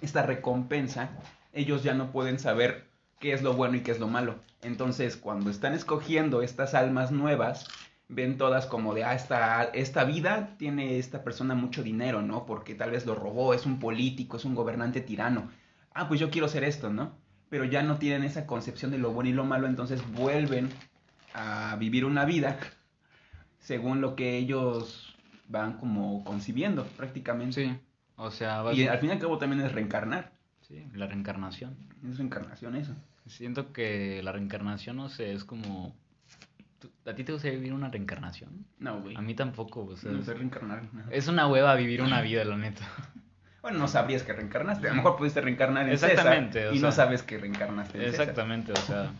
esta 0.00 0.22
recompensa, 0.22 1.10
ellos 1.56 1.82
ya 1.82 1.94
no 1.94 2.12
pueden 2.12 2.38
saber 2.38 2.86
qué 3.18 3.32
es 3.32 3.42
lo 3.42 3.54
bueno 3.54 3.76
y 3.76 3.80
qué 3.80 3.90
es 3.90 3.98
lo 3.98 4.06
malo. 4.08 4.36
Entonces, 4.62 5.16
cuando 5.16 5.50
están 5.50 5.74
escogiendo 5.74 6.42
estas 6.42 6.74
almas 6.74 7.10
nuevas, 7.10 7.66
ven 8.08 8.36
todas 8.38 8.66
como 8.66 8.94
de, 8.94 9.04
ah, 9.04 9.14
esta, 9.14 9.64
esta 9.64 10.04
vida 10.04 10.54
tiene 10.58 10.98
esta 10.98 11.24
persona 11.24 11.54
mucho 11.54 11.82
dinero, 11.82 12.22
¿no? 12.22 12.46
Porque 12.46 12.74
tal 12.74 12.90
vez 12.92 13.06
lo 13.06 13.14
robó, 13.14 13.54
es 13.54 13.66
un 13.66 13.78
político, 13.80 14.36
es 14.36 14.44
un 14.44 14.54
gobernante 14.54 15.00
tirano. 15.00 15.50
Ah, 15.94 16.08
pues 16.08 16.20
yo 16.20 16.30
quiero 16.30 16.46
ser 16.48 16.62
esto, 16.62 16.90
¿no? 16.90 17.12
Pero 17.48 17.64
ya 17.64 17.82
no 17.82 17.96
tienen 17.98 18.22
esa 18.24 18.46
concepción 18.46 18.90
de 18.90 18.98
lo 18.98 19.12
bueno 19.12 19.30
y 19.30 19.32
lo 19.32 19.44
malo, 19.44 19.66
entonces 19.66 20.02
vuelven 20.12 20.68
a 21.34 21.76
vivir 21.78 22.04
una 22.04 22.24
vida 22.24 22.58
según 23.58 24.00
lo 24.00 24.14
que 24.14 24.36
ellos 24.36 25.14
van 25.48 25.74
como 25.78 26.24
concibiendo 26.24 26.84
prácticamente. 26.96 27.64
Sí. 27.66 27.78
O 28.16 28.30
sea, 28.30 28.62
vas- 28.62 28.76
Y 28.76 28.86
al 28.86 28.98
fin 28.98 29.10
y 29.10 29.12
al 29.12 29.18
cabo 29.18 29.38
también 29.38 29.62
es 29.62 29.72
reencarnar. 29.72 30.32
Sí, 30.66 30.86
la 30.94 31.06
reencarnación. 31.06 31.76
Es 32.08 32.18
reencarnación 32.18 32.76
eso. 32.76 32.94
Siento 33.26 33.72
que 33.72 34.22
la 34.22 34.32
reencarnación, 34.32 34.96
no 34.96 35.08
sé, 35.08 35.32
es 35.32 35.44
como... 35.44 35.94
¿Tú- 36.78 36.90
¿A 37.06 37.14
ti 37.14 37.24
te 37.24 37.32
gustaría 37.32 37.56
vivir 37.58 37.72
una 37.72 37.88
reencarnación? 37.90 38.66
No, 38.78 39.00
güey. 39.00 39.16
A 39.16 39.20
mí 39.20 39.34
tampoco, 39.34 39.84
o 39.84 39.96
sea, 39.96 40.12
No 40.12 40.20
es- 40.20 40.26
sé 40.26 40.34
reencarnar. 40.34 40.84
no. 40.92 41.10
es 41.10 41.26
una 41.28 41.46
hueva 41.48 41.74
vivir 41.74 42.02
una 42.02 42.20
vida, 42.20 42.44
la 42.44 42.56
neta. 42.56 42.82
Bueno, 43.62 43.80
no 43.80 43.88
sabrías 43.88 44.22
que 44.22 44.32
reencarnaste. 44.32 44.86
A 44.86 44.90
lo 44.90 44.96
mejor 44.98 45.16
pudiste 45.16 45.40
reencarnar 45.40 45.88
en 45.88 45.98
César 45.98 46.10
Exactamente, 46.10 46.68
o 46.68 46.72
y 46.74 46.78
no 46.78 46.92
sabes 46.92 47.24
que 47.24 47.36
reencarnaste 47.36 47.98
en 47.98 48.04
César. 48.12 48.20
Exactamente, 48.28 48.70
o 48.72 48.76
sea, 48.76 49.10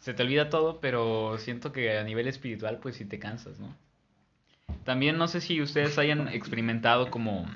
se 0.00 0.14
te 0.14 0.22
olvida 0.22 0.48
todo, 0.48 0.80
pero 0.80 1.36
siento 1.36 1.70
que 1.70 1.98
a 1.98 2.02
nivel 2.02 2.26
espiritual, 2.26 2.78
pues 2.78 2.96
sí 2.96 3.04
te 3.04 3.18
cansas, 3.18 3.58
¿no? 3.60 3.76
También 4.84 5.18
no 5.18 5.28
sé 5.28 5.42
si 5.42 5.60
ustedes 5.60 5.98
hayan 5.98 6.28
experimentado 6.28 7.10
como 7.10 7.46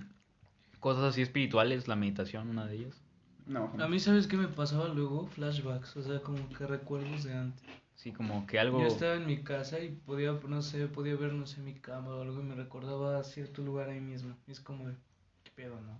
cosas 0.80 1.04
así 1.04 1.22
espirituales, 1.22 1.88
la 1.88 1.96
meditación, 1.96 2.50
una 2.50 2.66
de 2.66 2.76
ellas. 2.76 3.02
No, 3.48 3.72
A 3.78 3.88
mí, 3.88 3.98
¿sabes 3.98 4.26
qué 4.26 4.36
me 4.36 4.46
pasaba 4.48 4.88
luego? 4.88 5.26
Flashbacks, 5.26 5.96
o 5.96 6.02
sea, 6.02 6.20
como 6.20 6.48
que 6.50 6.66
recuerdos 6.66 7.24
de 7.24 7.34
antes. 7.34 7.62
Sí, 7.94 8.12
como 8.12 8.46
que 8.46 8.58
algo... 8.60 8.80
Yo 8.80 8.86
estaba 8.86 9.14
en 9.14 9.26
mi 9.26 9.38
casa 9.42 9.80
y 9.80 9.88
podía, 9.88 10.32
no 10.46 10.62
sé, 10.62 10.86
podía 10.86 11.16
ver, 11.16 11.32
no 11.32 11.46
sé, 11.46 11.60
mi 11.62 11.74
cama 11.74 12.10
o 12.10 12.22
algo 12.22 12.40
y 12.40 12.44
me 12.44 12.54
recordaba 12.54 13.24
cierto 13.24 13.62
lugar 13.62 13.88
ahí 13.90 14.00
mismo. 14.00 14.36
Y 14.46 14.52
es 14.52 14.60
como 14.60 14.86
de, 14.86 14.94
¿qué 15.42 15.50
pedo, 15.56 15.80
no? 15.80 15.98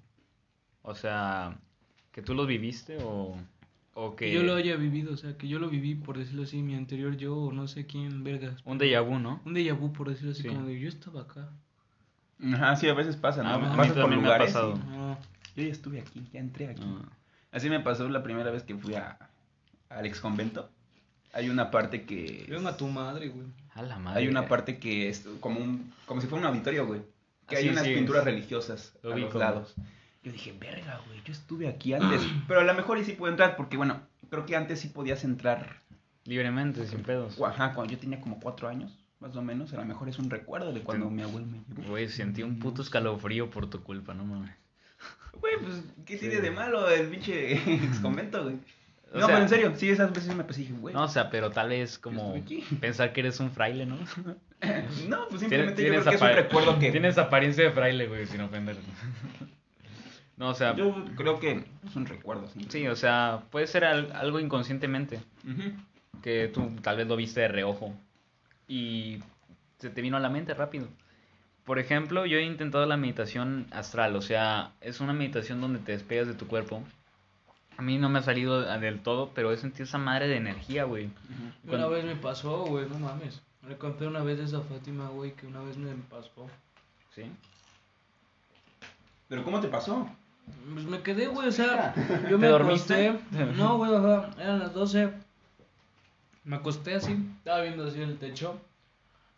O 0.83 0.95
sea, 0.95 1.59
que 2.13 2.23
tú 2.23 2.35
los 2.35 2.47
viviste 2.47 2.99
o, 3.03 3.35
o 3.95 4.15
que... 4.15 4.27
Que 4.27 4.33
yo 4.35 4.43
lo 4.45 4.55
haya 4.55 4.77
vivido, 4.77 5.15
o 5.15 5.17
sea, 5.17 5.37
que 5.37 5.49
yo 5.49 5.59
lo 5.59 5.69
viví, 5.71 5.97
por 5.97 6.19
decirlo 6.19 6.45
así, 6.45 6.63
mi 6.63 6.77
anterior 6.77 7.17
yo 7.17 7.37
o 7.37 7.53
no 7.53 7.67
sé 7.67 7.87
quién, 7.87 8.23
vergas. 8.23 8.61
Un 8.65 8.79
déjà 8.79 9.01
vu, 9.05 9.19
¿no? 9.19 9.41
Un 9.45 9.55
déjà 9.55 9.77
vu, 9.77 9.93
por 9.93 10.09
decirlo 10.09 10.33
así, 10.33 10.43
Sí. 10.43 10.49
como 10.49 10.67
de, 10.67 10.79
yo 10.79 10.89
estaba 10.89 11.23
acá. 11.23 11.49
Ajá, 12.53 12.77
sí, 12.77 12.89
a 12.89 12.95
veces 12.95 13.17
pasa, 13.17 13.43
¿no? 13.43 13.49
Ah, 13.49 13.55
a 13.55 13.59
mí 13.85 13.89
también 13.89 14.09
me 14.11 14.15
ha 14.29 14.39
lugares 14.39 14.53
pasado. 14.53 14.75
y, 14.77 14.89
No, 14.91 15.19
Yo 15.57 15.63
ya 15.65 15.73
estuve 15.73 16.01
aquí, 16.01 16.29
ya 16.33 16.39
entré 16.39 16.69
aquí. 16.69 16.83
Ah, 16.85 17.09
Así 17.53 17.71
me 17.71 17.81
pasó 17.81 18.09
la 18.09 18.23
primera 18.23 18.51
vez 18.51 18.63
que 18.63 18.75
fui 18.77 18.95
a, 18.95 19.19
al 19.89 20.07
ex 20.07 20.21
convento. 20.21 20.69
Hay 21.33 21.49
una 21.51 21.71
parte 21.71 22.05
que... 22.05 22.47
venga 22.49 22.77
tu 22.77 22.87
madre, 22.89 23.29
güey. 23.29 23.47
a 23.75 23.83
la 23.83 23.99
madre. 23.99 24.21
Hay 24.21 24.29
una 24.29 24.47
parte 24.49 24.79
que 24.79 25.09
es 25.09 25.27
como 25.41 25.61
un 25.61 25.93
como 26.07 26.21
si 26.21 26.27
fuera 26.27 26.47
un 26.47 26.53
auditorio, 26.55 26.87
güey. 26.87 27.03
Que 27.47 27.57
Ah, 27.57 27.59
hay 27.61 27.69
unas 27.71 27.85
sí, 27.85 27.95
pinturas 27.95 28.21
es- 28.21 28.27
religiosas 28.27 28.93
lo 29.03 29.13
a 29.13 29.17
los 29.17 29.25
ubico. 29.25 29.39
lados. 29.39 29.75
Yo 30.23 30.33
dije, 30.33 30.53
verga, 30.59 31.01
güey, 31.07 31.23
yo 31.25 31.33
estuve 31.33 31.69
aquí 31.69 31.95
antes. 31.95 32.21
Pero 32.49 32.61
a 32.61 32.65
lo 32.65 32.75
mejor 32.75 32.99
y 32.99 33.05
sí 33.05 33.13
puedo 33.13 33.31
entrar, 33.33 33.57
porque 33.57 33.77
bueno, 33.77 34.01
creo 34.31 34.45
que 34.47 34.57
antes 34.57 34.81
sí 34.81 34.89
podías 34.89 35.23
entrar. 35.25 35.77
Libremente, 36.25 36.87
sin 36.87 37.03
pedos. 37.03 37.41
Ajá, 37.41 37.73
cuando 37.73 37.93
yo 37.93 37.99
tenía 37.99 38.21
como 38.21 38.39
cuatro 38.41 38.69
años, 38.69 38.93
más 39.21 39.35
o 39.37 39.41
menos. 39.43 39.73
A 39.73 39.77
lo 39.77 39.85
mejor 39.87 40.09
es 40.11 40.19
un 40.19 40.29
recuerdo 40.29 40.73
de 40.73 40.81
cuando 40.83 41.09
Sí. 41.09 41.15
mi 41.15 41.23
abuelo 41.23 41.47
me 41.47 41.59
llevó. 41.77 41.89
Güey, 41.91 42.09
sentí 42.09 42.43
un 42.43 42.59
puto 42.59 42.83
escalofrío 42.83 43.49
por 43.51 43.71
tu 43.71 43.83
culpa, 43.83 44.13
no 44.13 44.25
mames. 44.25 44.55
Güey, 45.41 45.55
pues, 45.61 45.83
¿qué 46.05 46.17
tiene 46.17 46.41
de 46.41 46.51
malo 46.51 46.89
el 46.91 47.09
pinche 47.09 47.53
ex 47.53 48.01
convento, 48.01 48.43
güey? 48.45 48.57
O 49.13 49.19
no, 49.19 49.27
sea- 49.27 49.27
pero 49.29 49.39
en 49.43 49.49
serio, 49.49 49.73
sí, 49.77 49.89
esas 49.89 50.13
veces 50.13 50.35
me 50.35 50.45
pues 50.45 50.57
dije, 50.59 50.73
güey. 50.75 50.95
No, 50.95 51.05
o 51.05 51.09
sea, 51.09 51.31
pero 51.31 51.51
tal 51.51 51.69
vez 51.71 51.99
como 51.99 52.35
pensar 52.81 53.13
que 53.13 53.21
eres 53.21 53.41
un 53.41 53.51
fraile, 53.51 53.87
¿no? 53.87 53.97
No, 55.09 55.29
pues 55.29 55.41
simplemente 55.41 55.83
yo 55.85 55.89
creo 55.91 56.05
que 56.05 56.15
es 56.17 56.21
un 56.21 56.29
recuerdo 56.33 56.79
que. 56.81 56.91
Tienes 56.91 57.17
apariencia 57.17 57.63
de 57.65 57.71
fraile, 57.71 58.09
güey, 58.09 58.27
sin 58.27 58.41
ofender. 58.41 58.77
No, 60.37 60.49
o 60.51 60.55
sea, 60.55 60.75
Yo 60.75 61.05
creo 61.17 61.39
que 61.41 61.65
es 61.87 61.97
un 61.97 62.07
recuerdo, 62.07 62.49
sí. 62.49 62.67
sí, 62.69 62.87
o 62.89 62.95
sea, 62.97 63.43
puede 63.51 63.67
ser 63.67 63.85
al- 63.85 64.13
algo 64.13 64.39
inconscientemente, 64.41 65.21
que 66.23 66.49
tú 66.49 66.73
tal 66.83 66.97
vez 66.97 67.07
lo 67.07 67.17
viste 67.17 67.41
de 67.41 67.49
reojo 67.49 67.95
y 68.69 69.19
se 69.79 69.91
te 69.91 70.01
vino 70.03 70.17
a 70.17 70.21
la 70.21 70.29
mente 70.29 70.55
rápido. 70.55 70.89
Por 71.69 71.79
ejemplo, 71.79 72.25
yo 72.25 72.39
he 72.39 72.45
intentado 72.45 72.87
la 72.87 72.97
meditación 72.97 73.67
astral, 73.73 74.17
o 74.17 74.23
sea, 74.23 74.73
es 74.81 75.01
una 75.01 75.13
meditación 75.13 75.61
donde 75.61 75.81
te 75.81 75.93
despegas 75.93 76.27
de 76.27 76.33
tu 76.33 76.47
cuerpo. 76.47 76.83
A 77.77 77.83
mí 77.83 77.99
no 77.99 78.09
me 78.09 78.21
ha 78.21 78.23
salido 78.23 78.63
del 78.63 79.01
todo, 79.01 79.33
pero 79.35 79.53
he 79.53 79.57
sentido 79.59 79.85
esa 79.85 79.99
madre 79.99 80.29
de 80.29 80.37
energía, 80.39 80.85
güey. 80.85 81.11
Una 81.67 81.87
vez 81.89 82.07
me 82.07 82.17
pasó, 82.17 82.65
güey, 82.65 82.89
no 82.89 82.99
mames. 82.99 83.43
Le 83.69 83.77
conté 83.77 84.07
una 84.07 84.23
vez 84.23 84.41
esa 84.41 84.63
Fátima, 84.63 85.09
güey, 85.09 85.35
que 85.35 85.47
una 85.47 85.61
vez 85.61 85.77
me 85.77 85.93
pasó. 86.09 86.47
¿Sí? 87.15 87.31
Pero 89.29 89.45
¿cómo 89.45 89.61
te 89.61 89.69
pasó? 89.69 90.09
Pues 90.73 90.87
me 90.87 91.03
quedé, 91.03 91.27
güey, 91.27 91.49
o 91.49 91.53
sea, 91.53 91.93
yo 92.23 92.29
¿Te 92.31 92.39
me 92.39 92.47
dormiste? 92.47 93.09
acosté. 93.09 93.45
No, 93.59 93.77
güey, 93.77 93.95
ajá, 93.95 94.31
eran 94.39 94.61
las 94.61 94.73
12. 94.73 95.13
Me 96.45 96.57
acosté 96.57 96.95
así, 96.95 97.15
estaba 97.37 97.61
viendo 97.61 97.87
así 97.87 98.01
el 98.01 98.17
techo. 98.17 98.59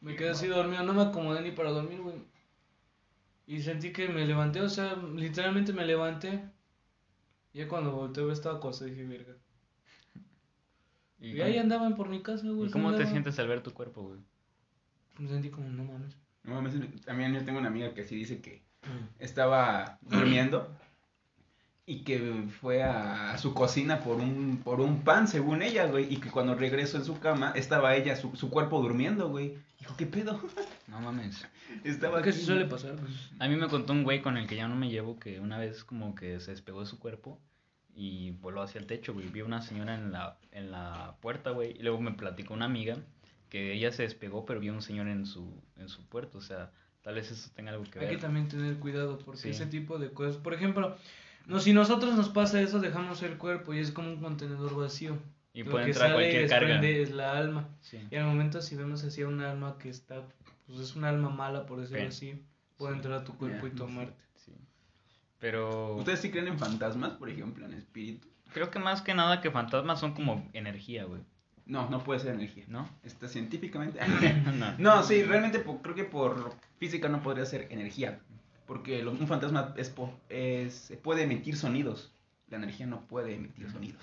Me 0.00 0.16
quedé 0.16 0.30
así 0.30 0.46
dormido, 0.46 0.82
no 0.82 0.94
me 0.94 1.02
acomodé 1.02 1.42
ni 1.42 1.50
para 1.50 1.70
dormir, 1.70 2.00
güey. 2.00 2.16
Y 3.46 3.60
sentí 3.60 3.92
que 3.92 4.08
me 4.08 4.26
levanté, 4.26 4.60
o 4.60 4.68
sea, 4.68 4.94
literalmente 4.94 5.72
me 5.72 5.84
levanté. 5.84 6.42
Ya 7.52 7.68
cuando 7.68 7.92
volteé 7.92 8.30
estaba 8.32 8.58
acostado 8.58 8.90
dije, 8.90 9.04
verga. 9.04 9.36
¿Y, 11.18 11.36
Y 11.36 11.40
ahí 11.42 11.58
andaban 11.58 11.96
por 11.96 12.08
mi 12.08 12.22
casa, 12.22 12.48
güey. 12.48 12.68
¿y 12.68 12.70
cómo 12.70 12.94
te 12.94 13.06
sientes 13.06 13.38
al 13.38 13.48
ver 13.48 13.62
tu 13.62 13.74
cuerpo, 13.74 14.02
güey? 14.02 14.20
Me 15.18 15.28
sentí 15.28 15.50
como, 15.50 15.68
no 15.68 15.84
mames. 15.84 16.16
No 16.44 16.54
mames, 16.54 16.74
también 17.04 17.34
yo 17.34 17.44
tengo 17.44 17.58
una 17.58 17.68
amiga 17.68 17.92
que 17.92 18.04
sí 18.04 18.16
dice 18.16 18.40
que 18.40 18.62
estaba 19.18 19.98
durmiendo 20.00 20.74
y 21.90 22.02
que 22.04 22.44
fue 22.60 22.82
a, 22.82 23.32
a 23.32 23.38
su 23.38 23.52
cocina 23.54 24.00
por 24.00 24.16
un, 24.16 24.60
por 24.62 24.80
un 24.80 25.02
pan, 25.02 25.26
según 25.26 25.62
ella, 25.62 25.86
güey, 25.86 26.12
y 26.12 26.18
que 26.18 26.30
cuando 26.30 26.54
regresó 26.54 26.96
en 26.98 27.04
su 27.04 27.18
cama 27.18 27.52
estaba 27.56 27.96
ella, 27.96 28.14
su, 28.16 28.34
su 28.36 28.48
cuerpo 28.50 28.80
durmiendo, 28.80 29.28
güey. 29.28 29.56
Dijo, 29.78 29.94
¿qué 29.96 30.06
pedo? 30.06 30.40
No 30.88 31.00
mames. 31.00 31.46
estaba 31.84 32.20
¿Qué 32.22 32.30
aquí. 32.30 32.38
se 32.40 32.44
suele 32.46 32.64
pasar? 32.66 32.96
Pues, 32.96 33.30
A 33.38 33.46
mí 33.48 33.54
me 33.56 33.68
contó 33.68 33.92
un 33.92 34.02
güey 34.04 34.22
con 34.22 34.36
el 34.36 34.46
que 34.46 34.56
ya 34.56 34.66
no 34.68 34.74
me 34.76 34.88
llevo 34.90 35.18
que 35.18 35.38
una 35.40 35.56
vez 35.58 35.84
como 35.84 36.14
que 36.14 36.38
se 36.40 36.50
despegó 36.50 36.80
de 36.80 36.86
su 36.86 36.98
cuerpo 36.98 37.38
y 37.94 38.32
voló 38.32 38.60
hacia 38.62 38.80
el 38.80 38.86
techo, 38.86 39.14
güey. 39.14 39.28
Vi 39.28 39.42
una 39.42 39.62
señora 39.62 39.94
en 39.94 40.10
la, 40.12 40.36
en 40.52 40.70
la 40.72 41.16
puerta, 41.20 41.50
güey. 41.50 41.76
Y 41.78 41.82
luego 41.82 42.00
me 42.00 42.12
platicó 42.12 42.54
una 42.54 42.64
amiga 42.66 42.96
que 43.48 43.72
ella 43.72 43.90
se 43.92 44.02
despegó, 44.02 44.44
pero 44.46 44.58
vio 44.60 44.72
un 44.72 44.82
señor 44.82 45.08
en 45.08 45.26
su, 45.26 45.52
en 45.76 45.88
su 45.88 46.04
puerto. 46.08 46.38
O 46.38 46.40
sea, 46.42 46.70
tal 47.02 47.14
vez 47.14 47.30
eso 47.30 47.50
tenga 47.54 47.70
algo 47.72 47.84
que 47.84 47.98
Hay 48.00 48.06
que 48.06 48.12
ver. 48.12 48.20
también 48.20 48.48
tener 48.48 48.76
cuidado 48.76 49.18
porque 49.18 49.40
Sí. 49.40 49.48
ese 49.50 49.66
tipo 49.66 49.98
de 49.98 50.10
cosas, 50.12 50.36
por 50.36 50.54
ejemplo, 50.54 50.96
no, 51.50 51.60
si 51.60 51.72
nosotros 51.72 52.14
nos 52.16 52.28
pasa 52.30 52.60
eso, 52.60 52.78
dejamos 52.80 53.22
el 53.22 53.36
cuerpo 53.36 53.74
y 53.74 53.78
es 53.80 53.90
como 53.92 54.08
un 54.08 54.20
contenedor 54.20 54.74
vacío. 54.76 55.18
Y 55.52 55.64
Lo 55.64 55.72
puede 55.72 55.86
que 55.86 55.90
entrar 55.90 56.10
sale 56.12 56.22
y 56.22 56.30
cualquier 56.30 56.48
carga. 56.48 56.68
desprende 56.68 57.02
es 57.02 57.10
la 57.10 57.36
alma. 57.36 57.68
Sí. 57.80 57.98
Y 58.10 58.16
al 58.16 58.24
momento 58.24 58.62
si 58.62 58.76
vemos 58.76 59.02
así 59.04 59.22
a 59.22 59.28
un 59.28 59.40
alma 59.42 59.76
que 59.78 59.88
está, 59.90 60.22
pues 60.66 60.78
es 60.78 60.94
un 60.96 61.04
alma 61.04 61.28
mala, 61.28 61.66
por 61.66 61.78
decirlo 61.80 61.98
Bien. 61.98 62.08
así, 62.08 62.42
puede 62.78 62.92
Sí. 62.92 62.96
entrar 62.98 63.14
a 63.20 63.24
tu 63.24 63.36
cuerpo 63.36 63.66
y 63.66 63.70
tomarte. 63.70 64.14
sí. 64.36 64.52
Pero 65.40 65.96
¿Ustedes 65.96 66.20
sí 66.20 66.30
creen 66.30 66.48
en 66.48 66.58
fantasmas, 66.58 67.12
por 67.14 67.28
ejemplo, 67.28 67.64
en 67.66 67.74
espíritu? 67.74 68.28
creo 68.52 68.70
que 68.70 68.78
más 68.80 69.00
que 69.02 69.14
nada 69.14 69.40
que 69.40 69.50
fantasmas 69.50 70.00
son 70.00 70.12
como 70.14 70.48
energía, 70.52 71.04
güey. 71.04 71.20
No, 71.66 71.88
no 71.88 72.02
puede 72.02 72.18
ser 72.20 72.34
energía. 72.34 72.64
¿No? 72.68 72.88
Está 73.04 73.28
científicamente. 73.28 73.98
no. 74.56 74.74
no, 74.78 75.02
sí, 75.02 75.22
realmente 75.22 75.64
creo 75.82 75.94
que 75.94 76.04
por 76.04 76.54
física 76.78 77.08
no 77.08 77.22
podría 77.22 77.44
ser 77.46 77.68
energía. 77.70 78.20
Porque 78.70 79.04
un 79.04 79.26
fantasma 79.26 79.74
es, 80.28 80.92
puede 81.02 81.24
emitir 81.24 81.56
sonidos. 81.56 82.12
La 82.50 82.56
energía 82.58 82.86
no 82.86 83.00
puede 83.08 83.34
emitir 83.34 83.68
sonidos. 83.68 84.00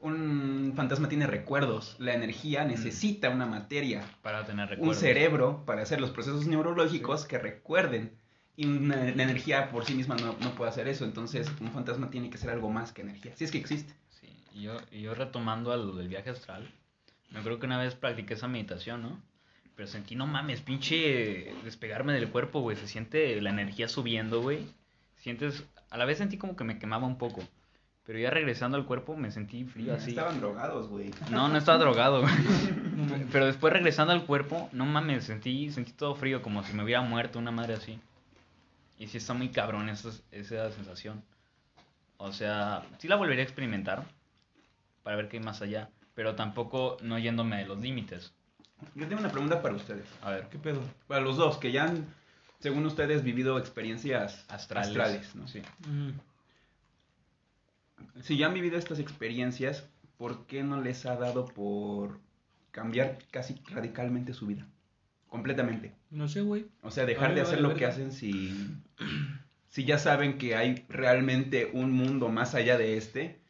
Un 0.00 0.74
fantasma 0.76 1.08
tiene 1.08 1.26
recuerdos. 1.26 1.96
La 1.98 2.14
energía 2.14 2.64
necesita 2.64 3.30
una 3.30 3.46
materia, 3.46 4.04
Para 4.22 4.44
tener 4.46 4.66
un 4.66 4.70
recuerdos. 4.70 4.98
cerebro 4.98 5.64
para 5.66 5.82
hacer 5.82 6.00
los 6.00 6.10
procesos 6.12 6.46
neurológicos 6.46 7.24
que 7.26 7.36
recuerden. 7.38 8.12
Y 8.56 8.66
una- 8.66 8.94
la 9.10 9.22
energía 9.24 9.70
por 9.72 9.84
sí 9.84 9.94
misma 9.94 10.14
no, 10.14 10.36
no 10.40 10.54
puede 10.54 10.70
hacer 10.70 10.86
eso. 10.86 11.04
Entonces, 11.04 11.50
un 11.60 11.72
fantasma 11.72 12.10
tiene 12.10 12.30
que 12.30 12.38
ser 12.38 12.50
algo 12.50 12.70
más 12.70 12.92
que 12.92 13.02
energía. 13.02 13.32
Si 13.36 13.42
es 13.42 13.50
que 13.50 13.58
existe. 13.58 13.92
Sí, 14.20 14.28
y 14.54 14.62
yo, 14.62 14.76
y 14.92 15.00
yo 15.02 15.14
retomando 15.16 15.72
a 15.72 15.76
lo 15.76 15.96
del 15.96 16.06
viaje 16.06 16.30
astral, 16.30 16.70
me 17.32 17.40
acuerdo 17.40 17.58
que 17.58 17.66
una 17.66 17.78
vez 17.78 17.96
practiqué 17.96 18.34
esa 18.34 18.46
meditación, 18.46 19.02
¿no? 19.02 19.20
Pero 19.78 19.86
sentí, 19.86 20.16
no 20.16 20.26
mames, 20.26 20.60
pinche 20.60 21.54
despegarme 21.62 22.12
del 22.12 22.30
cuerpo, 22.30 22.58
güey. 22.62 22.76
Se 22.76 22.88
siente 22.88 23.40
la 23.40 23.50
energía 23.50 23.86
subiendo, 23.86 24.42
güey. 24.42 24.66
Sientes, 25.18 25.64
a 25.90 25.96
la 25.96 26.04
vez 26.04 26.18
sentí 26.18 26.36
como 26.36 26.56
que 26.56 26.64
me 26.64 26.80
quemaba 26.80 27.06
un 27.06 27.16
poco. 27.16 27.44
Pero 28.04 28.18
ya 28.18 28.28
regresando 28.30 28.76
al 28.76 28.86
cuerpo 28.86 29.16
me 29.16 29.30
sentí 29.30 29.64
frío 29.66 29.94
así. 29.94 30.10
Estaban 30.10 30.40
drogados, 30.40 30.88
güey. 30.88 31.12
No, 31.30 31.46
no 31.46 31.56
estaba 31.56 31.78
drogado, 31.78 32.22
güey. 32.22 32.34
Pero 33.30 33.46
después 33.46 33.72
regresando 33.72 34.12
al 34.12 34.26
cuerpo, 34.26 34.68
no 34.72 34.84
mames, 34.84 35.22
sentí, 35.22 35.70
sentí 35.70 35.92
todo 35.92 36.16
frío, 36.16 36.42
como 36.42 36.64
si 36.64 36.72
me 36.72 36.82
hubiera 36.82 37.02
muerto 37.02 37.38
una 37.38 37.52
madre 37.52 37.74
así. 37.74 38.00
Y 38.98 39.06
sí 39.06 39.18
está 39.18 39.32
muy 39.32 39.50
cabrón 39.50 39.88
esa, 39.90 40.10
esa 40.32 40.72
sensación. 40.72 41.22
O 42.16 42.32
sea, 42.32 42.82
sí 42.98 43.06
la 43.06 43.14
volvería 43.14 43.44
a 43.44 43.46
experimentar 43.46 44.02
para 45.04 45.14
ver 45.14 45.28
qué 45.28 45.36
hay 45.36 45.44
más 45.44 45.62
allá, 45.62 45.88
pero 46.16 46.34
tampoco 46.34 46.96
no 47.00 47.16
yéndome 47.16 47.58
de 47.58 47.66
los 47.66 47.78
límites. 47.78 48.34
Yo 48.94 49.06
tengo 49.08 49.20
una 49.20 49.30
pregunta 49.30 49.60
para 49.60 49.74
ustedes. 49.74 50.06
A 50.22 50.30
ver, 50.30 50.48
¿Qué 50.48 50.58
pedo? 50.58 50.80
Para 51.06 51.20
los 51.20 51.36
dos, 51.36 51.58
que 51.58 51.72
ya 51.72 51.84
han, 51.84 52.06
según 52.60 52.86
ustedes, 52.86 53.22
vivido 53.22 53.58
experiencias 53.58 54.44
astrales. 54.48 54.88
astrales, 54.88 55.34
¿no? 55.34 55.48
Sí. 55.48 55.62
Si 58.22 58.36
ya 58.36 58.46
han 58.46 58.54
vivido 58.54 58.78
estas 58.78 58.98
experiencias, 58.98 59.88
¿por 60.16 60.46
qué 60.46 60.62
no 60.62 60.80
les 60.80 61.06
ha 61.06 61.16
dado 61.16 61.46
por 61.46 62.18
cambiar 62.70 63.18
casi 63.30 63.60
radicalmente 63.66 64.34
su 64.34 64.46
vida? 64.46 64.66
Completamente. 65.28 65.94
No 66.10 66.28
sé, 66.28 66.40
güey. 66.40 66.66
O 66.82 66.90
sea, 66.90 67.04
dejar 67.06 67.34
de 67.34 67.42
hacer 67.42 67.56
vale 67.56 67.68
lo 67.68 67.74
que 67.74 67.86
hacen 67.86 68.12
si, 68.12 68.76
si 69.68 69.84
ya 69.84 69.98
saben 69.98 70.38
que 70.38 70.56
hay 70.56 70.86
realmente 70.88 71.70
un 71.72 71.92
mundo 71.92 72.28
más 72.28 72.54
allá 72.54 72.78
de 72.78 72.96
este. 72.96 73.40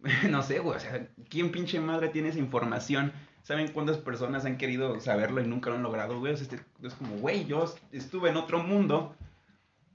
no 0.30 0.42
sé, 0.42 0.58
güey. 0.58 0.76
O 0.76 0.80
sea, 0.80 1.08
¿quién 1.28 1.50
pinche 1.50 1.80
madre 1.80 2.08
tiene 2.08 2.28
esa 2.28 2.38
información? 2.38 3.12
¿Saben 3.46 3.68
cuántas 3.68 3.98
personas 3.98 4.44
han 4.44 4.58
querido 4.58 4.98
saberlo 5.00 5.40
y 5.40 5.46
nunca 5.46 5.70
lo 5.70 5.76
han 5.76 5.84
logrado, 5.84 6.18
güey? 6.18 6.32
O 6.32 6.36
sea, 6.36 6.48
este- 6.50 6.64
es 6.82 6.94
como, 6.94 7.14
güey, 7.18 7.44
yo 7.46 7.72
estuve 7.92 8.30
en 8.30 8.36
otro 8.36 8.60
mundo 8.60 9.14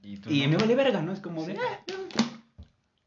Y 0.02 0.16
tú 0.16 0.30
y 0.30 0.44
no, 0.44 0.48
me 0.52 0.56
vale 0.56 0.74
verga, 0.74 1.02
¿no? 1.02 1.12
Es 1.12 1.20
como 1.20 1.44
de, 1.44 1.52
Sí. 1.54 1.60
"Ah, 1.62 1.78
no". 1.86 2.24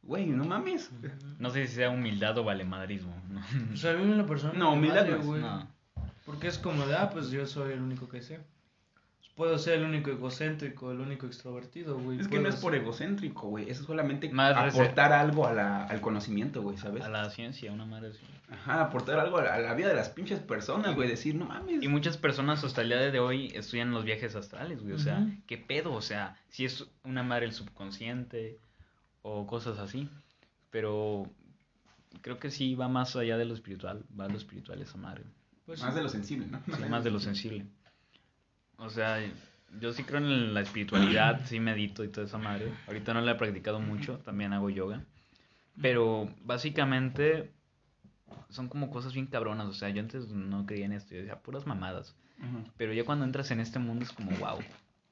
güey, 0.03 0.27
no 0.27 0.45
mames. 0.45 0.91
no 1.39 1.49
sé 1.49 1.65
si 1.67 1.73
sea 1.73 1.89
humildad 1.89 2.38
o 2.38 2.43
valemadrismo. 2.43 3.12
No, 3.27 3.41
O 3.73 3.75
sea, 3.75 3.91
a 3.91 3.93
mí 3.95 4.03
en 4.03 4.17
la 4.19 4.25
persona. 4.27 4.53
No, 4.53 4.73
humildad 4.73 5.08
no 5.08 5.15
es, 5.15 5.25
güey. 5.25 5.41
no. 5.41 5.67
Porque 6.27 6.47
es 6.47 6.60
como 6.60 6.86
de, 6.86 6.95
ah, 6.95 7.10
pues 7.12 7.31
yo 7.31 7.45
soy 7.47 7.73
el 7.73 7.81
único 7.81 8.08
que 8.08 8.21
sé. 8.21 8.39
Puedo 9.36 9.58
ser 9.58 9.80
el 9.80 9.84
único 9.86 10.10
egocéntrico, 10.12 10.91
el 10.93 11.02
único 11.02 11.26
extrovertido, 11.28 12.00
güey. 12.00 12.19
Es 12.21 12.30
que 12.30 12.39
no 12.39 12.48
es 12.48 12.56
por 12.56 12.74
egocéntrico, 12.74 13.50
güey. 13.50 13.69
Es 13.69 13.80
solamente 13.80 14.32
aportar 14.34 15.12
algo 15.12 15.45
a 15.45 15.52
la- 15.54 15.86
al 15.88 16.00
conocimiento, 16.00 16.62
güey, 16.62 16.78
¿sabes? 16.78 17.04
A 17.04 17.10
la 17.10 17.30
ciencia, 17.30 17.74
una 17.74 17.86
madre. 17.86 18.12
Ajá, 18.50 18.82
aportar 18.82 19.19
algo 19.19 19.39
a 19.39 19.43
la, 19.43 19.56
a 19.56 19.60
la 19.60 19.74
vida 19.74 19.89
de 19.89 19.95
las 19.95 20.08
pinches 20.08 20.39
personas, 20.39 20.95
güey. 20.95 21.10
Decir, 21.10 21.36
no 21.36 21.45
mames. 21.45 21.84
Y 21.84 21.88
muchas 21.89 22.15
personas 22.17 22.63
hasta 22.63 22.82
el 22.82 22.88
día 22.88 22.98
de 23.12 23.19
hoy 23.19 23.48
estudian 23.54 23.91
los 23.91 24.06
viajes 24.06 24.36
astrales, 24.38 24.82
güey. 24.82 24.93
O 24.93 25.00
sea. 25.00 25.28
¿qué 25.48 25.58
pedo? 25.58 25.91
O 25.91 26.02
sea, 26.02 26.38
si 26.48 26.63
es 26.63 26.86
una 27.04 27.21
madre 27.24 27.45
el 27.45 27.52
subconsciente 27.52 28.58
o 29.21 29.45
cosas 29.48 29.80
así. 29.80 30.10
Pero 30.69 31.30
creo 32.21 32.39
que 32.39 32.52
sí 32.52 32.76
va 32.76 32.88
más 32.88 33.15
allá 33.17 33.38
de 33.38 33.43
lo 33.45 33.54
espiritual. 33.54 34.04
Va 34.17 34.26
a 34.26 34.30
lo 34.30 34.38
espiritual 34.38 34.82
esa 34.82 34.98
madre. 34.98 35.24
Pues, 35.65 35.82
Más 35.82 35.93
de 35.95 36.04
lo 36.04 36.10
sensible, 36.10 36.48
¿no? 36.48 36.62
Sí, 36.74 36.84
más 36.89 37.04
de 37.04 37.12
lo 37.12 37.19
sensible. 37.19 37.65
O 38.77 38.89
sea, 38.89 39.19
yo 39.79 39.93
sí 39.93 40.03
creo 40.03 40.19
en 40.19 40.53
la 40.53 40.61
espiritualidad, 40.61 41.41
sí 41.45 41.59
medito 41.59 42.03
y 42.03 42.09
toda 42.09 42.27
esa 42.27 42.38
madre. 42.38 42.71
Ahorita 42.88 43.13
no 43.13 43.21
la 43.21 43.31
he 43.31 43.35
practicado 43.35 43.79
mucho, 43.79 44.17
también 44.19 44.53
hago 44.53 44.69
yoga. 44.69 45.03
Pero 45.81 46.29
básicamente 46.43 47.51
son 48.49 48.69
como 48.69 48.89
cosas 48.89 49.13
bien 49.13 49.27
cabronas. 49.27 49.67
O 49.67 49.73
sea, 49.73 49.89
yo 49.89 50.01
antes 50.01 50.29
no 50.29 50.65
creía 50.65 50.85
en 50.85 50.93
esto, 50.93 51.15
yo 51.15 51.21
decía 51.21 51.39
puras 51.39 51.65
mamadas. 51.65 52.15
Pero 52.77 52.93
ya 52.93 53.05
cuando 53.05 53.25
entras 53.25 53.51
en 53.51 53.59
este 53.59 53.79
mundo 53.79 54.03
es 54.03 54.11
como 54.11 54.31
wow. 54.31 54.59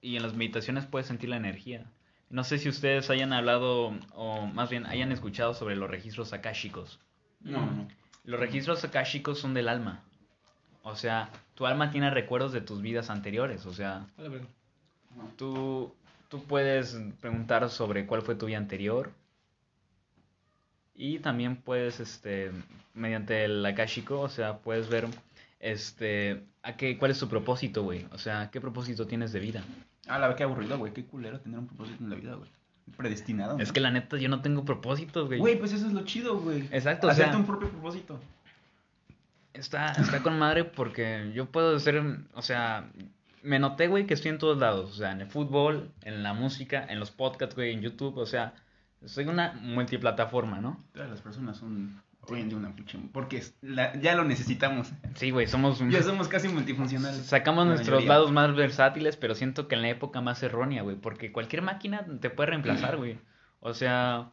Y 0.02 0.18
en 0.18 0.24
las 0.24 0.34
meditaciones 0.34 0.86
puedes 0.86 1.08
sentir 1.08 1.30
la 1.30 1.38
energía. 1.38 1.86
No 2.30 2.44
sé 2.44 2.58
si 2.58 2.68
ustedes 2.68 3.10
hayan 3.10 3.32
hablado 3.32 3.94
o 4.14 4.46
más 4.48 4.70
bien 4.70 4.86
hayan 4.88 5.12
escuchado 5.12 5.54
sobre 5.54 5.76
los 5.76 5.90
registros 5.90 6.34
akáshicos. 6.34 7.00
No, 7.40 7.66
no. 7.66 7.88
Los 8.24 8.40
registros 8.40 8.84
akáshicos 8.84 9.40
son 9.40 9.54
del 9.54 9.70
alma. 9.70 10.04
O 10.84 10.96
sea, 10.96 11.30
tu 11.56 11.66
alma 11.66 11.90
tiene 11.92 12.10
recuerdos 12.10 12.52
de 12.52 12.62
tus 12.62 12.82
vidas 12.82 13.10
anteriores. 13.10 13.66
O 13.66 13.74
sea, 13.74 14.06
tú, 15.38 15.94
tú 16.30 16.44
puedes 16.44 17.00
preguntar 17.22 17.70
sobre 17.70 18.06
cuál 18.06 18.22
fue 18.22 18.36
tu 18.36 18.46
vida 18.48 18.58
anterior. 18.58 19.12
Y 20.96 21.20
también 21.20 21.56
puedes, 21.56 22.00
este, 22.00 22.52
mediante 22.94 23.46
el 23.46 23.66
Akashico, 23.66 24.20
o 24.20 24.30
sea, 24.30 24.58
puedes 24.60 24.90
ver, 24.90 25.08
este, 25.60 26.44
a 26.62 26.76
qué, 26.78 26.98
cuál 26.98 27.12
es 27.12 27.20
tu 27.20 27.28
propósito, 27.28 27.84
güey. 27.84 28.06
O 28.12 28.18
sea, 28.18 28.52
qué 28.52 28.62
propósito 28.62 29.08
tienes 29.08 29.32
de 29.32 29.40
vida. 29.40 29.64
Ah, 30.08 30.20
la 30.20 30.28
verdad 30.28 30.38
que 30.38 30.44
aburrido, 30.44 30.78
güey. 30.78 30.94
Qué 30.94 31.06
culero 31.06 31.40
tener 31.40 31.58
un 31.60 31.68
propósito 31.68 32.04
en 32.04 32.10
la 32.10 32.16
vida, 32.16 32.36
güey. 32.36 32.50
Predestinado. 32.98 33.58
Es 33.60 33.72
que 33.72 33.80
la 33.80 33.90
neta, 33.90 34.18
yo 34.18 34.28
no 34.28 34.42
tengo 34.42 34.66
propósitos, 34.66 35.28
güey. 35.28 35.40
Güey, 35.40 35.58
pues 35.58 35.72
eso 35.72 35.88
es 35.88 35.94
lo 35.94 36.04
chido, 36.04 36.38
güey. 36.40 36.68
Exacto, 36.72 37.08
o 37.08 37.10
Hacerte 37.10 37.32
sea- 37.32 37.40
un 37.40 37.46
propio 37.46 37.70
propósito. 37.70 38.20
Está, 39.54 39.92
está 39.92 40.24
con 40.24 40.40
madre 40.40 40.64
porque 40.64 41.32
yo 41.34 41.46
puedo 41.46 41.78
ser, 41.80 42.02
o 42.34 42.42
sea, 42.42 42.90
me 43.44 43.60
noté, 43.60 43.88
güey, 43.88 44.06
que 44.08 44.14
estoy 44.16 44.32
en 44.32 44.38
todos 44.40 44.58
lados, 44.58 44.92
o 44.92 44.96
sea, 44.96 45.12
en 45.12 45.22
el 45.22 45.28
fútbol, 45.28 45.92
en 46.04 46.24
la 46.24 46.34
música, 46.34 46.86
en 46.90 47.00
los 47.00 47.12
podcasts, 47.12 47.56
güey, 47.56 47.72
en 47.74 47.82
YouTube, 47.82 48.18
o 48.18 48.26
sea, 48.26 48.54
soy 49.06 49.26
una 49.26 49.54
multiplataforma, 49.62 50.60
¿no? 50.60 50.84
Todas 50.94 51.10
las 51.10 51.22
personas 51.22 51.58
son 51.58 52.02
hoy 52.22 52.40
en 52.42 52.50
día 52.50 52.58
una. 52.58 52.74
Porque 53.12 53.44
la- 53.62 53.94
ya 54.00 54.16
lo 54.16 54.24
necesitamos. 54.24 54.92
Sí, 55.16 55.30
güey, 55.30 55.46
somos, 55.46 55.80
Ya 55.90 56.02
somos 56.02 56.30
casi 56.30 56.48
multifuncionales. 56.48 57.26
sacamos 57.26 57.66
nuestros 57.68 57.90
mayoría. 57.90 58.10
lados 58.10 58.32
más 58.32 58.56
versátiles, 58.56 59.18
pero 59.18 59.36
siento 59.36 59.68
que 59.68 59.76
en 59.76 59.82
la 59.82 59.90
época 59.90 60.22
más 60.22 60.42
errónea, 60.42 60.82
güey, 60.84 60.96
porque 60.96 61.32
cualquier 61.32 61.62
máquina 61.62 62.06
te 62.22 62.30
puede 62.30 62.52
reemplazar, 62.52 62.98
güey. 62.98 63.20
O 63.60 63.74
sea, 63.74 64.30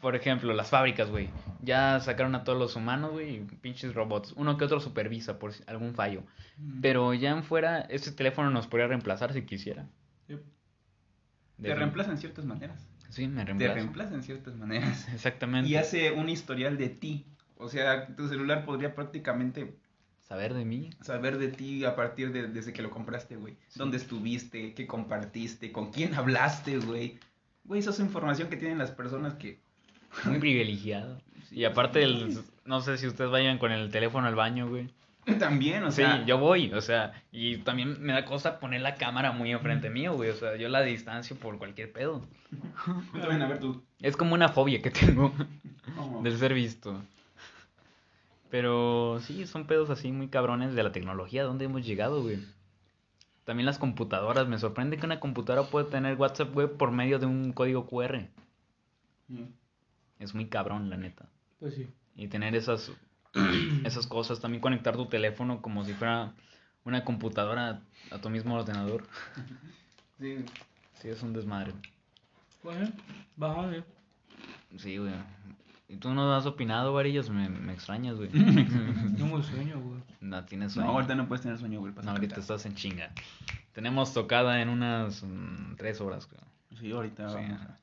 por 0.00 0.14
ejemplo, 0.14 0.52
las 0.52 0.68
fábricas, 0.70 1.10
güey, 1.10 1.30
ya 1.62 1.98
sacaron 2.00 2.34
a 2.34 2.44
todos 2.44 2.58
los 2.58 2.76
humanos, 2.76 3.12
güey, 3.12 3.36
y 3.36 3.40
pinches 3.40 3.94
robots, 3.94 4.32
uno 4.36 4.56
que 4.56 4.64
otro 4.64 4.78
supervisa 4.80 5.38
por 5.38 5.52
algún 5.66 5.94
fallo. 5.94 6.22
Pero 6.82 7.14
ya 7.14 7.30
en 7.30 7.42
fuera, 7.44 7.80
este 7.80 8.12
teléfono 8.12 8.50
nos 8.50 8.66
podría 8.66 8.86
reemplazar 8.88 9.32
si 9.32 9.42
quisiera. 9.42 9.86
Yep. 10.28 10.42
Te 11.62 11.74
reemplaza 11.74 12.10
en 12.10 12.18
ciertas 12.18 12.44
maneras. 12.44 12.86
Sí, 13.08 13.28
me 13.28 13.40
Te 13.40 13.46
reemplaza. 13.46 13.74
reemplaza 13.74 14.14
en 14.14 14.22
ciertas 14.22 14.54
maneras. 14.56 15.08
Exactamente. 15.14 15.70
Y 15.70 15.76
hace 15.76 16.12
un 16.12 16.28
historial 16.28 16.76
de 16.76 16.88
ti. 16.90 17.24
O 17.56 17.68
sea, 17.68 18.14
tu 18.14 18.28
celular 18.28 18.64
podría 18.66 18.94
prácticamente 18.94 19.76
Saber 20.20 20.54
de 20.54 20.64
mí. 20.64 20.90
saber 21.02 21.38
de 21.38 21.48
ti 21.48 21.84
a 21.84 21.94
partir 21.94 22.32
de 22.32 22.48
desde 22.48 22.72
que 22.72 22.82
lo 22.82 22.90
compraste, 22.90 23.36
güey. 23.36 23.54
Sí. 23.68 23.78
Dónde 23.78 23.96
estuviste, 23.96 24.74
qué 24.74 24.86
compartiste, 24.86 25.70
con 25.72 25.92
quién 25.92 26.14
hablaste, 26.14 26.78
güey. 26.78 27.18
Güey, 27.64 27.80
esa 27.80 27.90
es 27.90 28.00
información 28.00 28.48
que 28.50 28.56
tienen 28.56 28.76
las 28.78 28.90
personas 28.90 29.34
que... 29.34 29.60
Muy 30.24 30.38
privilegiado. 30.38 31.20
Y 31.50 31.64
aparte, 31.64 32.02
el, 32.02 32.38
no 32.64 32.80
sé 32.80 32.98
si 32.98 33.06
ustedes 33.06 33.30
vayan 33.30 33.58
con 33.58 33.72
el 33.72 33.90
teléfono 33.90 34.26
al 34.26 34.34
baño, 34.34 34.68
güey. 34.68 34.88
También, 35.38 35.82
o 35.82 35.90
Sí, 35.90 36.02
sea... 36.02 36.24
yo 36.24 36.38
voy, 36.38 36.72
o 36.72 36.80
sea, 36.80 37.12
y 37.32 37.58
también 37.58 38.00
me 38.00 38.12
da 38.12 38.24
cosa 38.24 38.60
poner 38.60 38.80
la 38.80 38.94
cámara 38.94 39.32
muy 39.32 39.50
enfrente 39.50 39.90
mío, 39.90 40.14
güey. 40.14 40.30
O 40.30 40.34
sea, 40.34 40.56
yo 40.56 40.68
la 40.68 40.82
distancio 40.82 41.36
por 41.36 41.58
cualquier 41.58 41.92
pedo. 41.92 42.24
Van 43.12 43.42
a 43.42 43.48
ver 43.48 43.58
tú. 43.58 43.82
Es 44.00 44.16
como 44.16 44.34
una 44.34 44.48
fobia 44.48 44.80
que 44.80 44.90
tengo 44.90 45.32
del 46.22 46.38
ser 46.38 46.54
visto. 46.54 47.00
Pero 48.50 49.18
sí, 49.20 49.46
son 49.46 49.66
pedos 49.66 49.90
así 49.90 50.12
muy 50.12 50.28
cabrones 50.28 50.74
de 50.74 50.82
la 50.82 50.92
tecnología. 50.92 51.42
¿Dónde 51.42 51.64
hemos 51.64 51.84
llegado, 51.84 52.22
güey? 52.22 52.38
También 53.44 53.66
las 53.66 53.78
computadoras. 53.78 54.46
Me 54.46 54.58
sorprende 54.58 54.96
que 54.96 55.06
una 55.06 55.18
computadora 55.20 55.68
pueda 55.68 55.88
tener 55.88 56.16
WhatsApp 56.16 56.54
web 56.54 56.76
por 56.76 56.92
medio 56.92 57.18
de 57.18 57.26
un 57.26 57.52
código 57.52 57.86
QR. 57.86 58.28
Sí. 59.28 59.44
Es 60.18 60.34
muy 60.34 60.46
cabrón, 60.46 60.88
la 60.90 60.96
neta. 60.96 61.26
Pues 61.60 61.74
sí. 61.74 61.88
Y 62.16 62.28
tener 62.28 62.54
esas, 62.54 62.92
esas 63.84 64.06
cosas. 64.06 64.40
También 64.40 64.60
conectar 64.60 64.96
tu 64.96 65.06
teléfono 65.06 65.60
como 65.62 65.84
si 65.84 65.92
fuera 65.94 66.32
una 66.84 67.04
computadora 67.04 67.82
a 68.10 68.18
tu 68.18 68.30
mismo 68.30 68.54
ordenador. 68.54 69.04
Sí. 70.18 70.36
Sí, 70.94 71.08
es 71.10 71.22
un 71.22 71.34
desmadre. 71.34 71.74
Bueno, 72.62 72.90
bájale. 73.36 73.84
Sí, 74.78 74.96
güey. 74.96 75.12
¿Y 75.90 75.96
tú 75.96 76.08
no 76.14 76.34
has 76.34 76.46
opinado, 76.46 76.94
Varillas? 76.94 77.28
Me, 77.28 77.50
me 77.50 77.74
extrañas, 77.74 78.16
güey. 78.16 78.30
Tengo 79.16 79.42
sueño, 79.42 79.78
güey. 79.78 80.00
no 80.22 80.42
tienes 80.46 80.68
No, 80.68 80.82
sueño. 80.82 80.90
ahorita 80.90 81.14
no 81.16 81.28
puedes 81.28 81.42
tener 81.42 81.58
sueño, 81.58 81.80
güey. 81.80 81.92
No, 81.92 82.00
ahorita 82.12 82.36
cantar. 82.36 82.38
estás 82.38 82.64
en 82.64 82.74
chinga. 82.76 83.12
Tenemos 83.74 84.14
tocada 84.14 84.62
en 84.62 84.70
unas 84.70 85.22
mm, 85.22 85.76
tres 85.76 86.00
horas, 86.00 86.26
creo. 86.26 86.40
Sí, 86.80 86.90
ahorita 86.90 87.28
Sí. 87.28 87.34
vamos 87.36 87.60
a... 87.60 87.78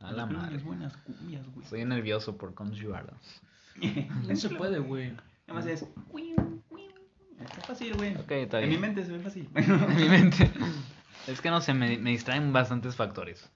A 0.00 0.12
la 0.12 0.26
madre. 0.26 0.58
buenas 0.58 0.96
cumbias, 0.98 1.46
güey. 1.52 1.64
Estoy 1.64 1.84
nervioso 1.84 2.36
por 2.36 2.54
Are. 2.94 3.12
No 4.28 4.36
se 4.36 4.50
puede, 4.50 4.78
güey. 4.78 5.10
Nada 5.46 5.60
más 5.60 5.66
es... 5.66 5.86
Está 7.38 7.60
fácil, 7.66 7.94
güey. 7.94 8.14
Ok, 8.16 8.30
está 8.32 8.60
En 8.62 8.68
bien. 8.68 8.80
mi 8.80 8.86
mente 8.86 9.04
se 9.04 9.12
ve 9.12 9.20
fácil. 9.20 9.48
en 9.54 9.96
mi 9.96 10.08
mente. 10.08 10.50
Es 11.26 11.40
que 11.40 11.50
no 11.50 11.60
sé, 11.60 11.74
me, 11.74 11.98
me 11.98 12.10
distraen 12.10 12.52
bastantes 12.52 12.96
factores. 12.96 13.48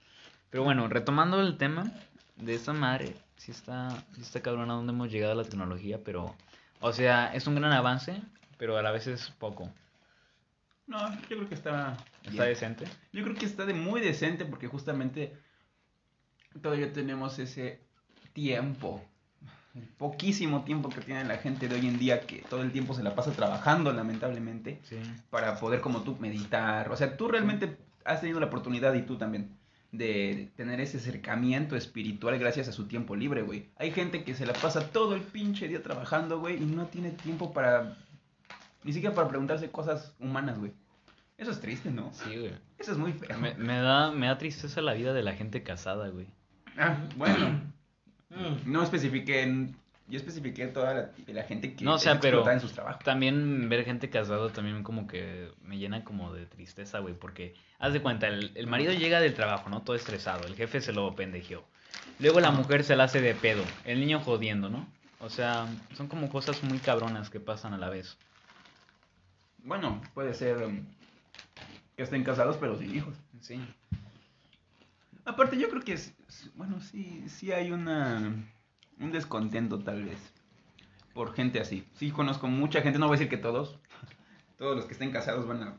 Pero 0.50 0.64
bueno, 0.64 0.88
retomando 0.88 1.40
el 1.40 1.56
tema 1.56 1.90
de 2.36 2.54
esta 2.54 2.72
madre, 2.72 3.14
sí 3.36 3.52
está, 3.52 3.90
sí 4.14 4.20
está 4.22 4.40
cabrón 4.42 4.70
a 4.70 4.74
dónde 4.74 4.92
hemos 4.92 5.10
llegado 5.10 5.32
a 5.32 5.36
la 5.36 5.44
tecnología, 5.44 6.00
pero, 6.04 6.34
o 6.80 6.92
sea, 6.92 7.32
es 7.34 7.46
un 7.46 7.54
gran 7.54 7.72
avance, 7.72 8.20
pero 8.58 8.76
a 8.76 8.82
la 8.82 8.90
vez 8.90 9.06
es 9.06 9.30
poco. 9.30 9.70
No, 10.86 11.12
yo 11.14 11.20
creo 11.28 11.48
que 11.48 11.54
está... 11.54 11.96
Está 12.24 12.30
bien. 12.44 12.48
decente. 12.48 12.84
Yo 13.12 13.22
creo 13.22 13.36
que 13.36 13.46
está 13.46 13.64
de 13.64 13.74
muy 13.74 14.00
decente 14.00 14.44
porque 14.44 14.66
justamente 14.66 15.38
todavía 16.60 16.92
tenemos 16.92 17.38
ese 17.38 17.80
tiempo, 18.32 19.02
el 19.74 19.82
poquísimo 19.82 20.64
tiempo 20.64 20.88
que 20.88 21.00
tiene 21.00 21.24
la 21.24 21.36
gente 21.38 21.68
de 21.68 21.76
hoy 21.76 21.86
en 21.86 21.98
día 21.98 22.20
que 22.22 22.42
todo 22.48 22.62
el 22.62 22.72
tiempo 22.72 22.94
se 22.94 23.02
la 23.02 23.14
pasa 23.14 23.32
trabajando 23.32 23.92
lamentablemente 23.92 24.80
Sí. 24.82 24.96
para 25.30 25.58
poder 25.60 25.80
como 25.80 26.02
tú 26.02 26.16
meditar. 26.20 26.90
O 26.90 26.96
sea, 26.96 27.16
tú 27.16 27.28
realmente 27.28 27.76
has 28.04 28.20
tenido 28.20 28.40
la 28.40 28.46
oportunidad 28.46 28.94
y 28.94 29.02
tú 29.02 29.16
también 29.16 29.56
de 29.92 30.50
tener 30.56 30.80
ese 30.80 30.98
acercamiento 30.98 31.74
espiritual 31.76 32.38
gracias 32.38 32.68
a 32.68 32.72
su 32.72 32.86
tiempo 32.86 33.16
libre, 33.16 33.42
güey. 33.42 33.66
Hay 33.76 33.90
gente 33.90 34.22
que 34.24 34.34
se 34.34 34.46
la 34.46 34.52
pasa 34.52 34.88
todo 34.90 35.14
el 35.16 35.20
pinche 35.22 35.66
día 35.68 35.82
trabajando, 35.82 36.38
güey, 36.38 36.56
y 36.62 36.66
no 36.66 36.86
tiene 36.86 37.10
tiempo 37.10 37.52
para 37.52 37.96
ni 38.84 38.92
siquiera 38.92 39.14
para 39.14 39.28
preguntarse 39.28 39.70
cosas 39.70 40.14
humanas, 40.20 40.58
güey. 40.58 40.72
Eso 41.36 41.50
es 41.50 41.60
triste, 41.60 41.90
¿no? 41.90 42.10
Sí, 42.12 42.36
güey. 42.38 42.52
Eso 42.78 42.92
es 42.92 42.98
muy 42.98 43.12
feo. 43.12 43.36
Me, 43.38 43.54
me 43.54 43.78
da, 43.80 44.10
me 44.12 44.26
da 44.26 44.38
tristeza 44.38 44.80
la 44.80 44.94
vida 44.94 45.12
de 45.12 45.22
la 45.22 45.32
gente 45.34 45.62
casada, 45.62 46.08
güey. 46.08 46.26
Ah, 46.80 46.96
bueno, 47.16 47.60
Mm. 48.30 48.70
no 48.70 48.82
especifiqué, 48.84 49.42
en- 49.42 49.74
yo 50.06 50.16
especifiqué 50.16 50.66
toda 50.68 50.94
la, 50.94 51.10
la 51.26 51.42
gente 51.42 51.74
que 51.74 51.84
No, 51.84 51.94
o 51.94 51.96
es 51.96 52.02
sea, 52.02 52.20
pero- 52.20 52.38
explotada 52.38 52.54
en 52.54 52.60
sus 52.60 52.72
trabajos. 52.72 53.02
También 53.04 53.68
ver 53.68 53.84
gente 53.84 54.08
casada 54.08 54.48
también 54.52 54.82
como 54.84 55.06
que 55.08 55.50
me 55.62 55.78
llena 55.78 56.04
como 56.04 56.32
de 56.32 56.46
tristeza, 56.46 57.00
güey, 57.00 57.14
porque 57.14 57.54
haz 57.80 57.92
de 57.92 58.00
cuenta, 58.00 58.28
el, 58.28 58.52
el 58.54 58.66
marido 58.68 58.92
llega 58.92 59.20
del 59.20 59.34
trabajo, 59.34 59.68
¿no? 59.68 59.82
Todo 59.82 59.96
estresado, 59.96 60.46
el 60.46 60.54
jefe 60.54 60.80
se 60.80 60.92
lo 60.92 61.14
pendejeó. 61.16 61.64
Luego 62.20 62.38
la 62.40 62.50
mujer 62.52 62.84
se 62.84 62.94
la 62.96 63.04
hace 63.04 63.20
de 63.20 63.34
pedo, 63.34 63.64
el 63.84 63.98
niño 64.00 64.20
jodiendo, 64.20 64.68
¿no? 64.68 64.86
O 65.18 65.28
sea, 65.28 65.66
son 65.94 66.06
como 66.08 66.28
cosas 66.30 66.62
muy 66.62 66.78
cabronas 66.78 67.30
que 67.30 67.40
pasan 67.40 67.74
a 67.74 67.78
la 67.78 67.90
vez. 67.90 68.16
Bueno, 69.64 70.00
puede 70.14 70.34
ser 70.34 70.56
um, 70.64 70.84
que 71.96 72.04
estén 72.04 72.22
casados 72.24 72.56
pero 72.58 72.76
sin 72.78 72.94
hijos. 72.94 73.14
Sí. 73.40 73.60
Aparte 75.24 75.58
yo 75.58 75.68
creo 75.68 75.82
que 75.82 75.92
es, 75.92 76.14
bueno, 76.54 76.80
sí, 76.80 77.24
sí 77.28 77.52
hay 77.52 77.72
una 77.72 78.34
un 78.98 79.12
descontento 79.12 79.78
tal 79.78 80.04
vez 80.04 80.18
por 81.14 81.34
gente 81.34 81.60
así. 81.60 81.86
Sí 81.94 82.10
conozco 82.10 82.46
mucha 82.46 82.82
gente, 82.82 82.98
no 82.98 83.06
voy 83.06 83.16
a 83.16 83.18
decir 83.18 83.30
que 83.30 83.36
todos. 83.36 83.78
Todos 84.58 84.76
los 84.76 84.84
que 84.84 84.92
estén 84.92 85.10
casados 85.10 85.46
van 85.46 85.62
a 85.62 85.78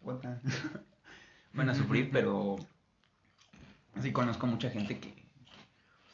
van 1.52 1.68
a 1.68 1.74
sufrir, 1.74 2.10
pero 2.10 2.56
sí 4.00 4.12
conozco 4.12 4.46
mucha 4.46 4.70
gente 4.70 4.98
que 4.98 5.14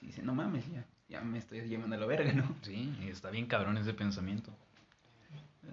dice, 0.00 0.20
"No 0.22 0.34
mames, 0.34 0.68
ya 0.70 0.84
ya 1.08 1.20
me 1.20 1.38
estoy 1.38 1.60
llevando 1.62 1.94
a 1.94 2.00
la 2.00 2.06
verga, 2.06 2.32
¿no?" 2.32 2.56
Sí, 2.62 2.92
y 3.00 3.08
está 3.08 3.30
bien 3.30 3.46
cabrón 3.46 3.78
ese 3.78 3.94
pensamiento. 3.94 4.52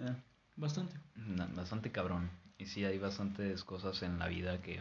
Ah, 0.00 0.14
Bastante. 0.58 0.96
Bastante 1.54 1.92
cabrón. 1.92 2.30
Y 2.58 2.66
sí, 2.66 2.84
hay 2.84 2.98
bastantes 2.98 3.62
cosas 3.62 4.02
en 4.02 4.18
la 4.18 4.26
vida 4.26 4.60
que... 4.60 4.80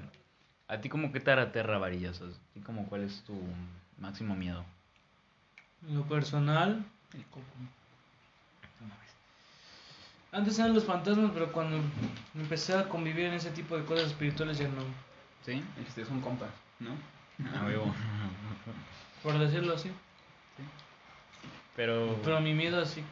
¿A 0.68 0.82
ti 0.82 0.90
como 0.90 1.12
que 1.12 1.20
te 1.20 1.32
aterra, 1.32 1.78
varillas? 1.78 2.22
¿A 2.22 2.26
ti 2.54 2.60
como 2.60 2.86
cuál 2.88 3.04
es 3.04 3.24
tu 3.24 3.34
máximo 4.00 4.36
miedo? 4.36 4.66
En 5.88 5.96
lo 5.96 6.04
personal, 6.04 6.84
el 7.14 7.26
coco. 7.26 7.46
Antes 10.32 10.60
eran 10.60 10.74
los 10.74 10.84
fantasmas, 10.84 11.32
pero 11.34 11.52
cuando 11.52 11.80
empecé 12.36 12.74
a 12.76 12.90
convivir 12.90 13.26
en 13.26 13.34
ese 13.36 13.50
tipo 13.52 13.78
de 13.78 13.86
cosas 13.86 14.08
espirituales 14.08 14.58
ya 14.58 14.68
no. 14.68 14.82
¿Sí? 15.46 15.64
Este 15.88 16.06
son 16.06 16.20
compas, 16.22 16.50
¿no? 16.80 16.92
A 17.58 17.66
huevo. 17.66 17.94
Por 19.24 19.40
decirlo 19.40 19.74
así. 19.76 19.90
Pero, 21.76 22.20
Pero 22.24 22.42
mi 22.42 22.54
miedo 22.54 22.82
así 22.82 23.04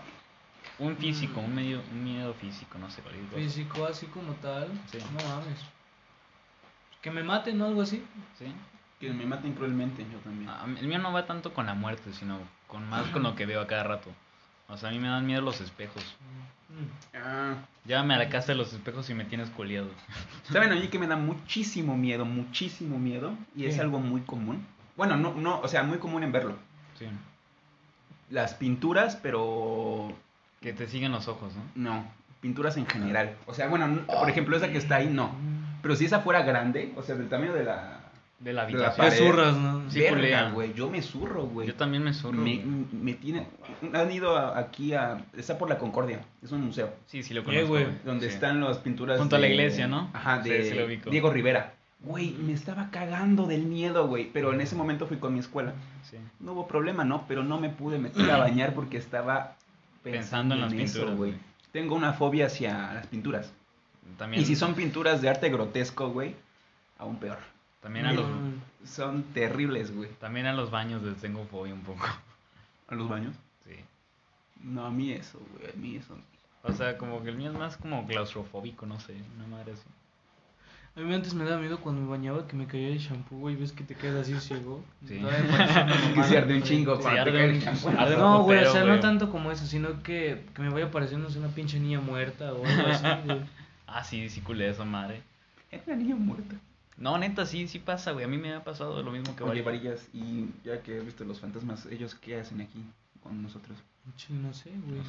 un 0.79 0.97
físico, 0.97 1.39
un, 1.39 1.55
medio, 1.55 1.81
un 1.91 2.03
miedo 2.03 2.33
físico, 2.33 2.77
no 2.77 2.89
sé, 2.89 3.01
cosa. 3.01 3.15
físico, 3.35 3.85
así 3.85 4.07
como 4.07 4.33
tal, 4.33 4.67
Sí. 4.91 4.97
no 5.13 5.27
mames. 5.29 5.59
Que 7.05 7.11
me 7.11 7.21
maten 7.23 7.61
o 7.61 7.65
algo 7.67 7.83
así. 7.83 8.03
¿Sí? 8.39 8.45
Que 8.99 9.13
me 9.13 9.27
maten 9.27 9.53
cruelmente, 9.53 10.03
yo 10.11 10.17
también. 10.23 10.49
Ah, 10.49 10.65
el 10.65 10.87
mío 10.87 10.97
no 10.97 11.13
va 11.13 11.27
tanto 11.27 11.53
con 11.53 11.67
la 11.67 11.75
muerte, 11.75 12.11
sino 12.13 12.39
con 12.67 12.89
más 12.89 13.05
con 13.09 13.21
lo 13.21 13.35
que 13.35 13.45
veo 13.45 13.61
a 13.61 13.67
cada 13.67 13.83
rato. 13.83 14.09
O 14.69 14.75
sea, 14.75 14.89
a 14.89 14.91
mí 14.91 14.97
me 14.97 15.07
dan 15.09 15.27
miedo 15.27 15.41
los 15.43 15.61
espejos. 15.61 16.03
Mm. 16.69 17.15
Ah, 17.17 17.53
Llévame 17.85 18.15
a 18.15 18.17
la 18.17 18.29
casa 18.29 18.47
de 18.53 18.55
los 18.55 18.73
espejos 18.73 19.07
y 19.11 19.13
me 19.13 19.23
tienes 19.25 19.51
coleado. 19.51 19.87
¿Saben 20.51 20.71
a 20.71 20.75
mí 20.75 20.87
que 20.87 20.97
me 20.97 21.05
da 21.05 21.15
muchísimo 21.15 21.95
miedo, 21.95 22.25
muchísimo 22.25 22.97
miedo? 22.97 23.35
Y 23.55 23.65
es 23.67 23.77
algo 23.77 23.99
muy 23.99 24.21
común. 24.21 24.65
Bueno, 24.97 25.15
no, 25.15 25.35
no, 25.35 25.59
o 25.59 25.67
sea, 25.67 25.83
muy 25.83 25.99
común 25.99 26.23
en 26.23 26.31
verlo. 26.31 26.55
Sí. 26.97 27.05
Las 28.31 28.55
pinturas, 28.55 29.15
pero 29.15 30.11
Que 30.59 30.73
te 30.73 30.87
siguen 30.87 31.11
los 31.11 31.27
ojos, 31.27 31.53
¿no? 31.53 31.61
no, 31.75 32.05
pinturas 32.41 32.77
en 32.77 32.87
general. 32.87 33.35
O 33.45 33.53
sea, 33.53 33.67
bueno, 33.67 33.87
no- 33.87 34.07
por 34.07 34.27
ejemplo, 34.27 34.57
esa 34.57 34.71
que 34.71 34.79
está 34.79 34.95
ahí, 34.95 35.07
no. 35.07 35.35
Pero 35.85 35.95
si 35.95 36.05
esa 36.05 36.21
fuera 36.21 36.41
grande, 36.41 36.93
o 36.95 37.03
sea, 37.03 37.13
del 37.13 37.29
tamaño 37.29 37.53
de 37.53 37.63
la... 37.63 37.99
De 38.39 38.53
la 38.53 38.65
De 38.65 38.73
habitación. 38.73 38.95
Te 38.95 39.11
pared. 39.11 39.17
zurras, 39.23 39.55
¿no? 39.55 39.91
Sí, 39.91 39.99
Verga, 39.99 40.49
güey, 40.49 40.73
yo 40.73 40.89
me 40.89 40.99
zurro, 41.03 41.43
güey. 41.45 41.67
Yo 41.67 41.75
también 41.75 42.01
me 42.03 42.11
zorro. 42.11 42.39
me, 42.41 42.59
me 42.91 43.13
tiene... 43.13 43.45
Han 43.93 44.11
ido 44.11 44.35
a- 44.35 44.57
aquí 44.57 44.95
a... 44.95 45.23
Está 45.37 45.59
por 45.59 45.69
la 45.69 45.77
Concordia, 45.77 46.21
es 46.43 46.51
un 46.51 46.65
museo. 46.65 46.91
Sí, 47.05 47.21
sí 47.21 47.35
lo 47.35 47.41
Eh, 47.41 47.43
conozco. 47.43 47.67
güey. 47.67 47.83
güey. 47.83 47.95
Donde 48.03 48.27
Sí. 48.29 48.33
están 48.33 48.61
las 48.61 48.79
pinturas 48.79 49.19
Junto 49.19 49.35
a 49.35 49.39
la 49.39 49.45
de- 49.45 49.53
iglesia, 49.53 49.87
¿no? 49.87 50.09
Ajá, 50.13 50.39
de 50.39 50.63
sí 50.67 50.73
lo 50.73 50.85
ubico. 50.87 51.11
Diego 51.11 51.29
Rivera. 51.29 51.73
Güey, 52.01 52.31
me 52.31 52.53
estaba 52.53 52.89
cagando 52.89 53.45
del 53.45 53.63
miedo, 53.67 54.07
güey. 54.07 54.27
Pero 54.33 54.53
en 54.53 54.61
ese 54.61 54.75
momento 54.75 55.05
fui 55.05 55.17
con 55.17 55.33
mi 55.33 55.39
escuela. 55.39 55.73
Sí. 56.09 56.17
No 56.39 56.53
hubo 56.53 56.67
problema, 56.67 57.05
¿no? 57.05 57.25
Pero 57.27 57.43
no 57.43 57.59
me 57.59 57.69
pude 57.69 57.99
meter 57.99 58.29
a 58.31 58.37
bañar 58.37 58.73
porque 58.73 58.97
estaba 58.97 59.55
Pensando 60.03 60.55
en 60.55 60.61
las 60.61 60.73
eso, 60.73 60.93
pinturas, 60.93 61.15
güey. 61.17 61.31
güey. 61.31 61.41
Tengo 61.71 61.93
una 61.95 62.13
fobia 62.13 62.47
hacia 62.47 62.93
las 62.93 63.05
pinturas. 63.07 63.53
También, 64.17 64.43
Y 64.43 64.45
si 64.45 64.55
son 64.55 64.75
pinturas 64.75 65.21
de 65.21 65.29
arte 65.29 65.49
grotesco, 65.49 66.09
güey, 66.09 66.35
aún 66.97 67.17
peor. 67.17 67.39
También 67.81 68.05
a 68.05 68.13
los. 68.13 68.25
Son 68.85 69.23
terribles, 69.33 69.95
güey. 69.95 70.09
también 70.19 70.45
a 70.45 70.53
los 70.53 70.71
baños 70.71 71.03
les 71.03 71.17
tengo 71.17 71.45
fobia 71.45 71.73
un 71.73 71.81
poco. 71.81 72.05
¿A 72.87 72.95
los 72.95 73.09
baños? 73.09 73.35
Sí. 73.65 73.75
No, 74.63 74.85
a 74.85 74.91
mí 74.91 75.11
eso, 75.11 75.39
güey. 75.53 75.71
A 75.71 75.75
mí 75.75 75.95
eso. 75.95 76.17
O 76.63 76.73
sea, 76.73 76.97
como 76.97 77.21
que 77.23 77.29
el 77.29 77.35
mío 77.35 77.51
es 77.51 77.57
más 77.57 77.77
como 77.77 78.05
claustrofóbico, 78.07 78.85
no 78.85 78.99
sé, 78.99 79.13
una 79.37 79.47
madre 79.47 79.73
así. 79.73 79.83
A 80.97 81.01
mí 81.01 81.13
antes 81.13 81.33
me 81.33 81.43
daba 81.43 81.59
miedo 81.59 81.79
cuando 81.81 82.01
me 82.01 82.07
bañaba 82.07 82.47
que 82.47 82.55
me 82.55 82.67
caía 82.67 82.87
el 82.87 82.99
shampoo, 82.99 83.37
güey, 83.37 83.55
ves 83.55 83.73
que 83.73 83.83
te 83.83 83.95
quedas 83.95 84.27
así 84.27 84.39
ciego. 84.39 84.83
Sí. 85.05 85.21
Que 86.15 86.23
se 86.23 86.37
arde 86.37 86.53
un 86.53 86.59
güey. 86.61 86.63
chingo 86.63 86.95
Sí, 86.95 87.01
cuando 87.03 87.23
te 87.25 87.31
cae 87.33 87.49
el 87.49 88.13
un 88.13 88.17
No, 88.17 88.43
güey, 88.43 88.63
o 88.63 88.71
sea, 88.71 88.85
no 88.85 88.99
tanto 88.99 89.29
como 89.29 89.51
eso, 89.51 89.65
sino 89.65 90.01
que, 90.01 90.45
que 90.55 90.61
me 90.61 90.69
vaya 90.69 90.89
pareciendo 90.91 91.27
una 91.37 91.49
pinche 91.49 91.79
niña 91.79 91.99
muerta 91.99 92.53
o 92.53 92.65
algo 92.65 92.87
así, 92.87 93.05
güey. 93.25 93.41
Ah, 93.87 94.03
sí, 94.03 94.29
sí 94.29 94.41
culé 94.41 94.69
esa 94.69 94.85
madre. 94.85 95.21
Era 95.71 95.83
una 95.87 95.95
niña 95.95 96.15
muerta. 96.15 96.55
No, 96.97 97.17
neta, 97.17 97.45
sí, 97.45 97.67
sí 97.67 97.79
pasa, 97.79 98.11
güey. 98.11 98.25
A 98.25 98.27
mí 98.27 98.37
me 98.37 98.53
ha 98.53 98.63
pasado 98.63 99.01
lo 99.03 99.11
mismo 99.11 99.35
que 99.35 99.43
Oye, 99.43 99.61
varios. 99.61 99.65
varillas, 99.65 100.09
y 100.13 100.49
ya 100.63 100.81
que 100.81 100.97
he 100.97 100.99
visto 101.01 101.25
los 101.25 101.39
fantasmas, 101.39 101.85
¿ellos 101.87 102.15
qué 102.15 102.39
hacen 102.39 102.61
aquí 102.61 102.83
con 103.21 103.41
nosotros? 103.43 103.77
No 104.29 104.53
sé, 104.53 104.71
güey. 104.87 105.01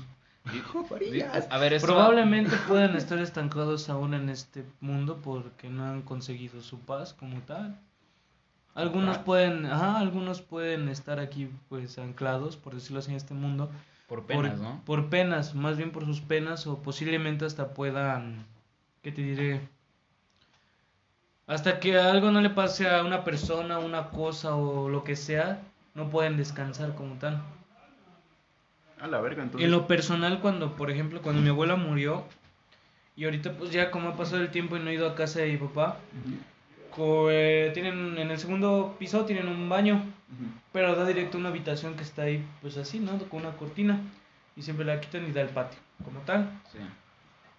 varillas. 0.91 1.47
A 1.51 1.59
ver, 1.59 1.73
esto 1.75 1.87
Probablemente 1.87 2.57
puedan 2.69 2.97
estar 2.97 3.19
estancados 3.19 3.89
aún 3.89 4.15
en 4.15 4.29
este 4.29 4.65
mundo 4.81 5.21
porque 5.23 5.69
no 5.69 5.85
han 5.85 6.03
conseguido 6.03 6.61
su 6.63 6.81
paz 6.81 7.15
como 7.15 7.41
tal. 7.43 7.79
Algunos 8.75 9.17
Paz. 9.17 9.25
pueden, 9.25 9.65
ajá, 9.67 9.99
algunos 9.99 10.43
pueden 10.43 10.89
estar 10.89 11.19
aquí 11.19 11.49
pues 11.69 11.99
anclados, 11.99 12.57
por 12.59 12.75
decirlo 12.75 12.99
así, 12.99 13.11
en 13.11 13.17
este 13.17 13.33
mundo. 13.33 13.71
por 14.07 14.27
penas, 14.27 14.59
por, 14.59 14.61
¿no? 14.61 14.83
por 14.85 15.09
penas, 15.09 15.55
más 15.55 15.77
bien 15.79 15.93
por 15.93 16.05
sus 16.05 16.21
penas 16.21 16.67
o 16.67 16.83
posiblemente 16.83 17.45
hasta 17.47 17.73
puedan, 17.75 18.45
¿qué 19.07 19.13
te 19.13 19.23
diré? 19.23 19.61
Hasta 21.47 21.79
que 21.79 21.97
algo 21.97 22.33
no 22.33 22.41
le 22.41 22.51
pase 22.51 22.89
a 22.91 23.05
una 23.05 23.23
persona, 23.23 23.79
una 23.79 24.09
cosa 24.09 24.57
o 24.57 24.89
lo 24.89 25.05
que 25.05 25.15
sea, 25.15 25.63
no 25.95 26.11
pueden 26.11 26.37
descansar 26.37 26.93
como 26.97 27.15
tal. 27.15 27.41
A 29.01 29.07
la 29.07 29.21
verga, 29.21 29.45
entonces. 29.45 29.65
En 29.65 29.71
lo 29.71 29.87
personal, 29.87 30.41
cuando, 30.41 30.75
por 30.75 30.91
ejemplo, 30.91 31.23
cuando 31.23 31.41
mi 31.41 31.51
abuela 31.51 31.77
murió, 31.77 32.25
y 33.15 33.27
ahorita 33.27 33.53
pues 33.53 33.71
ya 33.71 33.93
como 33.93 34.09
ha 34.09 34.17
pasado 34.17 34.43
el 34.43 34.51
tiempo 34.51 34.77
y 34.77 34.81
no 34.81 34.91
he 34.91 34.95
ido 34.95 35.09
a 35.09 35.15
casa 35.15 35.39
de 35.39 35.53
mi 35.53 35.59
papá, 35.59 35.99
eh, 36.99 37.71
tienen 37.75 38.19
en 38.19 38.29
el 38.29 38.39
segundo 38.41 38.97
piso 38.99 39.25
tienen 39.25 39.47
un 39.47 39.69
baño, 39.69 40.03
pero 40.73 40.97
da 40.97 41.07
directo 41.07 41.37
a 41.37 41.41
una 41.41 41.51
habitación 41.51 41.95
que 41.95 42.03
está 42.03 42.23
ahí 42.23 42.45
pues 42.61 42.77
así, 42.77 42.99
¿no? 42.99 43.17
Con 43.29 43.43
una 43.43 43.57
cortina, 43.57 44.01
y 44.57 44.63
siempre 44.63 44.85
la 44.85 45.01
quitan 45.01 45.29
y 45.29 45.33
da 45.33 45.43
al 45.43 45.51
patio, 45.51 45.79
como 46.05 46.19
tal. 46.23 46.51
Sí. 46.73 46.79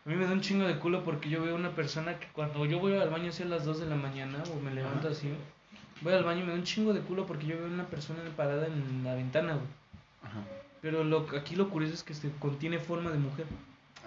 A 0.07 0.09
mí 0.09 0.15
me 0.15 0.25
da 0.25 0.31
un 0.31 0.39
chingo 0.39 0.65
de 0.65 0.79
culo 0.79 1.03
porque 1.03 1.27
yo 1.27 1.43
veo 1.43 1.53
una 1.53 1.71
persona 1.71 2.17
que 2.17 2.27
cuando 2.27 2.65
yo 2.65 2.79
voy 2.79 2.95
al 2.95 3.09
baño 3.09 3.27
así 3.27 3.43
a 3.43 3.47
las 3.47 3.65
2 3.65 3.81
de 3.81 3.87
la 3.87 3.97
mañana 3.97 4.41
o 4.55 4.63
me 4.63 4.73
levanto 4.73 5.09
así, 5.09 5.29
voy 5.99 6.13
al 6.13 6.23
baño 6.23 6.39
y 6.39 6.43
me 6.43 6.51
da 6.51 6.55
un 6.55 6.63
chingo 6.63 6.93
de 6.93 7.01
culo 7.01 7.25
porque 7.25 7.45
yo 7.45 7.57
veo 7.57 7.67
una 7.67 7.87
persona 7.87 8.19
parada 8.37 8.67
en 8.67 9.03
la 9.03 9.15
ventana, 9.15 9.55
güey. 9.55 9.67
Ajá. 10.23 10.39
Pero 10.81 11.03
lo, 11.03 11.27
aquí 11.37 11.57
lo 11.57 11.69
curioso 11.69 11.93
es 11.93 12.03
que 12.03 12.13
se 12.13 12.31
contiene 12.39 12.79
forma 12.79 13.11
de 13.11 13.17
mujer. 13.17 13.47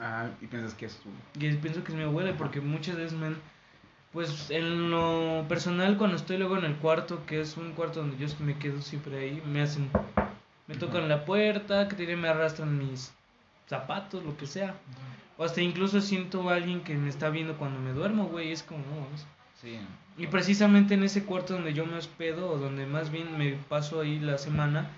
Ah, 0.00 0.30
y 0.40 0.46
piensas 0.46 0.72
que 0.72 0.86
es 0.86 0.96
tu. 0.96 1.10
Y 1.38 1.54
pienso 1.56 1.84
que 1.84 1.92
es 1.92 1.98
mi 1.98 2.04
abuela 2.04 2.34
porque 2.38 2.62
muchas 2.62 2.96
veces 2.96 3.12
me 3.12 3.26
han... 3.26 3.36
Pues 4.14 4.50
en 4.50 4.90
lo 4.90 5.44
personal 5.48 5.98
cuando 5.98 6.16
estoy 6.16 6.38
luego 6.38 6.56
en 6.56 6.64
el 6.64 6.76
cuarto, 6.76 7.26
que 7.26 7.42
es 7.42 7.58
un 7.58 7.72
cuarto 7.72 8.00
donde 8.00 8.16
yo 8.16 8.26
me 8.40 8.56
quedo 8.56 8.80
siempre 8.80 9.18
ahí, 9.18 9.42
me 9.44 9.60
hacen... 9.60 9.90
Me 10.66 10.76
tocan 10.76 11.10
la 11.10 11.26
puerta, 11.26 11.88
que 11.88 12.16
me 12.16 12.28
arrastran 12.28 12.78
mis 12.78 13.12
zapatos, 13.68 14.24
lo 14.24 14.36
que 14.38 14.46
sea. 14.46 14.74
O 15.40 15.44
hasta 15.44 15.62
incluso 15.62 16.02
siento 16.02 16.50
a 16.50 16.54
alguien 16.56 16.82
que 16.82 16.94
me 16.94 17.08
está 17.08 17.30
viendo 17.30 17.56
cuando 17.56 17.80
me 17.80 17.94
duermo, 17.94 18.26
güey. 18.26 18.52
Es 18.52 18.62
como, 18.62 18.80
no, 18.80 19.00
mames. 19.00 19.26
Sí. 19.58 19.78
Y 20.18 20.26
precisamente 20.26 20.92
en 20.92 21.02
ese 21.02 21.24
cuarto 21.24 21.54
donde 21.54 21.72
yo 21.72 21.86
me 21.86 21.96
hospedo, 21.96 22.50
o 22.50 22.58
donde 22.58 22.84
más 22.84 23.10
bien 23.10 23.38
me 23.38 23.52
paso 23.52 24.02
ahí 24.02 24.18
la 24.18 24.36
semana, 24.36 24.90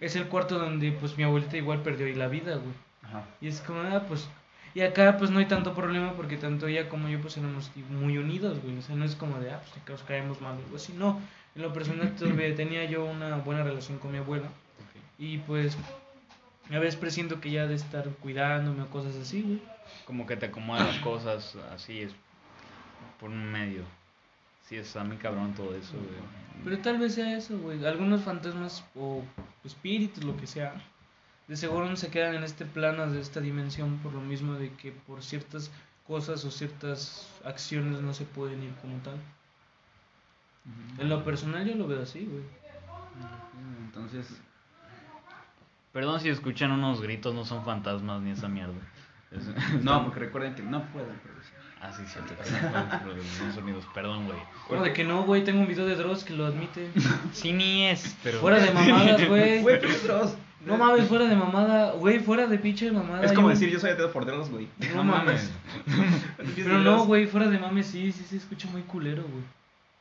es 0.00 0.16
el 0.16 0.24
cuarto 0.24 0.58
donde 0.58 0.90
pues 0.92 1.18
mi 1.18 1.24
abuelita 1.24 1.58
igual 1.58 1.82
perdió 1.82 2.06
ahí 2.06 2.14
la 2.14 2.28
vida, 2.28 2.56
güey. 2.56 2.72
Ajá. 3.02 3.26
Y 3.42 3.48
es 3.48 3.60
como, 3.60 3.80
ah, 3.80 4.04
pues. 4.08 4.26
Y 4.72 4.80
acá, 4.80 5.18
pues 5.18 5.30
no 5.30 5.38
hay 5.38 5.44
tanto 5.44 5.74
problema 5.74 6.14
porque 6.14 6.38
tanto 6.38 6.66
ella 6.66 6.88
como 6.88 7.10
yo, 7.10 7.20
pues 7.20 7.36
éramos 7.36 7.70
muy 7.90 8.16
unidos, 8.16 8.58
güey. 8.62 8.78
O 8.78 8.82
sea, 8.82 8.96
no 8.96 9.04
es 9.04 9.14
como 9.16 9.38
de, 9.38 9.50
ah, 9.50 9.60
pues 9.60 9.84
que 9.84 9.92
nos 9.92 10.02
caemos 10.04 10.40
mal 10.40 10.56
algo 10.56 10.76
así. 10.76 10.94
No, 10.94 11.20
en 11.54 11.60
lo 11.60 11.74
personal 11.74 12.14
todavía 12.18 12.54
tenía 12.56 12.86
yo 12.86 13.04
una 13.04 13.36
buena 13.36 13.64
relación 13.64 13.98
con 13.98 14.12
mi 14.12 14.16
abuela. 14.16 14.48
Y 15.18 15.36
pues, 15.38 15.76
a 16.74 16.78
veces 16.78 16.96
presiento 16.96 17.40
que 17.40 17.50
ya 17.50 17.66
de 17.66 17.74
estar 17.74 18.08
cuidándome 18.16 18.82
o 18.82 18.90
cosas 18.90 19.16
así, 19.16 19.42
güey. 19.42 19.62
Como 20.04 20.26
que 20.26 20.36
te 20.36 20.46
acomodan 20.46 20.86
las 20.86 20.98
cosas 20.98 21.56
así, 21.72 22.00
es 22.00 22.12
por 23.18 23.30
un 23.30 23.50
medio. 23.50 23.84
Sí, 24.68 24.76
está 24.76 25.02
muy 25.02 25.16
cabrón 25.16 25.54
todo 25.54 25.74
eso, 25.74 25.94
güey. 25.94 26.40
Pero 26.64 26.78
tal 26.78 26.98
vez 26.98 27.14
sea 27.14 27.36
eso, 27.36 27.58
güey. 27.58 27.84
Algunos 27.84 28.22
fantasmas 28.22 28.84
o 28.94 29.24
espíritus, 29.64 30.22
lo 30.24 30.36
que 30.36 30.46
sea, 30.46 30.74
de 31.48 31.56
seguro 31.56 31.88
no 31.88 31.96
se 31.96 32.10
quedan 32.10 32.36
en 32.36 32.44
este 32.44 32.64
plano 32.64 33.10
de 33.10 33.20
esta 33.20 33.40
dimensión 33.40 33.98
por 33.98 34.12
lo 34.12 34.20
mismo 34.20 34.54
de 34.54 34.72
que 34.74 34.92
por 34.92 35.22
ciertas 35.22 35.70
cosas 36.06 36.44
o 36.44 36.50
ciertas 36.50 37.28
acciones 37.44 38.00
no 38.00 38.14
se 38.14 38.24
pueden 38.24 38.62
ir 38.62 38.72
como 38.80 38.98
tal. 38.98 39.16
En 40.98 41.08
lo 41.08 41.24
personal 41.24 41.66
yo 41.66 41.74
lo 41.74 41.88
veo 41.88 42.02
así, 42.02 42.26
güey. 42.26 42.44
Entonces, 43.84 44.40
Perdón 45.92 46.20
si 46.20 46.28
escuchan 46.28 46.70
unos 46.70 47.00
gritos, 47.00 47.34
no 47.34 47.44
son 47.44 47.64
fantasmas 47.64 48.20
ni 48.22 48.30
esa 48.30 48.48
mierda. 48.48 48.74
Es- 49.30 49.48
no, 49.84 50.04
porque 50.04 50.20
recuerden 50.20 50.54
que 50.54 50.62
no 50.62 50.82
pueden 50.92 51.16
producir. 51.18 51.54
Ah, 51.82 51.90
sí, 51.92 52.02
cierto. 52.06 52.34
producir 53.02 53.52
sonidos, 53.54 53.86
perdón, 53.94 54.26
güey. 54.26 54.38
Bueno, 54.68 54.84
de 54.84 54.92
que 54.92 55.02
no, 55.02 55.22
güey, 55.24 55.42
tengo 55.44 55.60
un 55.60 55.66
video 55.66 55.86
de 55.86 55.94
Dross 55.96 56.24
que 56.24 56.34
lo 56.34 56.44
admite. 56.46 56.90
Sí, 57.32 57.52
ni 57.52 57.86
es, 57.86 58.16
pero. 58.22 58.38
Fuera 58.40 58.58
de 58.60 58.70
mamadas, 58.74 59.26
güey. 59.28 59.62
Güey, 59.62 59.80
pero 59.80 59.92
es 59.92 60.04
Dross. 60.04 60.36
No 60.66 60.76
mames, 60.76 61.08
fuera 61.08 61.24
de 61.24 61.34
mamada, 61.34 61.92
güey, 61.92 62.18
fuera 62.20 62.46
de 62.46 62.58
pinche 62.58 62.92
mamada. 62.92 63.24
Es 63.24 63.32
como 63.32 63.48
Yo- 63.48 63.54
decir, 63.54 63.70
yo 63.70 63.80
soy 63.80 63.90
ateo 63.92 64.12
por 64.12 64.26
Dross, 64.26 64.50
güey. 64.50 64.68
No 64.94 65.02
mames. 65.04 65.50
Pero 66.54 66.78
no, 66.80 67.06
güey, 67.06 67.26
fuera 67.26 67.48
de 67.48 67.58
mames, 67.58 67.86
sí, 67.86 68.12
sí 68.12 68.24
se 68.24 68.36
escucha 68.36 68.68
muy 68.68 68.82
culero, 68.82 69.22
güey. 69.22 69.42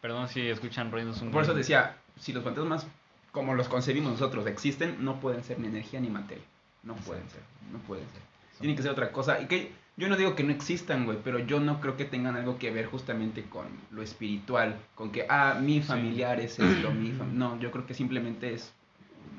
Perdón 0.02 0.28
si 0.28 0.42
escuchan 0.48 0.92
ruidos 0.92 1.22
un 1.22 1.32
Por 1.32 1.44
eso 1.44 1.54
decía, 1.54 1.96
si 2.20 2.34
los 2.34 2.44
fantasmas, 2.44 2.86
como 3.32 3.54
los 3.56 3.68
concebimos 3.68 4.12
nosotros, 4.12 4.48
existen, 4.48 5.04
no 5.04 5.20
pueden 5.20 5.44
ser 5.44 5.60
ni 5.60 5.68
energía 5.68 6.00
ni 6.00 6.10
materia. 6.10 6.44
No 6.84 6.96
pueden 6.96 7.30
ser, 7.30 7.42
no 7.72 7.80
pueden 7.80 8.06
ser. 8.10 8.22
Tienen 8.60 8.76
que 8.76 8.84
ser 8.84 8.92
otra 8.92 9.12
cosa. 9.12 9.42
Y 9.42 9.48
que 9.48 9.72
yo 9.98 10.08
no 10.08 10.16
digo 10.16 10.36
que 10.36 10.44
no 10.44 10.52
existan, 10.52 11.06
güey, 11.06 11.18
pero 11.24 11.40
yo 11.40 11.60
no 11.60 11.82
creo 11.82 11.98
que 11.98 12.06
tengan 12.06 12.36
algo 12.36 12.58
que 12.58 12.72
ver 12.72 12.86
justamente 12.86 13.44
con 13.44 13.68
lo 13.92 14.02
espiritual. 14.02 14.80
Con 14.96 15.12
que, 15.12 15.26
ah, 15.30 15.60
mi 15.62 15.82
familiar 15.82 16.40
es 16.40 16.60
esto, 16.60 16.92
mi 16.92 17.12
fam-". 17.12 17.34
No, 17.34 17.60
yo 17.60 17.72
creo 17.72 17.86
que 17.86 17.94
simplemente 17.94 18.54
es 18.54 18.72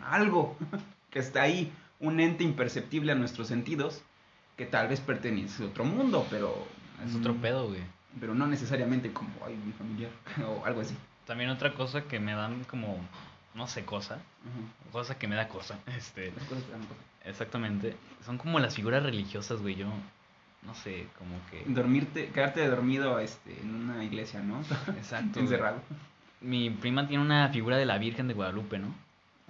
algo 0.04 0.56
que 1.10 1.18
está 1.18 1.42
ahí, 1.42 1.72
un 1.98 2.20
ente 2.20 2.44
imperceptible 2.44 3.12
a 3.12 3.14
nuestros 3.14 3.48
sentidos, 3.48 4.02
que 4.56 4.66
tal 4.66 4.88
vez 4.88 5.00
pertenece 5.00 5.62
a 5.62 5.66
otro 5.66 5.84
mundo, 5.84 6.26
pero... 6.30 6.66
Es 7.06 7.14
otro 7.14 7.34
pedo, 7.34 7.68
güey. 7.68 7.80
Pero 8.18 8.34
no 8.34 8.46
necesariamente 8.46 9.12
como, 9.12 9.30
ay, 9.46 9.56
mi 9.64 9.72
familiar, 9.72 10.10
o 10.46 10.64
algo 10.66 10.82
así. 10.82 10.94
También 11.26 11.48
otra 11.48 11.72
cosa 11.74 12.02
que 12.02 12.18
me 12.18 12.34
dan 12.34 12.64
como. 12.64 12.98
No 13.54 13.66
sé, 13.66 13.84
cosa. 13.84 14.18
Cosa 14.92 15.18
que 15.18 15.28
me 15.28 15.36
da 15.36 15.48
cosa. 15.48 15.78
Este. 15.96 16.32
Exactamente. 17.24 17.96
Son 18.24 18.38
como 18.38 18.58
las 18.58 18.74
figuras 18.74 19.02
religiosas, 19.02 19.60
güey. 19.60 19.76
Yo. 19.76 19.86
No 20.62 20.74
sé, 20.74 21.06
como 21.18 21.36
que. 21.50 21.64
Dormirte, 21.66 22.28
quedarte 22.28 22.66
dormido 22.68 23.18
este, 23.18 23.58
en 23.60 23.74
una 23.74 24.04
iglesia, 24.04 24.40
¿no? 24.40 24.60
Exacto. 24.96 25.40
Encerrado. 25.40 25.80
Mi 26.40 26.70
prima 26.70 27.06
tiene 27.06 27.22
una 27.22 27.48
figura 27.48 27.76
de 27.76 27.86
la 27.86 27.98
Virgen 27.98 28.28
de 28.28 28.34
Guadalupe, 28.34 28.78
¿no? 28.78 28.88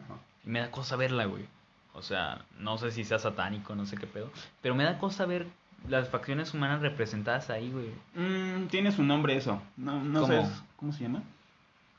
Ajá. 0.05 0.21
Y 0.45 0.51
me 0.51 0.61
da 0.61 0.71
cosa 0.71 0.97
verla, 0.97 1.25
güey. 1.27 1.45
O 1.93 2.03
sea, 2.03 2.45
no 2.59 2.79
sé 2.79 2.93
si 2.93 3.05
sea 3.05 3.19
satánico, 3.19 3.75
no 3.75 3.87
sé 3.87 3.97
qué 3.97 4.07
pedo. 4.07 4.31
Pero 4.63 4.75
me 4.75 4.85
da 4.85 4.99
cosa 4.99 5.27
ver 5.27 5.47
las 5.89 6.09
facciones 6.09 6.55
humanas 6.55 6.81
representadas 6.81 7.51
ahí, 7.51 7.71
güey. 7.71 7.91
Mm, 8.15 8.69
tiene 8.69 8.93
su 8.93 9.03
nombre 9.03 9.37
eso. 9.37 9.61
No, 9.77 10.03
no 10.03 10.23
¿Cómo? 10.23 10.47
sé. 10.47 10.53
¿Cómo 10.77 10.93
se 10.93 11.03
llama? 11.03 11.23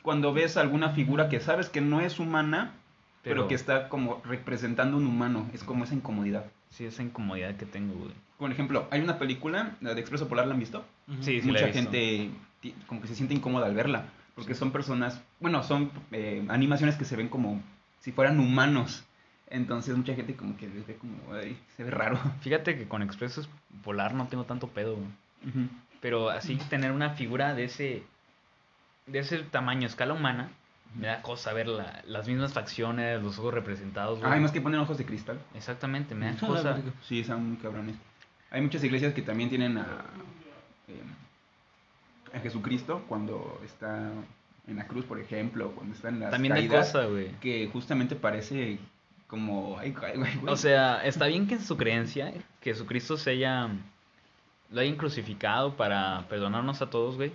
Cuando 0.02 0.34
ves 0.34 0.58
alguna 0.58 0.89
figura 0.89 1.30
que 1.30 1.39
sabes 1.39 1.70
que 1.70 1.82
no 1.82 2.02
es 2.02 2.20
humana, 2.20 2.74
pero, 3.24 3.36
Pero- 3.41 3.47
que 3.47 3.56
está 3.56 3.88
como 3.89 4.22
representando 4.26 4.97
un 4.97 5.06
humano. 5.06 5.47
Es 5.54 5.64
como 5.64 5.84
esa 5.84 5.93
incomodidad. 5.93 6.45
Sí, 6.70 6.86
esa 6.86 7.04
incomodidad 7.04 7.56
que 7.56 7.66
tengo, 7.66 7.93
güey. 7.93 8.12
Por 8.38 8.52
ejemplo, 8.52 8.88
hay 8.89 9.02
una 9.02 9.20
película, 9.20 9.76
la 9.82 9.93
de 9.93 10.02
Expreso 10.02 10.28
Polar, 10.28 10.47
¿la 10.47 10.54
han 10.54 10.60
visto? 10.60 10.84
Ujú. 11.08 11.22
Sí, 11.22 11.41
sí, 11.41 11.47
la 11.47 11.54
Mucha 11.54 11.68
he 11.68 11.74
gente 11.74 12.30
como 12.88 13.02
que 13.02 13.08
se 13.08 13.16
siente 13.16 13.34
incómoda 13.36 13.68
al 13.68 13.76
verla. 13.76 14.06
Porque 14.36 14.56
son 14.56 14.72
personas, 14.72 15.22
bueno, 15.39 15.62
son 15.62 15.91
eh, 16.12 16.43
animaciones 16.47 16.95
que 16.95 17.06
se 17.06 17.16
ven 17.16 17.28
como 17.28 17.62
si 17.99 18.12
fueran 18.12 18.39
humanos. 18.39 19.04
Entonces 19.49 19.95
mucha 19.97 20.16
gente 20.16 20.36
como 20.36 20.56
que 20.58 20.68
les 20.70 20.88
ve 20.88 20.95
como, 20.95 21.14
ay, 21.36 21.58
se 21.76 21.84
ve 21.84 21.91
raro. 21.91 22.18
Fíjate 22.41 22.78
que 22.78 22.88
con 22.88 23.04
Expreso 23.04 23.45
Polar 23.84 24.14
no 24.14 24.28
tengo 24.28 24.45
tanto 24.45 24.68
pedo, 24.68 24.95
güey. 24.95 25.68
Pero 25.99 26.30
así 26.30 26.56
tener 26.70 26.91
una 26.91 27.12
figura 27.12 27.54
de 27.54 27.66
ese 27.66 28.04
de 29.12 29.20
ese 29.20 29.39
tamaño, 29.39 29.88
escala 29.88 30.14
humana, 30.14 30.49
me 30.95 31.07
da 31.07 31.22
cosa 31.22 31.53
ver 31.53 31.68
la- 31.68 32.01
las 32.05 32.28
mismas 32.28 32.53
facciones, 32.53 33.22
los 33.22 33.38
ojos 33.39 33.53
representados, 33.53 34.20
güey. 34.20 34.30
Ah, 34.32 34.36
hay 34.36 34.41
más 34.41 34.51
que 34.51 34.62
ponen 34.62 34.80
ojos 34.82 34.97
de 34.97 35.05
cristal. 35.05 35.39
Exactamente, 35.55 36.16
me 36.16 36.32
da 36.34 36.38
cosa. 36.47 36.80
Sí, 37.07 37.22
están 37.22 37.47
muy 37.47 37.57
cabrones. 37.57 37.95
Hay 38.49 38.62
muchas 38.62 38.84
iglesias 38.84 39.14
que 39.14 39.22
también 39.22 39.49
tienen 39.49 39.78
a, 39.78 39.84
eh, 40.89 42.38
a 42.38 42.39
Jesucristo 42.39 43.03
cuando 43.07 43.62
está 43.66 44.12
en 44.68 44.76
la 44.76 44.86
cruz, 44.88 45.05
por 45.05 45.20
ejemplo, 45.20 45.72
cuando 45.72 45.95
está 45.95 46.09
en 46.09 46.20
las 46.20 46.32
También 46.32 46.53
caídas, 46.53 46.88
cosa, 46.91 47.05
güey. 47.05 47.32
que 47.39 47.70
justamente 47.72 48.16
parece 48.16 48.78
como... 49.28 49.78
Ay, 49.80 49.91
güey. 50.16 50.32
O 50.47 50.57
sea, 50.57 51.03
está 51.05 51.28
bien 51.28 51.47
que 51.47 51.55
en 51.55 51.62
su 51.62 51.78
creencia, 51.78 52.34
que 52.59 52.72
Jesucristo 52.72 53.16
se 53.18 53.32
haya, 53.32 53.70
lo 54.70 54.82
hayan 54.82 54.97
crucificado 54.97 55.76
para 55.78 56.26
perdonarnos 56.30 56.82
a 56.82 56.89
todos, 56.89 57.16
güey. 57.16 57.32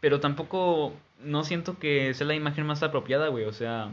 Pero 0.00 0.20
tampoco, 0.20 0.94
no 1.22 1.44
siento 1.44 1.78
que 1.78 2.12
sea 2.14 2.26
la 2.26 2.34
imagen 2.34 2.66
más 2.66 2.82
apropiada, 2.82 3.28
güey. 3.28 3.44
O 3.44 3.52
sea, 3.52 3.92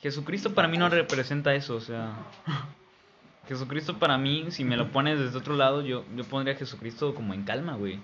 Jesucristo 0.00 0.54
para 0.54 0.68
mí 0.68 0.78
no 0.78 0.88
representa 0.88 1.54
eso, 1.54 1.76
o 1.76 1.80
sea... 1.80 2.12
Jesucristo 3.48 3.98
para 3.98 4.16
mí, 4.16 4.46
si 4.48 4.64
me 4.64 4.76
lo 4.76 4.90
pones 4.90 5.18
desde 5.18 5.36
otro 5.36 5.54
lado, 5.54 5.82
yo, 5.82 6.04
yo 6.16 6.24
pondría 6.24 6.54
a 6.54 6.58
Jesucristo 6.58 7.14
como 7.14 7.34
en 7.34 7.44
calma, 7.44 7.74
güey. 7.74 8.00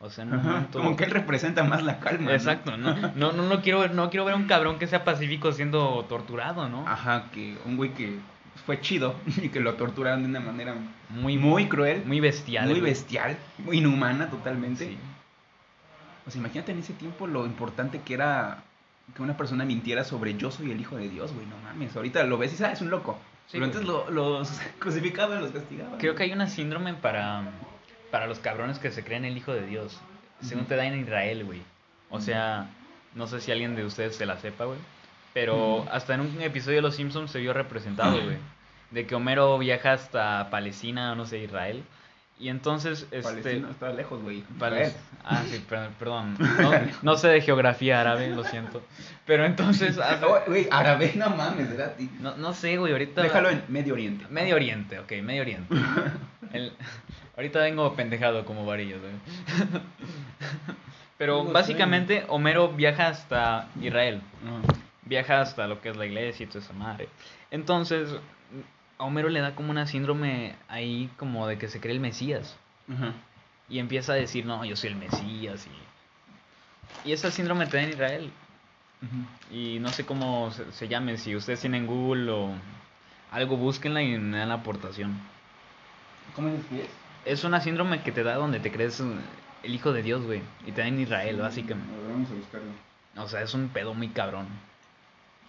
O 0.00 0.10
sea, 0.10 0.24
momento... 0.24 0.78
Como 0.78 0.96
que 0.96 1.04
él 1.04 1.10
representa 1.10 1.62
más 1.62 1.82
la 1.82 2.00
calma. 2.00 2.26
¿no? 2.26 2.30
Exacto, 2.32 2.76
no, 2.76 2.94
no, 2.94 3.32
no, 3.32 3.42
no 3.42 3.60
quiero 3.60 3.80
ver, 3.80 3.94
no 3.94 4.10
quiero 4.10 4.24
ver 4.24 4.34
un 4.34 4.46
cabrón 4.46 4.78
que 4.78 4.86
sea 4.86 5.04
pacífico 5.04 5.52
siendo 5.52 6.04
torturado, 6.08 6.68
¿no? 6.68 6.86
Ajá, 6.88 7.26
que 7.32 7.56
un 7.64 7.76
güey 7.76 7.92
que 7.94 8.18
fue 8.66 8.80
chido 8.80 9.14
y 9.42 9.48
que 9.48 9.60
lo 9.60 9.74
torturaron 9.74 10.22
de 10.22 10.28
una 10.28 10.40
manera 10.40 10.74
Muy, 11.08 11.38
muy 11.38 11.68
cruel, 11.68 12.04
muy 12.04 12.20
bestial. 12.20 12.66
muy 12.66 12.80
güey. 12.80 12.90
bestial, 12.90 13.36
muy 13.58 13.78
inhumana 13.78 14.28
totalmente. 14.28 14.86
Sí. 14.86 14.98
O 16.26 16.30
sea, 16.30 16.38
imagínate 16.40 16.72
en 16.72 16.78
ese 16.78 16.92
tiempo 16.92 17.26
lo 17.26 17.46
importante 17.46 18.00
que 18.00 18.14
era 18.14 18.62
que 19.16 19.22
una 19.22 19.36
persona 19.36 19.64
mintiera 19.64 20.04
sobre 20.04 20.36
yo 20.36 20.50
soy 20.50 20.70
el 20.70 20.80
hijo 20.80 20.96
de 20.96 21.08
Dios, 21.08 21.32
güey, 21.32 21.46
no 21.46 21.56
mames. 21.58 21.94
Ahorita 21.96 22.22
lo 22.24 22.38
ves 22.38 22.50
y 22.50 22.52
dices, 22.52 22.66
ah, 22.68 22.72
es 22.72 22.80
un 22.80 22.90
loco. 22.90 23.18
Sí, 23.46 23.52
Pero 23.54 23.64
antes 23.66 23.82
lo- 23.84 24.08
los 24.10 24.48
crucificaban, 24.78 25.40
los 25.42 25.50
castigaban. 25.50 25.98
Creo 25.98 26.14
que 26.14 26.22
hay 26.22 26.32
una 26.32 26.46
síndrome 26.46 26.94
para, 26.94 27.42
para 28.10 28.26
los 28.26 28.38
cabrones 28.38 28.78
que 28.78 28.90
se 28.92 29.02
creen 29.04 29.24
el 29.24 29.36
hijo 29.36 29.52
de 29.52 29.66
Dios. 29.66 30.00
Según 30.40 30.64
te 30.66 30.76
da 30.76 30.84
en 30.86 30.98
Israel, 31.00 31.44
güey. 31.44 31.62
O 32.10 32.20
sea, 32.20 32.68
no 33.14 33.26
sé 33.26 33.40
si 33.40 33.52
alguien 33.52 33.74
de 33.76 33.84
ustedes 33.84 34.16
se 34.16 34.26
la 34.26 34.38
sepa, 34.38 34.64
güey. 34.64 34.78
Pero 35.34 35.86
hasta 35.90 36.14
en 36.14 36.20
un 36.20 36.40
episodio 36.42 36.76
de 36.76 36.82
Los 36.82 36.96
Simpsons 36.96 37.30
se 37.30 37.38
vio 37.40 37.52
representado, 37.52 38.12
güey. 38.24 38.36
De 38.90 39.06
que 39.06 39.14
Homero 39.14 39.58
viaja 39.58 39.92
hasta 39.92 40.48
Palestina, 40.50 41.14
no 41.14 41.26
sé, 41.26 41.38
Israel. 41.38 41.82
Y 42.42 42.48
entonces, 42.48 43.06
este... 43.12 43.58
Estaba 43.58 43.92
lejos, 43.92 44.20
güey. 44.20 44.42
Pales-. 44.58 44.96
Ah, 45.24 45.44
sí, 45.48 45.64
per- 45.68 45.90
perdón. 45.90 46.36
No, 46.60 46.72
no 47.02 47.16
sé 47.16 47.28
de 47.28 47.40
geografía 47.40 48.00
árabe, 48.00 48.30
lo 48.30 48.42
siento. 48.42 48.82
Pero 49.24 49.44
entonces... 49.46 49.96
Güey, 50.48 50.66
árabe, 50.72 51.12
no 51.14 51.30
mames, 51.30 51.70
¿verdad? 51.70 51.94
Y- 52.00 52.10
No, 52.18 52.36
no 52.36 52.52
sé, 52.52 52.78
güey, 52.78 52.90
ahorita... 52.90 53.22
Déjalo 53.22 53.48
en 53.48 53.62
Medio 53.68 53.94
Oriente. 53.94 54.26
Medio 54.28 54.56
Oriente, 54.56 54.98
ok, 54.98 55.12
Medio 55.22 55.42
Oriente. 55.42 55.72
El- 56.52 56.72
Ahorita 57.36 57.60
vengo 57.60 57.94
pendejado 57.94 58.44
como 58.44 58.66
varillas, 58.66 58.98
güey. 59.00 59.12
Pero 61.18 61.44
básicamente 61.44 62.24
Homero 62.28 62.72
viaja 62.72 63.06
hasta 63.08 63.68
Israel. 63.80 64.20
Ajá. 64.44 64.80
Viaja 65.04 65.40
hasta 65.40 65.66
lo 65.68 65.80
que 65.80 65.90
es 65.90 65.96
la 65.96 66.06
iglesia 66.06 66.44
y 66.44 66.46
toda 66.48 66.60
esa 66.64 66.72
madre. 66.72 67.08
Entonces, 67.50 68.08
a 68.98 69.04
Homero 69.04 69.28
le 69.28 69.40
da 69.40 69.54
como 69.54 69.70
una 69.70 69.86
síndrome 69.86 70.56
ahí 70.68 71.10
como 71.16 71.46
de 71.46 71.58
que 71.58 71.68
se 71.68 71.80
cree 71.80 71.94
el 71.94 72.00
Mesías. 72.00 72.56
Y 73.68 73.78
empieza 73.78 74.12
a 74.12 74.16
decir, 74.16 74.44
no, 74.44 74.64
yo 74.64 74.76
soy 74.76 74.90
el 74.90 74.96
Mesías. 74.96 75.66
Y, 75.66 77.08
y 77.08 77.12
esa 77.12 77.30
síndrome 77.30 77.66
te 77.66 77.76
da 77.76 77.82
en 77.84 77.90
Israel. 77.90 78.32
Y 79.50 79.78
no 79.80 79.88
sé 79.88 80.06
cómo 80.06 80.50
se, 80.52 80.70
se 80.72 80.88
llame, 80.88 81.16
si 81.16 81.34
ustedes 81.34 81.60
tienen 81.60 81.86
Google 81.86 82.30
o 82.30 82.54
algo, 83.32 83.56
búsquenla 83.56 84.02
y 84.02 84.18
me 84.18 84.38
dan 84.38 84.50
la 84.50 84.56
aportación. 84.56 85.18
¿Cómo 86.36 86.50
que 86.68 86.82
es? 86.82 86.90
Es 87.24 87.44
una 87.44 87.60
síndrome 87.60 88.02
que 88.02 88.12
te 88.12 88.22
da 88.22 88.34
donde 88.34 88.60
te 88.60 88.72
crees 88.72 89.02
el 89.62 89.74
hijo 89.74 89.92
de 89.92 90.02
Dios, 90.02 90.22
güey. 90.24 90.42
Y 90.66 90.72
te 90.72 90.80
da 90.82 90.88
en 90.88 91.00
Israel, 91.00 91.38
básicamente. 91.38 91.92
A 91.94 91.98
ver, 91.98 92.12
vamos 92.12 92.30
a 92.30 92.34
buscarlo. 92.34 92.70
O 93.16 93.28
sea, 93.28 93.42
es 93.42 93.54
un 93.54 93.68
pedo 93.68 93.94
muy 93.94 94.08
cabrón. 94.08 94.46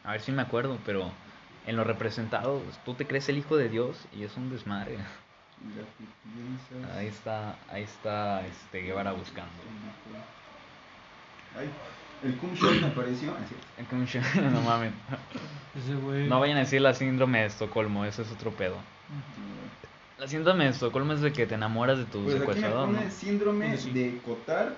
A 0.04 0.12
ver 0.12 0.22
si 0.22 0.32
me 0.32 0.42
acuerdo, 0.42 0.78
pero 0.86 1.12
en 1.66 1.76
lo 1.78 1.84
representado, 1.84 2.60
pues, 2.60 2.78
tú 2.86 2.94
te 2.94 3.06
crees 3.08 3.30
el 3.30 3.38
hijo 3.38 3.56
de 3.58 3.70
Dios 3.70 3.98
y 4.16 4.24
es 4.24 4.36
un 4.38 4.50
desmadre. 4.50 4.98
Ahí 6.98 7.08
está, 7.08 7.56
ahí 7.72 7.84
está 7.84 8.46
este 8.46 8.82
Guevara 8.82 9.14
buscando. 9.14 9.52
Ay, 11.58 11.70
el 12.24 12.40
Shot 12.56 12.82
me 12.82 12.88
apareció. 12.88 13.32
Así 13.36 13.54
es. 13.56 13.84
Es 13.84 13.88
como 13.88 14.02
un- 14.02 14.54
no 14.54 14.62
mames. 14.62 14.92
No 16.28 16.40
vayan 16.40 16.58
a 16.58 16.62
decir 16.62 16.82
la 16.82 16.94
síndrome 16.94 17.40
de 17.42 17.46
Estocolmo, 17.48 18.04
eso 18.06 18.22
es 18.24 18.32
otro 18.32 18.52
pedo. 18.52 18.76
La 20.18 20.28
síndrome 20.28 20.66
de 20.66 20.70
Estocolmo 20.72 21.14
es 21.14 21.22
de 21.22 21.32
que 21.34 21.46
te 21.48 21.56
enamoras 21.56 21.98
de 21.98 22.06
tu 22.06 22.24
Pues 22.24 22.36
aquí 22.36 22.46
me 22.48 22.54
secuestrador, 22.54 23.12
síndrome 23.12 23.78
sí. 23.78 23.92
de 23.92 24.18
Cotar 24.26 24.76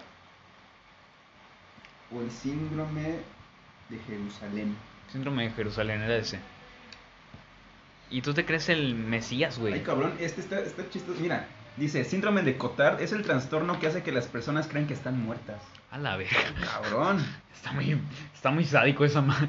o 2.15 2.21
el 2.21 2.31
síndrome 2.31 3.19
de 3.89 3.99
Jerusalén. 4.07 4.75
Síndrome 5.11 5.43
de 5.43 5.51
Jerusalén 5.51 6.01
era 6.01 6.15
ese. 6.17 6.39
Y 8.09 8.21
tú 8.21 8.33
te 8.33 8.45
crees 8.45 8.69
el 8.69 8.95
Mesías, 8.95 9.57
güey. 9.57 9.73
Ay, 9.73 9.81
cabrón, 9.81 10.13
este 10.19 10.41
está, 10.41 10.59
está 10.59 10.87
chistoso. 10.89 11.19
Mira, 11.19 11.47
dice, 11.77 12.03
síndrome 12.03 12.43
de 12.43 12.57
Cotard 12.57 13.01
es 13.01 13.11
el 13.11 13.23
trastorno 13.23 13.79
que 13.79 13.87
hace 13.87 14.03
que 14.03 14.11
las 14.11 14.27
personas 14.27 14.67
crean 14.67 14.87
que 14.87 14.93
están 14.93 15.19
muertas. 15.23 15.61
A 15.91 15.97
la 15.97 16.17
verga. 16.17 16.37
Cabrón. 16.73 17.25
Está 17.55 17.71
muy, 17.71 17.97
está 18.31 18.51
muy 18.51 18.63
sádico 18.63 19.05
esa 19.05 19.21
madre. 19.21 19.47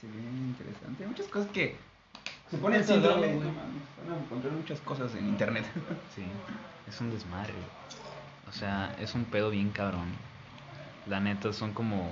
Sí, 0.00 0.06
bien 0.06 0.46
interesante. 0.48 1.02
Hay 1.02 1.08
muchas 1.10 1.26
cosas 1.26 1.50
que 1.50 1.76
se 2.50 2.56
ponen 2.56 2.80
Está 2.80 2.94
síndrome. 2.94 3.26
güey. 3.26 3.38
Van 4.08 4.16
a 4.16 4.22
encontrar 4.24 4.52
muchas 4.54 4.80
cosas 4.80 5.14
en 5.16 5.28
internet. 5.28 5.66
Sí, 6.14 6.22
es 6.88 6.98
un 7.00 7.10
desmadre. 7.10 7.52
O 8.48 8.52
sea, 8.52 8.96
es 8.98 9.14
un 9.14 9.24
pedo 9.26 9.50
bien 9.50 9.68
cabrón. 9.70 10.06
La 11.06 11.20
neta, 11.20 11.52
son 11.52 11.74
como... 11.74 12.10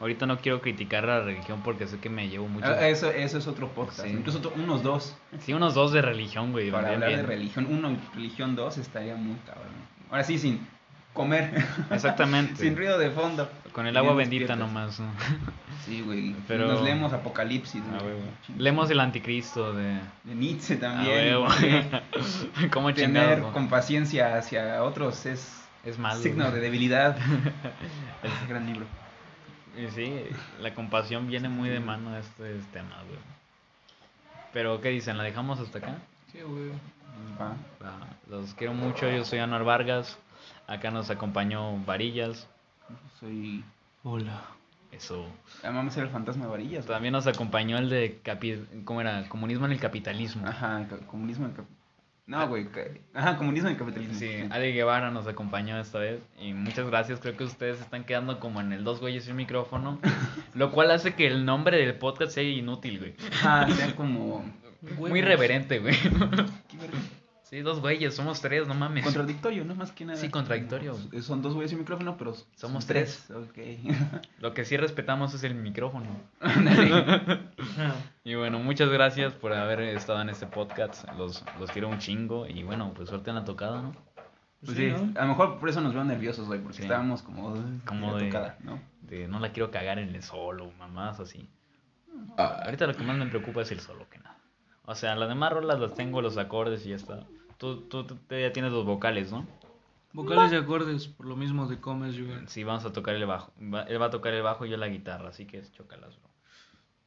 Ahorita 0.00 0.26
no 0.26 0.38
quiero 0.38 0.60
criticar 0.60 1.04
la 1.04 1.20
religión 1.20 1.62
porque 1.64 1.86
sé 1.86 1.98
que 1.98 2.10
me 2.10 2.28
llevo 2.28 2.48
mucho... 2.48 2.66
Ah, 2.66 2.86
eso, 2.88 3.10
eso 3.10 3.38
es 3.38 3.46
otro 3.46 3.68
podcast. 3.68 4.02
Sí. 4.02 4.08
Incluso 4.10 4.52
unos 4.56 4.82
dos. 4.82 5.16
Sí, 5.40 5.54
unos 5.54 5.74
dos 5.74 5.92
de 5.92 6.02
religión, 6.02 6.52
güey. 6.52 6.70
Para 6.70 6.88
hablar 6.90 7.08
de 7.08 7.16
bien. 7.16 7.26
religión. 7.26 7.66
Uno 7.70 7.90
y 7.92 7.98
religión 8.14 8.54
dos 8.56 8.76
estaría 8.78 9.16
muy 9.16 9.36
cabrón. 9.46 9.72
Ahora 10.10 10.22
sí, 10.24 10.38
sin 10.38 10.60
comer. 11.14 11.64
Exactamente. 11.90 12.56
sin 12.62 12.76
ruido 12.76 12.98
de 12.98 13.10
fondo. 13.10 13.48
Con 13.72 13.86
el 13.86 13.92
Bien 13.92 14.04
agua 14.04 14.14
bendita 14.16 14.54
despiertas. 14.54 14.58
nomás. 14.58 15.00
¿no? 15.00 15.06
Sí, 15.86 16.02
güey. 16.02 16.34
Pero- 16.46 16.66
Nos 16.68 16.82
leemos 16.82 17.12
Apocalipsis. 17.14 17.82
Ah, 17.90 17.98
güey. 18.02 18.14
huevo. 18.14 18.20
Ching- 18.46 18.56
Leemos 18.58 18.90
el 18.90 19.00
anticristo 19.00 19.72
de... 19.72 19.98
De 20.24 20.34
Nietzsche 20.34 20.74
Ah, 20.74 20.80
también. 20.80 21.36
Sí. 22.22 22.66
¿Cómo 22.70 22.92
Tener 22.92 23.06
chingados? 23.08 23.38
no? 23.40 23.52
con 23.52 23.68
paciencia 23.68 24.36
hacia 24.36 24.82
otros 24.82 25.24
es 25.26 25.54
Es 25.84 25.98
malo. 25.98 26.20
signo 26.20 26.44
güey. 26.44 26.56
de 26.56 26.60
debilidad. 26.60 27.16
es 28.22 28.30
un 28.42 28.48
gran 28.48 28.66
libro. 28.66 28.84
Y 29.76 29.88
sí, 29.90 30.24
la 30.60 30.74
compasión 30.74 31.26
viene 31.26 31.48
muy 31.48 31.68
de 31.68 31.80
mano 31.80 32.10
a 32.10 32.18
este 32.18 32.54
tema, 32.72 33.02
güey. 33.06 33.18
Pero, 34.52 34.80
¿qué 34.80 34.88
dicen? 34.88 35.18
¿La 35.18 35.24
dejamos 35.24 35.60
hasta 35.60 35.78
acá? 35.78 35.98
Sí, 36.32 36.40
güey. 36.40 36.70
Va. 37.40 37.56
Va, 37.84 37.98
Los 38.28 38.54
quiero 38.54 38.72
mucho, 38.74 39.08
yo 39.10 39.24
soy 39.24 39.38
Anuar 39.38 39.64
Vargas. 39.64 40.18
Acá 40.66 40.90
nos 40.90 41.10
acompañó 41.10 41.76
Varillas. 41.84 42.48
Soy. 43.20 43.64
Hola. 44.02 44.42
Eso. 44.92 45.26
Llamamos 45.62 45.92
ser 45.92 46.04
el 46.04 46.10
fantasma 46.10 46.44
de 46.46 46.50
varillas. 46.50 46.86
También 46.86 47.12
nos 47.12 47.26
acompañó 47.26 47.76
el 47.76 47.90
de 47.90 48.18
capi... 48.22 48.64
¿cómo 48.84 49.00
era? 49.02 49.28
Comunismo 49.28 49.66
en 49.66 49.72
el 49.72 49.80
capitalismo. 49.80 50.46
Ajá, 50.46 50.86
comunismo. 51.06 51.46
en 51.46 51.52
cap- 51.52 51.66
No, 52.26 52.48
güey. 52.48 52.66
Ajá, 53.14 53.36
comunismo 53.36 53.70
y 53.70 53.76
capitalismo. 53.76 54.14
Sí, 54.18 54.48
Ale 54.50 54.72
Guevara 54.72 55.12
nos 55.12 55.28
acompañó 55.28 55.78
esta 55.78 56.00
vez 56.00 56.20
y 56.40 56.52
muchas 56.54 56.86
gracias. 56.88 57.20
Creo 57.20 57.36
que 57.36 57.44
ustedes 57.44 57.80
están 57.80 58.04
quedando 58.04 58.40
como 58.40 58.60
en 58.60 58.72
el 58.72 58.82
dos 58.82 59.00
güeyes 59.00 59.28
y 59.28 59.30
un 59.30 59.36
micrófono, 59.36 60.00
lo 60.54 60.72
cual 60.72 60.90
hace 60.90 61.14
que 61.14 61.28
el 61.28 61.44
nombre 61.44 61.78
del 61.78 61.94
podcast 61.94 62.32
sea 62.32 62.42
inútil, 62.42 62.98
güey. 62.98 63.14
Ajá, 63.32 63.70
sea 63.70 63.94
como. 63.94 64.44
Muy 64.98 65.22
reverente, 65.22 65.78
güey. 65.78 65.94
Sí, 67.48 67.60
dos 67.60 67.80
güeyes, 67.80 68.12
somos 68.12 68.40
tres, 68.40 68.66
no 68.66 68.74
mames. 68.74 69.04
Contradictorio, 69.04 69.64
¿no? 69.64 69.76
Más 69.76 69.92
que 69.92 70.04
nada. 70.04 70.18
Sí, 70.18 70.28
contradictorio. 70.30 70.96
Eh, 71.12 71.22
Son 71.22 71.42
dos 71.42 71.54
güeyes 71.54 71.70
y 71.70 71.74
un 71.76 71.82
micrófono, 71.82 72.16
pero 72.16 72.34
Somos 72.56 72.82
son 72.82 72.88
tres. 72.88 73.30
Ok. 73.30 73.56
Lo 74.40 74.52
que 74.52 74.64
sí 74.64 74.76
respetamos 74.76 75.32
es 75.32 75.44
el 75.44 75.54
micrófono. 75.54 76.06
Y 78.24 78.34
bueno, 78.34 78.58
muchas 78.58 78.88
gracias 78.88 79.32
por 79.34 79.52
haber 79.52 79.80
estado 79.80 80.20
en 80.22 80.28
este 80.30 80.46
podcast. 80.46 81.08
Los, 81.16 81.44
los 81.60 81.70
quiero 81.70 81.88
un 81.88 81.98
chingo. 81.98 82.46
Y 82.48 82.64
bueno, 82.64 82.92
pues 82.94 83.08
suerte 83.08 83.30
en 83.30 83.36
la 83.36 83.44
tocada, 83.44 83.80
¿no? 83.80 83.92
Pues 84.64 84.76
sí, 84.76 84.90
sí, 84.90 85.04
¿no? 85.12 85.20
a 85.20 85.22
lo 85.24 85.28
mejor 85.28 85.58
por 85.60 85.68
eso 85.68 85.80
nos 85.80 85.94
veo 85.94 86.02
nerviosos, 86.02 86.46
güey, 86.48 86.58
porque 86.60 86.78
Sí. 86.78 86.82
estábamos 86.82 87.22
como, 87.22 87.54
Como 87.84 88.16
de- 88.16 88.26
tocada, 88.26 88.56
¿no? 88.64 88.80
De 89.02 89.28
no 89.28 89.38
la 89.38 89.52
quiero 89.52 89.70
cagar 89.70 89.98
en 90.00 90.12
el 90.14 90.22
solo, 90.24 90.72
mamás 90.78 91.20
así. 91.20 91.48
Ah. 92.36 92.62
Ahorita 92.64 92.86
lo 92.88 92.94
que 92.94 93.04
más 93.04 93.16
me 93.16 93.26
preocupa 93.26 93.60
es 93.62 93.70
el 93.70 93.78
solo. 93.80 94.06
O 94.86 94.94
sea, 94.94 95.14
las 95.16 95.28
demás 95.28 95.52
rolas 95.52 95.78
las 95.80 95.94
tengo, 95.94 96.22
los 96.22 96.38
acordes 96.38 96.84
y 96.86 96.90
ya 96.90 96.96
está. 96.96 97.26
Tú, 97.58 97.82
tú, 97.82 98.04
tú 98.04 98.16
ya 98.30 98.52
tienes 98.52 98.72
los 98.72 98.84
vocales, 98.84 99.32
¿no? 99.32 99.46
Vocales 100.12 100.52
y 100.52 100.56
acordes, 100.56 101.08
por 101.08 101.26
lo 101.26 101.36
mismo 101.36 101.66
de 101.66 101.78
Comes, 101.80 102.14
yo. 102.14 102.24
Sí, 102.46 102.64
vamos 102.64 102.84
a 102.86 102.92
tocar 102.92 103.14
el 103.16 103.26
bajo. 103.26 103.52
Va- 103.60 103.82
él 103.82 104.00
va 104.00 104.06
a 104.06 104.10
tocar 104.10 104.32
el 104.32 104.42
bajo 104.42 104.64
y 104.64 104.70
yo 104.70 104.76
la 104.76 104.88
guitarra, 104.88 105.28
así 105.30 105.46
que 105.46 105.62
chócalas, 105.72 106.16
bro. 106.18 106.30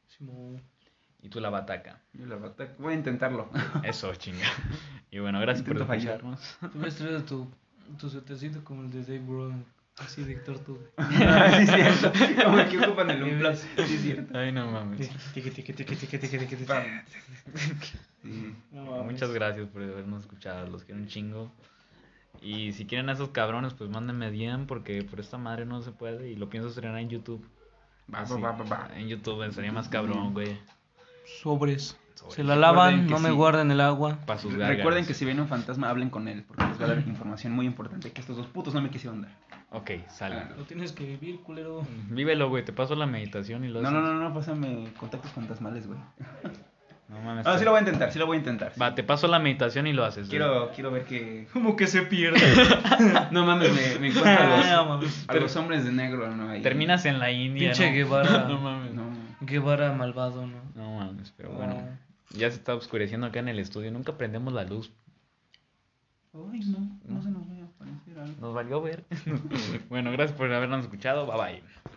Simón. 0.08 0.62
Y 1.22 1.28
tú 1.28 1.40
la 1.40 1.50
bataca. 1.50 2.00
Yo 2.12 2.26
la 2.26 2.36
bataca- 2.36 2.74
Voy 2.78 2.94
a 2.94 2.96
intentarlo. 2.96 3.48
Eso, 3.82 4.14
chinga. 4.14 4.46
Y 5.10 5.18
bueno, 5.18 5.40
gracias 5.40 5.66
por 5.66 5.72
Intento 5.76 5.86
fallar. 5.92 6.16
escucharnos. 6.16 6.58
Tú 6.72 6.78
me 6.78 6.86
has 6.88 6.96
traído 6.96 7.22
tu, 7.24 7.48
tu 7.98 8.08
suétercito 8.08 8.62
como 8.64 8.82
el 8.82 8.90
de 8.92 9.02
Dave 9.02 9.26
Grohl, 9.26 9.64
así 10.00 10.24
de 10.24 10.36
tortuga. 10.36 10.80
sí, 11.10 11.62
es 11.62 11.70
cierto. 11.70 12.12
Como 12.44 12.58
el 12.58 12.68
que 12.68 12.78
ocupan 12.78 13.10
el 13.10 13.22
Unplug. 13.22 13.56
Sí, 13.56 13.66
es 13.76 14.00
cierto. 14.02 14.38
Ay, 14.38 14.52
no 14.52 14.70
mames. 14.70 15.08
Sí. 18.22 18.54
Muchas 18.72 19.30
gracias 19.32 19.68
por 19.68 19.82
habernos 19.82 20.22
escuchado, 20.22 20.66
los 20.66 20.84
quiero 20.84 21.00
un 21.00 21.08
chingo. 21.08 21.52
Y 22.42 22.72
si 22.72 22.86
quieren 22.86 23.08
a 23.08 23.12
esos 23.12 23.30
cabrones, 23.30 23.74
pues 23.74 23.90
mándenme 23.90 24.30
DM 24.30 24.66
porque 24.66 25.02
por 25.02 25.20
esta 25.20 25.38
madre 25.38 25.66
no 25.66 25.82
se 25.82 25.92
puede 25.92 26.30
y 26.30 26.36
lo 26.36 26.48
pienso 26.48 26.68
estrenar 26.68 26.98
en 26.98 27.08
YouTube. 27.08 27.46
Va, 28.12 28.20
Así, 28.20 28.32
va, 28.34 28.52
va, 28.52 28.64
va, 28.64 28.64
va. 28.64 28.90
En 28.96 29.08
YouTube 29.08 29.52
sería 29.52 29.72
más 29.72 29.88
cabrón, 29.88 30.32
güey. 30.32 30.58
Sobres. 31.42 31.96
Se 32.28 32.44
la 32.44 32.56
lavan, 32.56 33.06
no 33.06 33.18
me 33.18 33.30
sí. 33.30 33.34
guarden 33.34 33.70
el 33.70 33.80
agua. 33.80 34.18
Para 34.26 34.38
sus 34.38 34.54
gargas. 34.54 34.76
Recuerden 34.76 35.06
que 35.06 35.14
si 35.14 35.24
ven 35.24 35.40
un 35.40 35.48
fantasma, 35.48 35.88
hablen 35.88 36.10
con 36.10 36.28
él, 36.28 36.44
porque 36.46 36.64
les 36.66 36.80
va 36.80 36.84
a 36.84 36.88
dar 36.88 36.98
información 37.06 37.52
muy 37.52 37.66
importante 37.66 38.12
que 38.12 38.20
estos 38.20 38.36
dos 38.36 38.46
putos 38.46 38.74
no 38.74 38.82
me 38.82 38.90
quisieron 38.90 39.22
dar. 39.22 39.30
Ok, 39.72 39.90
sale. 40.08 40.36
Ah, 40.36 40.48
Lo 40.58 40.64
tienes 40.64 40.92
que 40.92 41.04
vivir, 41.04 41.40
culero. 41.40 41.82
Vívelo, 42.08 42.48
güey. 42.48 42.64
Te 42.64 42.72
paso 42.72 42.94
la 42.96 43.06
meditación 43.06 43.64
y 43.64 43.68
lo 43.68 43.80
No, 43.82 43.90
no, 43.90 43.98
haces. 44.00 44.10
no, 44.12 44.28
no, 44.28 44.34
pásame 44.34 44.88
contactos 44.98 45.30
fantasmales, 45.32 45.86
güey. 45.86 45.98
No 47.08 47.20
mames. 47.22 47.44
Ah, 47.46 47.58
sí 47.58 47.64
lo 47.64 47.70
voy 47.72 47.78
a 47.78 47.80
intentar, 47.80 48.12
sí 48.12 48.18
lo 48.20 48.26
voy 48.26 48.36
a 48.36 48.38
intentar. 48.38 48.72
Va, 48.80 48.94
te 48.94 49.02
paso 49.02 49.26
la 49.26 49.40
meditación 49.40 49.86
y 49.88 49.92
lo 49.92 50.04
haces. 50.04 50.28
güey. 50.28 50.30
Quiero, 50.38 50.70
quiero 50.72 50.90
ver 50.92 51.04
que... 51.04 51.48
Como 51.52 51.74
que 51.76 51.86
se 51.88 52.02
pierde. 52.02 52.38
No 53.32 53.44
mames, 53.46 53.70
me, 53.72 53.98
me 53.98 54.08
encuentro 54.08 54.30
a 54.44 54.56
los, 54.56 54.66
No 54.66 54.84
mames. 54.86 55.24
a 55.28 55.34
los 55.34 55.56
hombres 55.56 55.84
de 55.84 55.92
negro, 55.92 56.30
¿no? 56.36 56.50
Ahí. 56.50 56.62
Terminas 56.62 57.04
en 57.06 57.18
la 57.18 57.30
India, 57.32 57.70
Pinche 57.70 57.88
¿no? 57.90 57.94
Guevara. 57.96 58.44
no 58.48 58.58
mames. 58.60 58.92
No. 58.94 59.02
Guevara 59.40 59.92
malvado, 59.92 60.46
¿no? 60.46 60.58
No 60.76 60.96
mames, 60.98 61.32
pero 61.36 61.50
No. 61.50 61.54
bueno. 61.56 61.82
Ya 62.30 62.50
se 62.50 62.56
está 62.56 62.74
oscureciendo 62.74 63.26
acá 63.26 63.40
en 63.40 63.48
el 63.48 63.58
estudio. 63.58 63.90
Nunca 63.90 64.16
prendemos 64.16 64.52
la 64.52 64.64
luz. 64.64 64.92
Ay, 66.32 66.60
no, 66.60 66.98
no 67.04 67.22
se 67.22 67.30
nos 67.30 67.48
vaya 67.48 67.64
a 67.64 67.66
aparecer 67.66 68.18
algo. 68.18 68.40
Nos 68.40 68.54
valió 68.54 68.80
ver. 68.80 69.04
bueno, 69.88 70.12
gracias 70.12 70.38
por 70.38 70.52
habernos 70.52 70.84
escuchado. 70.84 71.26
Bye 71.26 71.36
bye. 71.36 71.90